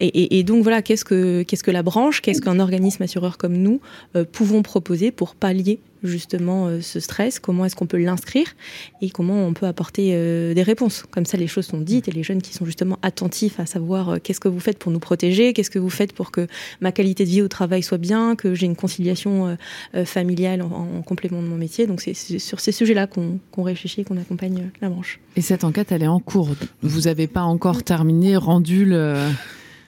Et, 0.00 0.42
donc 0.42 0.62
voilà, 0.62 0.82
qu'est-ce 0.82 1.04
que, 1.04 1.42
qu'est-ce 1.42 1.62
que 1.62 1.70
la 1.70 1.82
branche, 1.82 2.20
qu'est-ce 2.20 2.40
qu'un 2.40 2.60
organisme 2.60 3.02
assureur 3.02 3.38
comme 3.38 3.56
nous 3.56 3.80
euh, 4.16 4.24
pouvons 4.24 4.62
proposer 4.62 5.10
pour 5.10 5.34
pallier 5.34 5.80
justement 6.02 6.80
ce 6.80 7.00
stress, 7.00 7.38
comment 7.38 7.64
est-ce 7.64 7.76
qu'on 7.76 7.86
peut 7.86 7.98
l'inscrire 7.98 8.54
et 9.00 9.10
comment 9.10 9.46
on 9.46 9.52
peut 9.52 9.66
apporter 9.66 10.12
des 10.54 10.62
réponses. 10.62 11.04
Comme 11.10 11.26
ça, 11.26 11.36
les 11.36 11.46
choses 11.46 11.66
sont 11.66 11.80
dites 11.80 12.08
et 12.08 12.12
les 12.12 12.22
jeunes 12.22 12.42
qui 12.42 12.52
sont 12.54 12.64
justement 12.64 12.98
attentifs 13.02 13.60
à 13.60 13.66
savoir 13.66 14.20
qu'est-ce 14.22 14.40
que 14.40 14.48
vous 14.48 14.60
faites 14.60 14.78
pour 14.78 14.92
nous 14.92 14.98
protéger, 14.98 15.52
qu'est-ce 15.52 15.70
que 15.70 15.78
vous 15.78 15.90
faites 15.90 16.12
pour 16.12 16.30
que 16.30 16.46
ma 16.80 16.92
qualité 16.92 17.24
de 17.24 17.30
vie 17.30 17.42
au 17.42 17.48
travail 17.48 17.82
soit 17.82 17.98
bien, 17.98 18.36
que 18.36 18.54
j'ai 18.54 18.66
une 18.66 18.76
conciliation 18.76 19.56
familiale 20.04 20.62
en, 20.62 21.02
complément 21.02 21.42
de 21.42 21.48
mon 21.48 21.56
métier. 21.56 21.86
Donc 21.86 22.00
c'est 22.00 22.14
sur 22.14 22.60
ces 22.60 22.72
sujets-là 22.72 23.06
qu'on 23.06 23.62
réfléchit, 23.62 24.04
qu'on 24.04 24.18
accompagne 24.18 24.70
la 24.80 24.88
branche. 24.88 25.20
Et 25.36 25.40
cette 25.40 25.64
enquête, 25.64 25.92
elle 25.92 26.02
est 26.02 26.08
en 26.08 26.20
cours. 26.20 26.50
Vous 26.82 27.02
n'avez 27.02 27.26
pas 27.26 27.42
encore 27.42 27.82
terminé, 27.82 28.36
rendu 28.36 28.84
le 28.84 29.14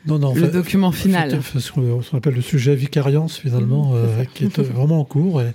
non, 0.06 0.18
non, 0.18 0.34
le 0.34 0.48
document 0.48 0.92
final. 0.92 1.40
ce 1.42 1.70
qu'on 1.72 2.16
appelle 2.16 2.34
le 2.34 2.40
sujet 2.40 2.74
vicariance 2.74 3.36
finalement, 3.36 3.92
euh, 3.94 4.24
qui 4.34 4.44
est 4.44 4.58
vraiment 4.60 5.00
en 5.00 5.04
cours. 5.04 5.42
Et, 5.42 5.52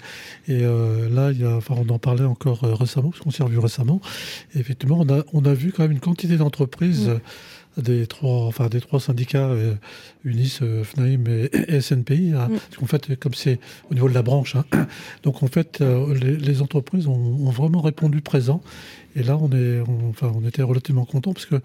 et 0.48 0.64
euh, 0.64 1.10
là, 1.10 1.32
il 1.32 1.42
y 1.42 1.46
a, 1.46 1.56
enfin, 1.56 1.76
on 1.78 1.90
en 1.92 1.98
parlait 2.00 2.26
encore 2.26 2.64
euh, 2.64 2.76
récemment, 2.76 3.10
parce 3.10 3.22
qu'on 3.24 3.32
s'est 3.32 3.44
revu 3.44 3.58
récemment. 3.58 4.02
Et 4.56 4.60
effectivement, 4.60 5.00
on 5.00 5.10
a, 5.12 5.24
on 5.34 5.46
a 5.46 5.54
vu 5.54 5.72
quand 5.72 5.84
même 5.84 5.94
une 5.94 6.00
quantité 6.00 6.38
d'entreprises. 6.38 7.10
des 7.78 8.08
trois, 8.08 8.46
enfin 8.46 8.68
des 8.70 8.80
trois 8.80 9.02
syndicats, 9.02 9.52
UNIS, 10.24 10.60
FNAIM 10.84 11.26
et, 11.28 11.82
SNPI. 11.82 12.32
Hein, 12.34 12.48
parce 12.50 12.78
qu'en 12.78 12.86
fait, 12.86 13.20
comme 13.20 13.34
c'est 13.34 13.60
au 13.92 13.96
niveau 13.96 14.08
de 14.08 14.14
la 14.14 14.22
branche, 14.22 14.56
hein, 14.56 14.64
donc 15.24 15.44
en 15.44 15.48
fait, 15.48 15.82
les, 15.82 16.62
entreprises 16.62 17.08
ont, 17.08 17.14
ont, 17.14 17.50
vraiment 17.50 17.82
répondu 17.82 18.22
présent. 18.22 18.62
Et 19.16 19.24
là, 19.24 19.38
on, 19.40 19.50
est, 19.52 19.82
enfin, 20.10 20.32
on 20.36 20.46
était 20.46 20.62
relativement 20.62 21.06
content 21.06 21.34
parce 21.34 21.46
que 21.46 21.56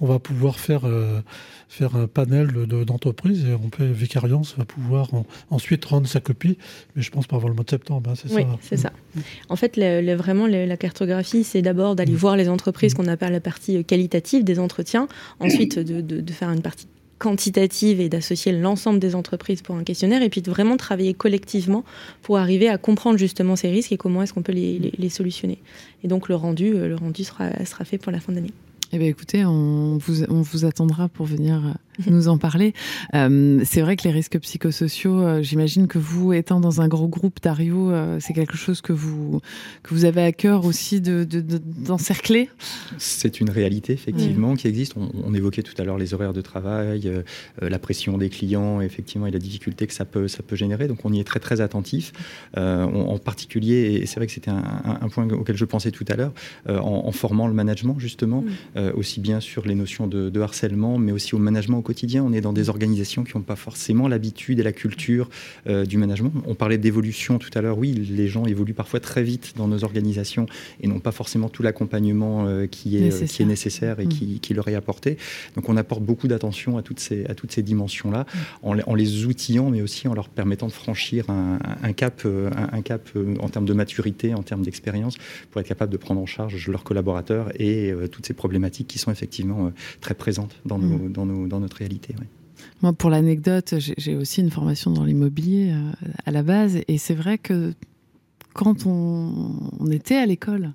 on 0.00 0.06
va 0.06 0.18
pouvoir 0.18 0.58
faire, 0.58 0.84
euh, 0.84 1.20
faire 1.68 1.94
un 1.94 2.08
panel 2.08 2.48
d'entreprises 2.66 3.44
et 3.46 3.54
on 3.54 3.68
peut, 3.68 3.84
Vicariance 3.84 4.56
va 4.58 4.64
pouvoir 4.64 5.10
ensuite 5.50 5.84
rendre 5.84 6.08
sa 6.08 6.20
copie, 6.20 6.58
mais 6.94 7.02
je 7.02 7.10
pense 7.10 7.26
pas 7.26 7.36
avant 7.36 7.48
le 7.48 7.54
mois 7.54 7.64
de 7.64 7.70
septembre, 7.70 8.10
hein, 8.10 8.14
c'est 8.16 8.32
oui, 8.32 8.44
c'est 8.60 8.76
ça. 8.76 8.92
En 9.48 9.56
fait, 9.56 9.78
vraiment, 10.16 10.46
la 10.46 10.76
cartographie, 10.76 11.44
c'est 11.44 11.62
d'abord 11.62 11.94
d'aller 11.94 12.12
mm. 12.12 12.16
voir 12.16 12.36
les 12.36 12.48
entreprises 12.48 12.94
mm. 12.94 12.96
qu'on 12.96 13.08
appelle 13.08 13.32
la 13.32 13.40
partie 13.40 13.84
qualitative 13.84 14.42
des 14.42 14.58
entretiens, 14.58 15.06
ensuite 15.38 15.78
de, 15.78 16.00
de 16.00 16.32
faire 16.32 16.50
une 16.50 16.62
partie 16.62 16.86
quantitative 17.18 18.00
et 18.00 18.08
d'associer 18.08 18.52
l'ensemble 18.52 18.98
des 18.98 19.14
entreprises 19.14 19.62
pour 19.62 19.74
un 19.76 19.84
questionnaire 19.84 20.22
et 20.22 20.28
puis 20.28 20.42
de 20.42 20.50
vraiment 20.50 20.76
travailler 20.76 21.14
collectivement 21.14 21.84
pour 22.22 22.38
arriver 22.38 22.68
à 22.68 22.78
comprendre 22.78 23.18
justement 23.18 23.56
ces 23.56 23.70
risques 23.70 23.92
et 23.92 23.96
comment 23.96 24.22
est-ce 24.22 24.34
qu'on 24.34 24.42
peut 24.42 24.52
les, 24.52 25.08
solutionner. 25.08 25.58
Et 26.04 26.08
donc 26.08 26.28
le 26.28 26.34
rendu, 26.34 26.74
euh, 26.74 26.88
le 26.88 26.96
rendu 26.96 27.24
sera, 27.24 27.64
sera 27.64 27.84
fait 27.84 27.98
pour 27.98 28.12
la 28.12 28.20
fin 28.20 28.32
d'année. 28.32 28.52
Eh 28.92 28.98
bien, 28.98 29.08
écoutez, 29.08 29.44
on 29.44 29.98
vous, 29.98 30.24
on 30.24 30.42
vous 30.42 30.64
attendra 30.64 31.08
pour 31.08 31.26
venir 31.26 31.56
euh, 31.56 31.70
nous 32.06 32.28
en 32.28 32.38
parler. 32.38 32.72
Euh, 33.14 33.60
c'est 33.64 33.80
vrai 33.80 33.96
que 33.96 34.04
les 34.04 34.10
risques 34.10 34.38
psychosociaux, 34.38 35.22
euh, 35.22 35.42
j'imagine 35.42 35.86
que 35.86 35.98
vous, 35.98 36.32
étant 36.32 36.60
dans 36.60 36.80
un 36.80 36.88
gros 36.88 37.08
groupe, 37.08 37.38
Dario, 37.42 37.90
euh, 37.90 38.18
c'est 38.20 38.32
quelque 38.32 38.56
chose 38.56 38.80
que 38.80 38.92
vous, 38.92 39.40
que 39.82 39.94
vous 39.94 40.04
avez 40.04 40.22
à 40.22 40.32
cœur 40.32 40.64
aussi 40.64 41.00
d'encercler 41.00 42.44
de, 42.44 42.50
C'est 42.98 43.40
une 43.40 43.50
réalité, 43.50 43.92
effectivement, 43.92 44.54
qui 44.54 44.68
existe. 44.68 44.94
On, 44.96 45.34
évoquait 45.36 45.62
tout 45.62 45.74
à 45.78 45.84
l'heure 45.84 45.98
les 45.98 46.14
horaires 46.14 46.32
de 46.32 46.40
travail, 46.40 47.12
la 47.60 47.78
pression 47.78 48.16
des 48.16 48.30
clients, 48.30 48.80
effectivement, 48.80 49.26
et 49.26 49.30
la 49.30 49.38
difficulté 49.38 49.86
que 49.86 49.92
ça 49.92 50.06
peut, 50.06 50.28
ça 50.28 50.42
peut 50.42 50.56
générer. 50.56 50.88
Donc, 50.88 51.04
on 51.04 51.12
y 51.12 51.20
est 51.20 51.24
très, 51.24 51.40
très 51.40 51.60
attentif. 51.60 52.12
en 52.56 53.18
particulier, 53.18 54.00
et 54.00 54.06
c'est 54.06 54.16
vrai 54.16 54.26
que 54.26 54.32
c'était 54.32 54.50
un, 54.50 55.08
point 55.10 55.28
auquel 55.28 55.56
je 55.56 55.64
pensais 55.66 55.90
tout 55.90 56.06
à 56.08 56.16
l'heure, 56.16 56.32
en, 56.66 57.12
formant 57.12 57.48
le 57.48 57.54
management, 57.54 57.96
justement, 57.98 58.44
aussi 58.94 59.20
bien 59.20 59.40
sur 59.40 59.66
les 59.66 59.74
notions 59.74 60.06
de, 60.06 60.30
de 60.30 60.40
harcèlement, 60.40 60.96
mais 60.96 61.12
aussi 61.12 61.34
au 61.34 61.38
management 61.38 61.82
quotidien. 61.86 62.24
On 62.24 62.32
est 62.32 62.40
dans 62.40 62.52
des 62.52 62.68
organisations 62.68 63.22
qui 63.22 63.36
n'ont 63.36 63.44
pas 63.44 63.54
forcément 63.54 64.08
l'habitude 64.08 64.58
et 64.58 64.64
la 64.64 64.72
culture 64.72 65.30
euh, 65.68 65.84
du 65.84 65.98
management. 65.98 66.32
On 66.44 66.56
parlait 66.56 66.78
d'évolution 66.78 67.38
tout 67.38 67.50
à 67.54 67.60
l'heure. 67.60 67.78
Oui, 67.78 67.92
les 67.92 68.26
gens 68.26 68.44
évoluent 68.44 68.74
parfois 68.74 68.98
très 68.98 69.22
vite 69.22 69.54
dans 69.56 69.68
nos 69.68 69.84
organisations 69.84 70.46
et 70.80 70.88
n'ont 70.88 70.98
pas 70.98 71.12
forcément 71.12 71.48
tout 71.48 71.62
l'accompagnement 71.62 72.46
euh, 72.46 72.66
qui, 72.66 72.96
est, 72.96 73.02
nécessaire. 73.02 73.28
qui 73.28 73.42
est 73.42 73.46
nécessaire 73.46 74.00
et 74.00 74.08
qui, 74.08 74.40
mm. 74.50 74.54
leur 74.54 74.66
est 74.68 74.74
apporté. 74.74 75.16
Donc 75.54 75.68
on 75.68 75.76
apporte 75.76 76.02
beaucoup 76.02 76.26
d'attention 76.26 76.76
à 76.76 76.82
toutes 76.82 76.98
ces, 76.98 77.24
à 77.26 77.34
toutes 77.36 77.52
ces 77.52 77.62
dimensions-là, 77.62 78.26
en, 78.62 78.94
les 78.94 79.24
outillant, 79.24 79.70
mais 79.70 79.80
aussi 79.80 80.08
en 80.08 80.14
leur 80.14 80.28
permettant 80.28 80.66
de 80.66 80.72
franchir 80.72 81.26
un, 81.30 81.92
cap, 81.92 82.26
un, 82.26 82.82
cap 82.82 83.08
euh, 83.14 83.36
en 83.38 83.48
termes 83.48 83.66
de 83.66 83.74
maturité, 83.74 84.34
en 84.34 84.42
termes 84.42 84.62
d'expérience, 84.62 85.16
pour 85.50 85.60
être 85.60 85.68
capable 85.68 85.92
de 85.92 85.98
prendre 85.98 86.20
en 86.20 86.26
charge 86.26 86.68
leurs 86.68 86.82
collaborateurs 86.82 87.52
et 87.60 87.92
toutes 88.10 88.26
ces 88.26 88.34
problématiques 88.34 88.88
qui 88.88 88.98
sont 88.98 89.12
effectivement 89.12 89.72
très 90.00 90.14
présentes 90.14 90.56
dans, 90.64 90.78
mm. 90.78 90.90
nos, 90.90 91.08
dans, 91.08 91.26
nos, 91.26 91.46
dans 91.46 91.60
notre 91.60 91.75
réalité. 91.76 92.14
Moi, 92.82 92.92
pour 92.92 93.10
l'anecdote, 93.10 93.74
j'ai 93.78 94.16
aussi 94.16 94.40
une 94.40 94.50
formation 94.50 94.90
dans 94.90 95.04
l'immobilier 95.04 95.72
euh, 95.72 95.92
à 96.24 96.30
la 96.30 96.42
base, 96.42 96.78
et 96.88 96.98
c'est 96.98 97.14
vrai 97.14 97.38
que 97.38 97.72
quand 98.56 98.86
on, 98.86 99.90
était 99.90 100.16
à 100.16 100.24
l'école, 100.24 100.72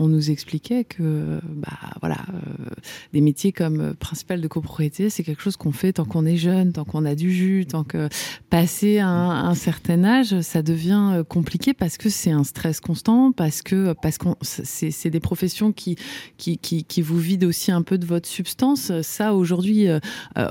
on 0.00 0.08
nous 0.08 0.32
expliquait 0.32 0.82
que, 0.82 1.40
bah, 1.48 1.78
voilà, 2.00 2.18
euh, 2.34 2.74
des 3.12 3.20
métiers 3.20 3.52
comme 3.52 3.94
principal 3.94 4.40
de 4.40 4.48
copropriété, 4.48 5.10
c'est 5.10 5.22
quelque 5.22 5.40
chose 5.40 5.56
qu'on 5.56 5.70
fait 5.70 5.92
tant 5.92 6.04
qu'on 6.04 6.26
est 6.26 6.36
jeune, 6.36 6.72
tant 6.72 6.84
qu'on 6.84 7.04
a 7.04 7.14
du 7.14 7.32
jus, 7.32 7.66
tant 7.66 7.84
que 7.84 8.08
passé 8.50 8.98
un, 8.98 9.54
certain 9.54 10.02
âge, 10.02 10.40
ça 10.40 10.62
devient 10.62 11.10
euh, 11.12 11.24
compliqué 11.24 11.72
parce 11.72 11.98
que 11.98 12.08
c'est 12.08 12.32
un 12.32 12.42
stress 12.42 12.80
constant, 12.80 13.30
parce 13.30 13.62
que 13.62 13.94
parce 14.02 14.18
qu'on 14.18 14.34
c'est 14.42 15.10
des 15.10 15.20
professions 15.20 15.72
qui, 15.72 15.96
qui, 16.36 16.58
qui 16.58 17.02
vous 17.02 17.18
vident 17.18 17.46
aussi 17.46 17.70
un 17.70 17.82
peu 17.82 17.96
de 17.96 18.06
votre 18.06 18.28
substance. 18.28 18.90
Ça 19.02 19.34
aujourd'hui, 19.34 19.86
euh, 19.86 20.00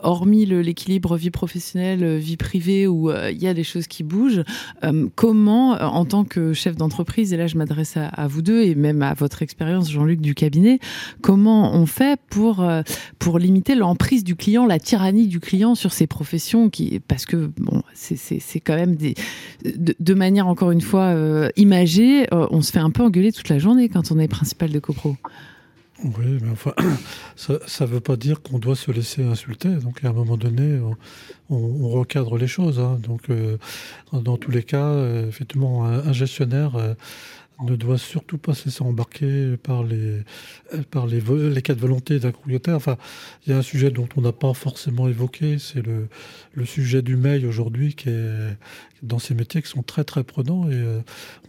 hormis 0.04 0.46
l'équilibre 0.46 1.18
vie 1.18 1.32
professionnelle, 1.32 2.18
vie 2.18 2.38
privée 2.38 2.88
où 2.88 3.12
il 3.12 3.38
y 3.38 3.48
a 3.48 3.54
des 3.54 3.66
choses 3.66 3.88
qui 3.88 4.04
bougent, 4.04 4.44
comment 5.16 5.72
en 5.72 6.06
tant 6.06 6.24
que 6.24 6.54
chef 6.54 6.69
d'entreprise, 6.76 7.34
et 7.34 7.38
là 7.38 7.48
je 7.48 7.58
m'adresse 7.58 7.98
à, 7.98 8.28
vous 8.28 8.42
deux 8.42 8.64
et 8.64 8.76
même 8.76 9.02
à 9.02 9.14
votre 9.14 9.42
expérience, 9.42 9.92
Jean-Luc, 9.92 10.22
du 10.22 10.36
cabinet, 10.36 10.80
comment 11.22 11.74
on 11.74 11.86
fait 11.86 12.20
pour, 12.30 12.62
euh, 12.62 12.82
pour 13.18 13.40
limiter 13.40 13.76
l'emprise 13.76 14.24
du 14.24 14.36
client, 14.36 14.66
la 14.66 14.80
tyrannie 14.80 15.28
du 15.28 15.40
client 15.40 15.76
sur 15.76 15.94
ces 15.94 16.08
professions 16.08 16.70
qui, 16.70 17.00
parce 17.08 17.26
que 17.26 17.52
bon, 17.58 17.84
c'est 17.94 18.60
quand 18.60 18.76
même 18.76 18.96
des, 18.96 19.16
de, 19.64 20.14
manière 20.14 20.48
encore 20.48 20.72
une 20.72 20.82
fois 20.82 21.06
euh, 21.06 21.50
imagée, 21.56 22.34
euh, 22.34 22.48
on 22.52 22.62
se 22.62 22.72
fait 22.72 22.80
un 22.80 22.92
peu 22.92 23.04
engueuler 23.04 23.32
toute 23.32 23.50
la 23.50 23.60
journée 23.60 23.90
quand 23.90 24.12
on 24.12 24.20
est 24.20 24.28
principal 24.28 24.70
de 24.70 24.80
copro. 24.80 25.16
Oui, 26.04 26.40
mais 26.42 26.50
enfin, 26.50 26.74
ça 27.36 27.60
ne 27.82 27.86
veut 27.86 28.00
pas 28.00 28.16
dire 28.16 28.42
qu'on 28.42 28.60
doit 28.60 28.76
se 28.76 28.92
laisser 28.92 29.24
insulter. 29.24 29.70
Donc, 29.70 30.04
à 30.04 30.10
un 30.10 30.14
moment 30.14 30.38
donné, 30.38 30.80
on, 31.50 31.90
recadre 31.90 32.38
les 32.38 32.48
choses. 32.48 32.80
Hein. 32.80 33.00
Donc, 33.02 33.30
euh, 33.30 33.58
dans 34.14 34.38
tous 34.38 34.52
les 34.52 34.64
cas, 34.64 34.86
euh, 34.86 35.28
effectivement, 35.28 35.86
un, 35.86 36.14
gestionnaire 36.14 36.76
euh, 36.76 36.94
ne 37.62 37.76
doit 37.76 37.98
surtout 37.98 38.38
pas 38.38 38.54
se 38.54 38.66
laisser 38.66 38.82
embarquer 38.82 39.58
par 39.58 39.84
les, 39.84 40.22
par 40.92 41.06
les, 41.06 41.20
les 41.20 41.62
cas 41.62 41.76
de 41.76 41.82
volonté 41.82 42.20
d'un 42.20 42.32
courrier 42.32 42.62
Enfin, 42.70 42.96
il 43.46 43.52
y 43.52 43.54
a 43.54 43.58
un 43.58 43.62
sujet 43.62 43.92
dont 43.92 44.08
on 44.16 44.22
n'a 44.22 44.32
pas 44.32 44.54
forcément 44.54 45.10
évoqué, 45.10 45.58
c'est 45.60 45.86
le, 45.86 46.08
le 46.54 46.66
sujet 46.66 47.02
du 47.02 47.18
mail 47.18 47.46
aujourd'hui 47.46 47.96
qui 47.96 48.10
est 48.10 48.58
dans 49.04 49.20
ces 49.20 49.34
métiers 49.34 49.62
qui 49.62 49.70
sont 49.70 49.84
très 49.84 50.04
très 50.04 50.24
prenants 50.24 50.70
et 50.70 50.74
euh, 50.74 51.00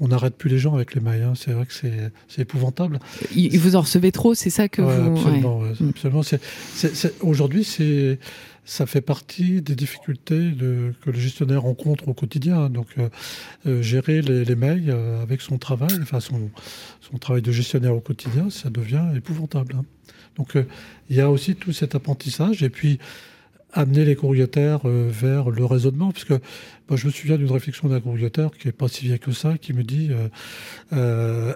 on 0.00 0.08
n'arrête 0.08 0.36
plus 0.36 0.50
les 0.50 0.58
gens 0.58 0.74
avec 0.74 0.94
les 0.94 1.00
mails. 1.00 1.22
Hein. 1.22 1.32
C'est 1.36 1.52
vrai 1.52 1.66
que 1.66 1.72
c'est 1.72 2.42
épouvantable. 2.42 3.00
Il, 3.34 3.58
vous 3.58 3.76
en 3.76 3.80
recevez 3.80 4.12
trop, 4.12 4.34
c'est 4.34 4.50
ça 4.50 4.68
que 4.68 4.82
vous... 4.82 5.16
Absolument. 5.16 5.62
absolument. 5.90 6.22
Aujourd'hui, 7.22 7.64
c'est 7.64 8.18
ça 8.70 8.86
fait 8.86 9.00
partie 9.00 9.62
des 9.62 9.74
difficultés 9.74 10.52
de, 10.52 10.94
que 11.00 11.10
le 11.10 11.18
gestionnaire 11.18 11.62
rencontre 11.62 12.06
au 12.06 12.14
quotidien. 12.14 12.70
Donc, 12.70 12.86
euh, 12.98 13.08
euh, 13.66 13.82
gérer 13.82 14.22
les, 14.22 14.44
les 14.44 14.54
mails 14.54 14.90
euh, 14.90 15.20
avec 15.22 15.40
son 15.40 15.58
travail, 15.58 15.98
enfin 16.00 16.20
son, 16.20 16.50
son, 17.00 17.18
travail 17.18 17.42
de 17.42 17.50
gestionnaire 17.50 17.96
au 17.96 18.00
quotidien, 18.00 18.48
ça 18.48 18.70
devient 18.70 19.06
épouvantable. 19.16 19.74
Hein. 19.76 19.84
Donc, 20.36 20.56
il 21.08 21.16
y 21.16 21.20
a 21.20 21.28
aussi 21.28 21.56
tout 21.56 21.72
cet 21.72 21.96
apprentissage. 21.96 22.62
Et 22.62 22.70
puis, 22.70 23.00
amener 23.72 24.04
les 24.04 24.14
courriétaires 24.14 24.86
vers 24.86 25.50
le 25.50 25.64
raisonnement, 25.64 26.12
puisque 26.12 26.34
moi, 26.90 26.96
je 26.96 27.07
me 27.07 27.12
souviens 27.12 27.37
d'une 27.37 27.53
réflexion 27.53 27.87
d'un 27.87 28.00
courrier-terre 28.00 28.50
qui 28.59 28.66
n'est 28.66 28.72
pas 28.72 28.88
si 28.88 29.05
vieille 29.05 29.20
que 29.20 29.31
ça, 29.31 29.55
qui 29.61 29.72
me 29.72 29.85
dit 29.85 30.09
euh, 30.11 30.26
euh, 30.92 31.53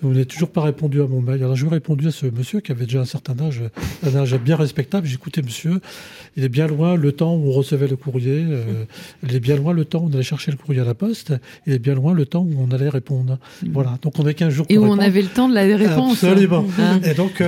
Vous 0.00 0.12
n'avez 0.12 0.24
toujours 0.24 0.50
pas 0.50 0.62
répondu 0.62 1.02
à 1.02 1.08
mon 1.08 1.20
mail. 1.20 1.42
Alors, 1.42 1.56
je 1.56 1.64
lui 1.64 1.70
ai 1.70 1.74
répondu 1.74 2.06
à 2.06 2.12
ce 2.12 2.26
monsieur 2.26 2.60
qui 2.60 2.70
avait 2.70 2.84
déjà 2.84 3.00
un 3.00 3.04
certain 3.04 3.36
âge, 3.40 3.60
un 4.04 4.14
âge 4.14 4.36
bien 4.36 4.54
respectable. 4.54 5.08
J'ai 5.08 5.16
écouté, 5.16 5.42
monsieur, 5.42 5.80
il 6.36 6.44
est 6.44 6.48
bien 6.48 6.68
loin 6.68 6.94
le 6.94 7.10
temps 7.10 7.34
où 7.34 7.48
on 7.48 7.50
recevait 7.50 7.88
le 7.88 7.96
courrier. 7.96 8.44
Euh, 8.48 8.84
il 9.24 9.34
est 9.34 9.40
bien 9.40 9.56
loin 9.56 9.72
le 9.72 9.84
temps 9.84 9.98
où 9.98 10.10
on 10.10 10.12
allait 10.12 10.22
chercher 10.22 10.52
le 10.52 10.56
courrier 10.56 10.80
à 10.80 10.84
la 10.84 10.94
poste. 10.94 11.34
Il 11.66 11.72
est 11.72 11.80
bien 11.80 11.96
loin 11.96 12.14
le 12.14 12.24
temps 12.24 12.42
où 12.42 12.54
on 12.56 12.70
allait 12.70 12.88
répondre. 12.88 13.40
Mm. 13.64 13.72
Voilà. 13.72 13.98
Donc, 14.00 14.16
on 14.20 14.22
n'avait 14.22 14.34
qu'un 14.34 14.50
jour 14.50 14.64
Et 14.68 14.78
où 14.78 14.84
on 14.84 15.00
avait 15.00 15.22
le 15.22 15.28
temps 15.28 15.48
de 15.48 15.54
la 15.54 15.76
réponse. 15.76 16.22
Absolument. 16.22 16.64
Hein. 16.78 17.00
Et 17.02 17.14
donc, 17.14 17.42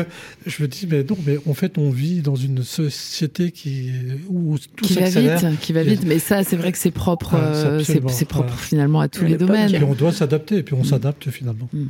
je 0.47 0.63
me 0.65 0.67
dis 0.67 0.89
Mais 0.91 1.05
non, 1.09 1.17
mais 1.25 1.39
en 1.47 1.55
fait, 1.55 1.79
on 1.79 1.91
vit 1.91 2.23
dans 2.23 2.35
une 2.35 2.65
société 2.65 3.53
qui, 3.53 3.93
où 4.29 4.57
tout 4.75 4.85
qui 4.85 4.95
va 4.95 5.09
vite, 5.09 5.61
qui 5.61 5.73
va 5.73 5.85
vite. 5.85 6.03
Mais 6.05 6.19
ça, 6.19 6.43
c'est 6.43 6.57
vrai 6.57 6.73
que 6.73 6.79
c'est 6.79 6.91
propre 6.91 7.20
euh, 7.35 7.83
c'est 7.83 8.25
propre 8.25 8.55
finalement 8.55 9.01
à 9.01 9.09
tous 9.09 9.25
les 9.25 9.37
domaines. 9.37 9.75
Et 9.75 9.83
on 9.83 9.95
doit 9.95 10.13
s'adapter, 10.13 10.59
et 10.59 10.63
puis 10.63 10.75
on 10.75 10.81
mm. 10.81 10.85
s'adapte 10.85 11.31
finalement. 11.31 11.69
Mm. 11.73 11.87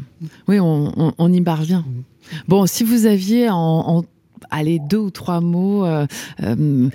Oui, 0.48 0.58
on, 0.60 1.32
y 1.32 1.40
parvient. 1.40 1.80
Mm. 1.80 2.02
Bon, 2.48 2.66
si 2.66 2.84
vous 2.84 3.06
aviez 3.06 3.48
en, 3.50 4.04
allez, 4.50 4.78
deux 4.78 4.98
ou 4.98 5.10
trois 5.10 5.40
mots, 5.40 5.84
euh, 5.84 6.06
euh, 6.42 6.88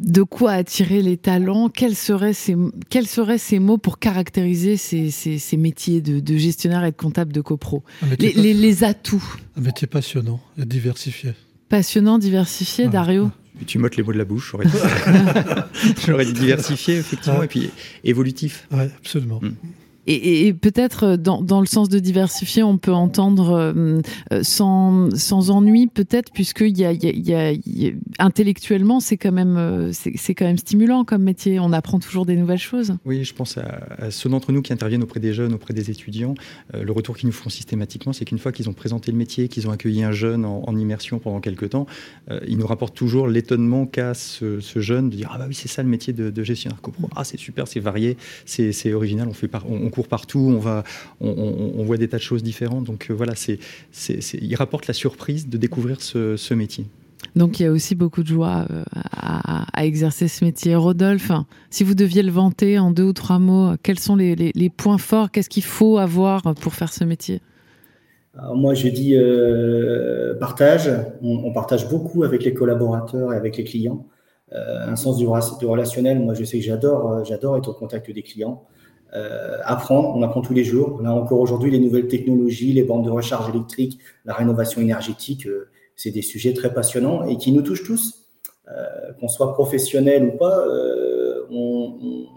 de 0.00 0.22
quoi 0.22 0.52
attirer 0.52 1.02
les 1.02 1.16
talents 1.16 1.68
Quels 1.68 1.96
seraient 1.96 2.32
ces, 2.32 2.56
quels 2.88 3.06
seraient 3.06 3.38
ces 3.38 3.58
mots 3.58 3.78
pour 3.78 3.98
caractériser 3.98 4.76
ces, 4.76 5.10
ces, 5.10 5.56
métiers 5.56 6.00
de, 6.00 6.20
de, 6.20 6.36
gestionnaire 6.36 6.84
et 6.84 6.90
de 6.90 6.96
comptable 6.96 7.32
de 7.32 7.40
copro 7.40 7.82
les, 8.18 8.32
les, 8.32 8.84
atouts 8.84 9.36
Un 9.56 9.60
métier 9.60 9.86
passionnant 9.86 10.40
et 10.58 10.64
diversifié. 10.64 11.32
Passionnant, 11.68 12.18
diversifié, 12.18 12.88
Dario 12.88 13.30
Tu 13.66 13.78
m'ôtes 13.78 13.96
les 13.96 14.02
mots 14.02 14.12
de 14.12 14.18
la 14.18 14.24
bouche, 14.24 14.52
j'aurais 16.06 16.24
dit, 16.24 16.32
diversifié, 16.32 16.98
effectivement, 16.98 17.42
et 17.42 17.48
puis 17.48 17.70
évolutif. 18.04 18.66
Oui, 18.70 18.84
absolument. 18.98 19.40
Mm. 19.42 19.52
Et, 20.12 20.52
peut-être 20.54 21.04
euh, 21.04 21.16
dans, 21.16 21.60
le 21.60 21.66
sens 21.66 21.88
de 21.88 22.00
diversifier, 22.00 22.64
on 22.64 22.78
peut 22.78 22.92
entendre 22.92 23.52
euh, 23.52 24.00
euh, 24.32 24.42
sans, 24.42 25.08
sans 25.16 25.50
ennui, 25.50 25.86
peut-être, 25.86 26.32
puisque 26.32 26.62
y 26.62 26.80
y 26.80 27.34
a, 27.34 27.52
intellectuellement, 28.18 28.98
c'est 28.98 29.16
quand, 29.16 29.30
même, 29.30 29.92
quand 30.36 30.44
même 30.44 30.58
stimulant 30.58 31.04
comme 31.04 31.22
métier. 31.22 31.60
On 31.60 31.72
apprend 31.72 32.00
toujours 32.00 32.26
des 32.26 32.36
nouvelles 32.36 32.58
choses. 32.58 32.94
Oui, 33.04 33.22
je 33.22 33.34
pense 33.34 33.56
à, 33.58 34.10
ceux 34.10 34.28
d'entre 34.28 34.50
nous 34.50 34.62
qui 34.62 34.72
interviennent 34.72 35.02
auprès 35.02 35.20
des 35.20 35.32
jeunes, 35.32 35.52
auprès 35.54 35.74
des 35.74 35.90
étudiants. 35.90 36.34
le 36.72 36.90
retour 36.90 37.16
qu'ils 37.16 37.28
nous 37.28 37.32
font 37.32 37.50
systématiquement, 37.50 38.12
c'est 38.12 38.24
qu'une 38.24 38.38
fois 38.38 38.52
qu'ils 38.52 38.68
ont 38.68 38.72
présenté 38.72 39.12
le 39.12 39.18
métier, 39.18 39.48
qu'ils 39.48 39.68
ont 39.68 39.70
accueilli 39.70 40.02
un 40.02 40.12
jeune 40.12 40.44
en, 40.44 40.76
immersion 40.76 41.18
pendant 41.18 41.40
quelques 41.40 41.70
temps, 41.70 41.86
ils 42.46 42.58
nous 42.58 42.66
rapportent 42.66 42.96
toujours 42.96 43.28
l'étonnement 43.28 43.86
qu'a 43.86 44.14
ce, 44.14 44.60
jeune 44.76 45.10
de 45.10 45.16
dire 45.16 45.30
Ah, 45.32 45.38
bah 45.38 45.44
oui, 45.48 45.54
c'est 45.54 45.68
ça 45.68 45.82
le 45.82 45.88
métier 45.88 46.12
de, 46.12 46.42
gestionnaire 46.42 46.80
copro. 46.80 47.08
Ah, 47.14 47.24
c'est 47.24 47.38
super, 47.38 47.68
c'est 47.68 47.80
varié, 47.80 48.16
c'est 48.46 48.92
original, 48.92 49.28
on, 49.28 49.34
fait 49.34 49.48
par, 49.48 49.64
court 50.00 50.08
partout, 50.08 50.38
on, 50.38 50.58
va, 50.58 50.84
on, 51.20 51.82
voit 51.84 51.96
des 51.96 52.08
tas 52.08 52.16
de 52.16 52.22
choses 52.22 52.42
différentes. 52.42 52.84
Donc 52.84 53.08
euh, 53.10 53.14
voilà, 53.14 53.34
c'est, 53.34 53.58
il 54.40 54.54
rapporte 54.54 54.86
la 54.86 54.94
surprise 54.94 55.48
de 55.48 55.58
découvrir 55.58 56.00
ce, 56.00 56.54
métier. 56.54 56.86
Donc 57.36 57.60
il 57.60 57.64
y 57.64 57.66
a 57.66 57.70
aussi 57.70 57.94
beaucoup 57.94 58.22
de 58.22 58.28
joie 58.28 58.66
euh, 58.70 58.82
à, 59.12 59.84
exercer 59.84 60.28
ce 60.28 60.44
métier. 60.44 60.74
Rodolphe, 60.74 61.32
si 61.70 61.84
vous 61.84 61.94
deviez 61.94 62.22
le 62.22 62.30
vanter 62.30 62.78
en 62.78 62.90
deux 62.90 63.04
ou 63.04 63.12
trois 63.12 63.38
mots, 63.38 63.74
quels 63.82 63.98
sont 63.98 64.16
les, 64.16 64.72
points 64.74 64.98
forts? 64.98 65.30
Qu'est-ce 65.30 65.50
qu'il 65.50 65.64
faut 65.64 65.98
avoir 65.98 66.42
pour 66.54 66.74
faire 66.74 66.92
ce 66.92 67.04
métier? 67.04 67.40
Moi, 68.54 68.74
je 68.74 68.88
dis 68.88 69.16
euh, 69.16 70.34
partage. 70.38 70.90
On, 71.20 71.52
partage 71.52 71.88
beaucoup 71.88 72.22
avec 72.24 72.44
les 72.44 72.54
collaborateurs 72.54 73.32
et 73.32 73.36
avec 73.36 73.56
les 73.56 73.64
clients. 73.64 74.06
un 74.52 74.96
sens 74.96 75.16
du, 75.16 75.24
du, 75.24 75.66
relationnel. 75.66 76.20
Moi, 76.20 76.34
je 76.34 76.44
sais 76.44 76.58
que 76.58 76.64
j'adore, 76.64 77.24
j'adore 77.24 77.56
être 77.56 77.68
au 77.68 77.74
contact 77.74 78.10
des 78.10 78.22
clients. 78.22 78.64
Euh, 79.12 79.58
apprendre, 79.64 80.14
on 80.16 80.22
apprend 80.22 80.40
tous 80.40 80.54
les 80.54 80.64
jours. 80.64 81.02
Là 81.02 81.12
encore 81.12 81.40
aujourd'hui, 81.40 81.70
les 81.70 81.80
nouvelles 81.80 82.06
technologies, 82.08 82.72
les 82.72 82.84
bandes 82.84 83.04
de 83.04 83.10
recharge 83.10 83.48
électrique, 83.50 83.98
la 84.24 84.34
rénovation 84.34 84.80
énergétique, 84.80 85.46
euh, 85.46 85.68
c'est 85.96 86.10
des 86.10 86.22
sujets 86.22 86.54
très 86.54 86.72
passionnants 86.72 87.26
et 87.26 87.36
qui 87.36 87.52
nous 87.52 87.62
touchent 87.62 87.84
tous. 87.84 88.28
Euh, 88.68 89.12
qu'on 89.18 89.26
soit 89.26 89.52
professionnel 89.52 90.24
ou 90.24 90.38
pas, 90.38 90.64
on, 91.50 92.28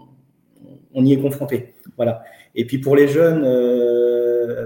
y 1.04 1.12
est 1.12 1.20
confronté. 1.20 1.74
Voilà. 1.96 2.24
Et 2.56 2.66
puis 2.66 2.78
pour 2.78 2.96
les 2.96 3.06
jeunes, 3.06 3.42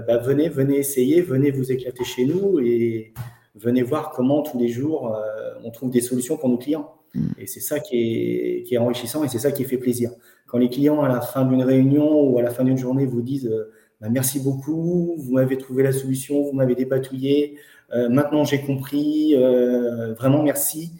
bah, 0.07 0.17
venez, 0.17 0.49
venez 0.49 0.77
essayer, 0.77 1.21
venez 1.21 1.51
vous 1.51 1.71
éclater 1.71 2.03
chez 2.03 2.25
nous 2.25 2.59
et 2.59 3.13
venez 3.53 3.83
voir 3.83 4.09
comment 4.09 4.41
tous 4.41 4.57
les 4.57 4.69
jours 4.69 5.15
on 5.63 5.69
trouve 5.69 5.91
des 5.91 6.01
solutions 6.01 6.37
pour 6.37 6.49
nos 6.49 6.57
clients. 6.57 6.98
Mm. 7.13 7.27
Et 7.37 7.47
c'est 7.47 7.59
ça 7.59 7.79
qui 7.79 8.65
est, 8.69 8.77
enrichissant 8.77 9.23
et 9.23 9.27
c'est 9.27 9.39
ça 9.39 9.51
qui 9.51 9.63
fait 9.65 9.77
plaisir 9.77 10.11
quand 10.49 10.57
les 10.57 10.69
clients, 10.69 11.01
à 11.01 11.07
la 11.07 11.21
fin 11.21 11.45
d'une 11.45 11.63
réunion 11.63 12.21
ou 12.21 12.39
à 12.39 12.41
la 12.41 12.49
fin 12.49 12.63
d'une 12.63 12.77
journée, 12.77 13.05
vous 13.05 13.21
disent 13.21 13.47
euh, 13.47 13.71
bah, 14.01 14.09
merci 14.09 14.39
beaucoup, 14.39 15.15
vous 15.17 15.33
m'avez 15.33 15.57
trouvé 15.57 15.83
la 15.83 15.91
solution, 15.91 16.41
vous 16.41 16.53
m'avez 16.53 16.75
dépatouillé, 16.75 17.57
euh, 17.93 18.09
maintenant 18.09 18.43
j'ai 18.43 18.61
compris, 18.61 19.35
euh, 19.35 20.13
vraiment 20.15 20.41
merci. 20.41 20.91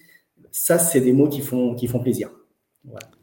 Ça, 0.52 0.80
c'est 0.80 1.02
des 1.02 1.14
mots 1.14 1.30
qui 1.30 1.42
font 1.42 2.00
plaisir. 2.02 2.30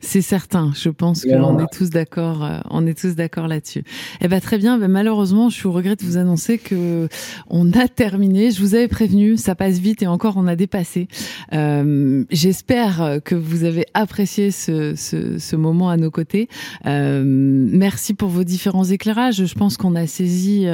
C'est 0.01 0.23
certain, 0.23 0.71
je 0.75 0.89
pense 0.89 1.25
qu'on 1.25 1.59
est 1.59 1.73
tous 1.73 1.91
d'accord, 1.91 2.45
euh, 2.45 2.61
on 2.71 2.87
est 2.87 2.97
tous 2.97 3.17
d'accord 3.17 3.49
là-dessus. 3.49 3.83
Eh 4.21 4.29
ben 4.29 4.41
très 4.41 4.57
bien, 4.57 4.79
ben, 4.79 4.89
malheureusement, 4.89 5.49
je 5.49 5.57
suis 5.57 5.67
au 5.67 5.73
regret 5.73 5.97
de 5.97 6.05
vous 6.05 6.17
annoncer 6.17 6.59
que 6.59 7.09
on 7.49 7.73
a 7.73 7.89
terminé. 7.89 8.53
Je 8.53 8.61
vous 8.61 8.75
avais 8.77 8.87
prévenu, 8.87 9.37
ça 9.37 9.57
passe 9.57 9.79
vite 9.79 10.03
et 10.03 10.07
encore 10.07 10.35
on 10.37 10.47
a 10.47 10.55
dépassé. 10.55 11.09
Euh, 11.55 12.25
J'espère 12.31 13.19
que 13.25 13.35
vous 13.35 13.65
avez 13.65 13.87
apprécié 13.95 14.53
ce, 14.53 14.95
ce, 14.95 15.39
ce 15.39 15.57
moment 15.57 15.89
à 15.89 15.97
nos 15.97 16.11
côtés. 16.11 16.49
Euh, 16.87 17.25
merci 17.27 18.15
pour 18.15 18.29
vos 18.29 18.45
différents 18.45 18.85
éclairages. 18.85 19.45
Je 19.45 19.55
pense 19.55 19.77
qu'on 19.77 19.97
a 19.97 20.07
saisi, 20.07 20.67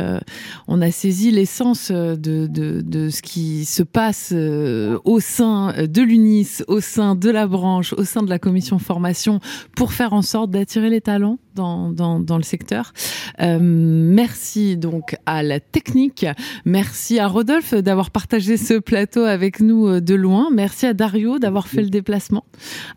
on 0.69 0.83
a 0.83 0.91
saisi 0.91 1.31
l'essence 1.31 1.91
de, 1.91 2.17
de, 2.17 2.83
de, 2.83 3.09
ce 3.09 3.23
qui 3.23 3.65
se 3.65 3.83
passe 3.83 4.35
au 4.35 5.21
sein 5.21 5.75
de 5.87 6.03
l'UNIS, 6.03 6.65
au 6.69 6.81
sein 6.81 7.15
de 7.15 7.31
la 7.31 7.47
branche, 7.47 7.95
au 7.95 8.05
sein 8.05 8.23
de 8.23 8.29
la 8.29 8.39
commission 8.39 8.79
formation 8.83 9.41
pour 9.77 9.93
faire 9.93 10.13
en 10.13 10.23
sorte 10.23 10.51
d'attirer 10.51 10.91
les 10.91 11.01
talents 11.01 11.39
dans, 11.55 11.91
dans, 11.91 12.21
dans 12.21 12.37
le 12.37 12.43
secteur. 12.43 12.93
Euh, 13.41 13.59
merci 13.61 14.77
donc 14.77 15.17
à 15.27 15.43
la 15.43 15.61
technique. 15.61 16.27
Merci 16.65 17.19
à 17.19 17.27
Rodolphe 17.27 17.75
d'avoir 17.75 18.11
partagé 18.11 18.57
ce 18.57 18.75
plateau 18.75 19.25
avec 19.25 19.61
nous 19.61 19.87
euh, 19.87 20.01
de 20.01 20.15
loin. 20.15 20.49
Merci 20.53 20.87
à 20.87 20.95
Dario 20.95 21.39
d'avoir 21.39 21.69
fait 21.69 21.83
le 21.83 21.91
déplacement. 21.91 22.45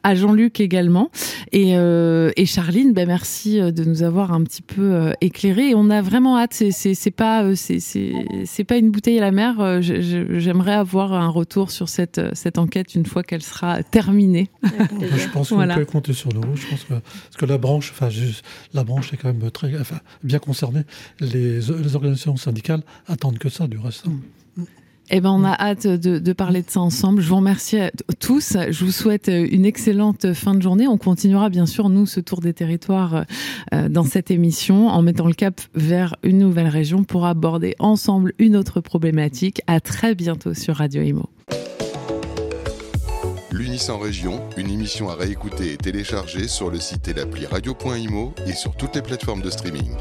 À 0.03 0.15
Jean-Luc 0.15 0.59
également. 0.59 1.09
Et, 1.51 1.77
euh, 1.77 2.31
et 2.35 2.45
Charline, 2.45 2.93
ben 2.93 3.07
merci 3.07 3.59
de 3.59 3.83
nous 3.83 4.03
avoir 4.03 4.33
un 4.33 4.43
petit 4.43 4.61
peu 4.61 5.13
éclairé. 5.21 5.69
Et 5.69 5.75
on 5.75 5.89
a 5.89 6.01
vraiment 6.01 6.37
hâte. 6.37 6.53
C'est 6.53 7.11
pas, 7.11 7.55
c'est 7.55 8.63
pas 8.63 8.77
une 8.77 8.91
bouteille 8.91 9.17
à 9.17 9.21
la 9.21 9.31
mer. 9.31 9.81
J'aimerais 9.81 10.73
avoir 10.73 11.13
un 11.13 11.29
retour 11.29 11.71
sur 11.71 11.89
cette, 11.89 12.21
cette 12.33 12.57
enquête 12.57 12.95
une 12.95 13.05
fois 13.05 13.23
qu'elle 13.23 13.43
sera 13.43 13.83
terminée. 13.83 14.49
Je 14.63 15.29
pense 15.29 15.49
qu'on 15.49 15.67
peut 15.75 15.85
compter 15.85 16.13
sur 16.13 16.33
nous. 16.33 16.55
Je 16.55 16.67
pense 16.67 16.83
que, 16.83 16.93
parce 16.93 17.37
que 17.37 17.45
la 17.45 17.57
branche, 17.57 17.91
enfin, 17.91 18.09
la 18.73 18.83
branche 18.83 19.13
est 19.13 19.17
quand 19.17 19.33
même 19.33 19.51
très, 19.51 19.79
enfin, 19.79 19.99
bien 20.23 20.39
concernée. 20.39 20.83
Les, 21.19 21.59
les, 21.59 21.95
organisations 21.95 22.37
syndicales 22.37 22.81
attendent 23.07 23.37
que 23.37 23.49
ça 23.49 23.67
du 23.67 23.77
reste. 23.77 24.05
Mm. 24.07 24.19
Eh 25.11 25.21
ben, 25.21 25.29
on 25.29 25.43
a 25.43 25.51
hâte 25.51 25.85
de, 25.85 26.17
de, 26.17 26.33
parler 26.33 26.63
de 26.63 26.69
ça 26.69 26.79
ensemble. 26.79 27.21
Je 27.21 27.29
vous 27.29 27.35
remercie 27.35 27.77
à 27.77 27.91
tous. 28.19 28.57
Je 28.71 28.85
vous 28.85 28.91
souhaite 28.91 29.27
une 29.27 29.65
excellente 29.65 30.33
fin 30.33 30.55
de 30.55 30.61
journée. 30.61 30.87
On 30.87 30.97
continuera 30.97 31.49
bien 31.49 31.67
sûr, 31.67 31.89
nous, 31.89 32.07
ce 32.07 32.19
tour 32.19 32.41
des 32.41 32.53
territoires 32.53 33.25
euh, 33.73 33.87
dans 33.87 34.03
cette 34.03 34.31
émission 34.31 34.87
en 34.87 35.03
mettant 35.03 35.27
le 35.27 35.33
cap 35.33 35.61
vers 35.75 36.15
une 36.23 36.39
nouvelle 36.39 36.69
région 36.69 37.03
pour 37.03 37.27
aborder 37.27 37.75
ensemble 37.77 38.33
une 38.39 38.55
autre 38.55 38.81
problématique. 38.81 39.61
À 39.67 39.79
très 39.79 40.15
bientôt 40.15 40.55
sur 40.55 40.77
Radio 40.77 41.03
Imo. 41.03 41.29
L'Unis 43.57 43.89
en 43.89 43.97
région, 43.97 44.41
une 44.57 44.69
émission 44.69 45.09
à 45.09 45.15
réécouter 45.15 45.71
et 45.71 45.77
télécharger 45.77 46.49
sur 46.49 46.69
le 46.69 46.77
site 46.77 47.07
et 47.07 47.13
l'appli 47.13 47.45
radio.imo 47.45 48.33
et 48.45 48.51
sur 48.51 48.75
toutes 48.75 48.95
les 48.95 49.01
plateformes 49.01 49.41
de 49.41 49.49
streaming. 49.49 49.95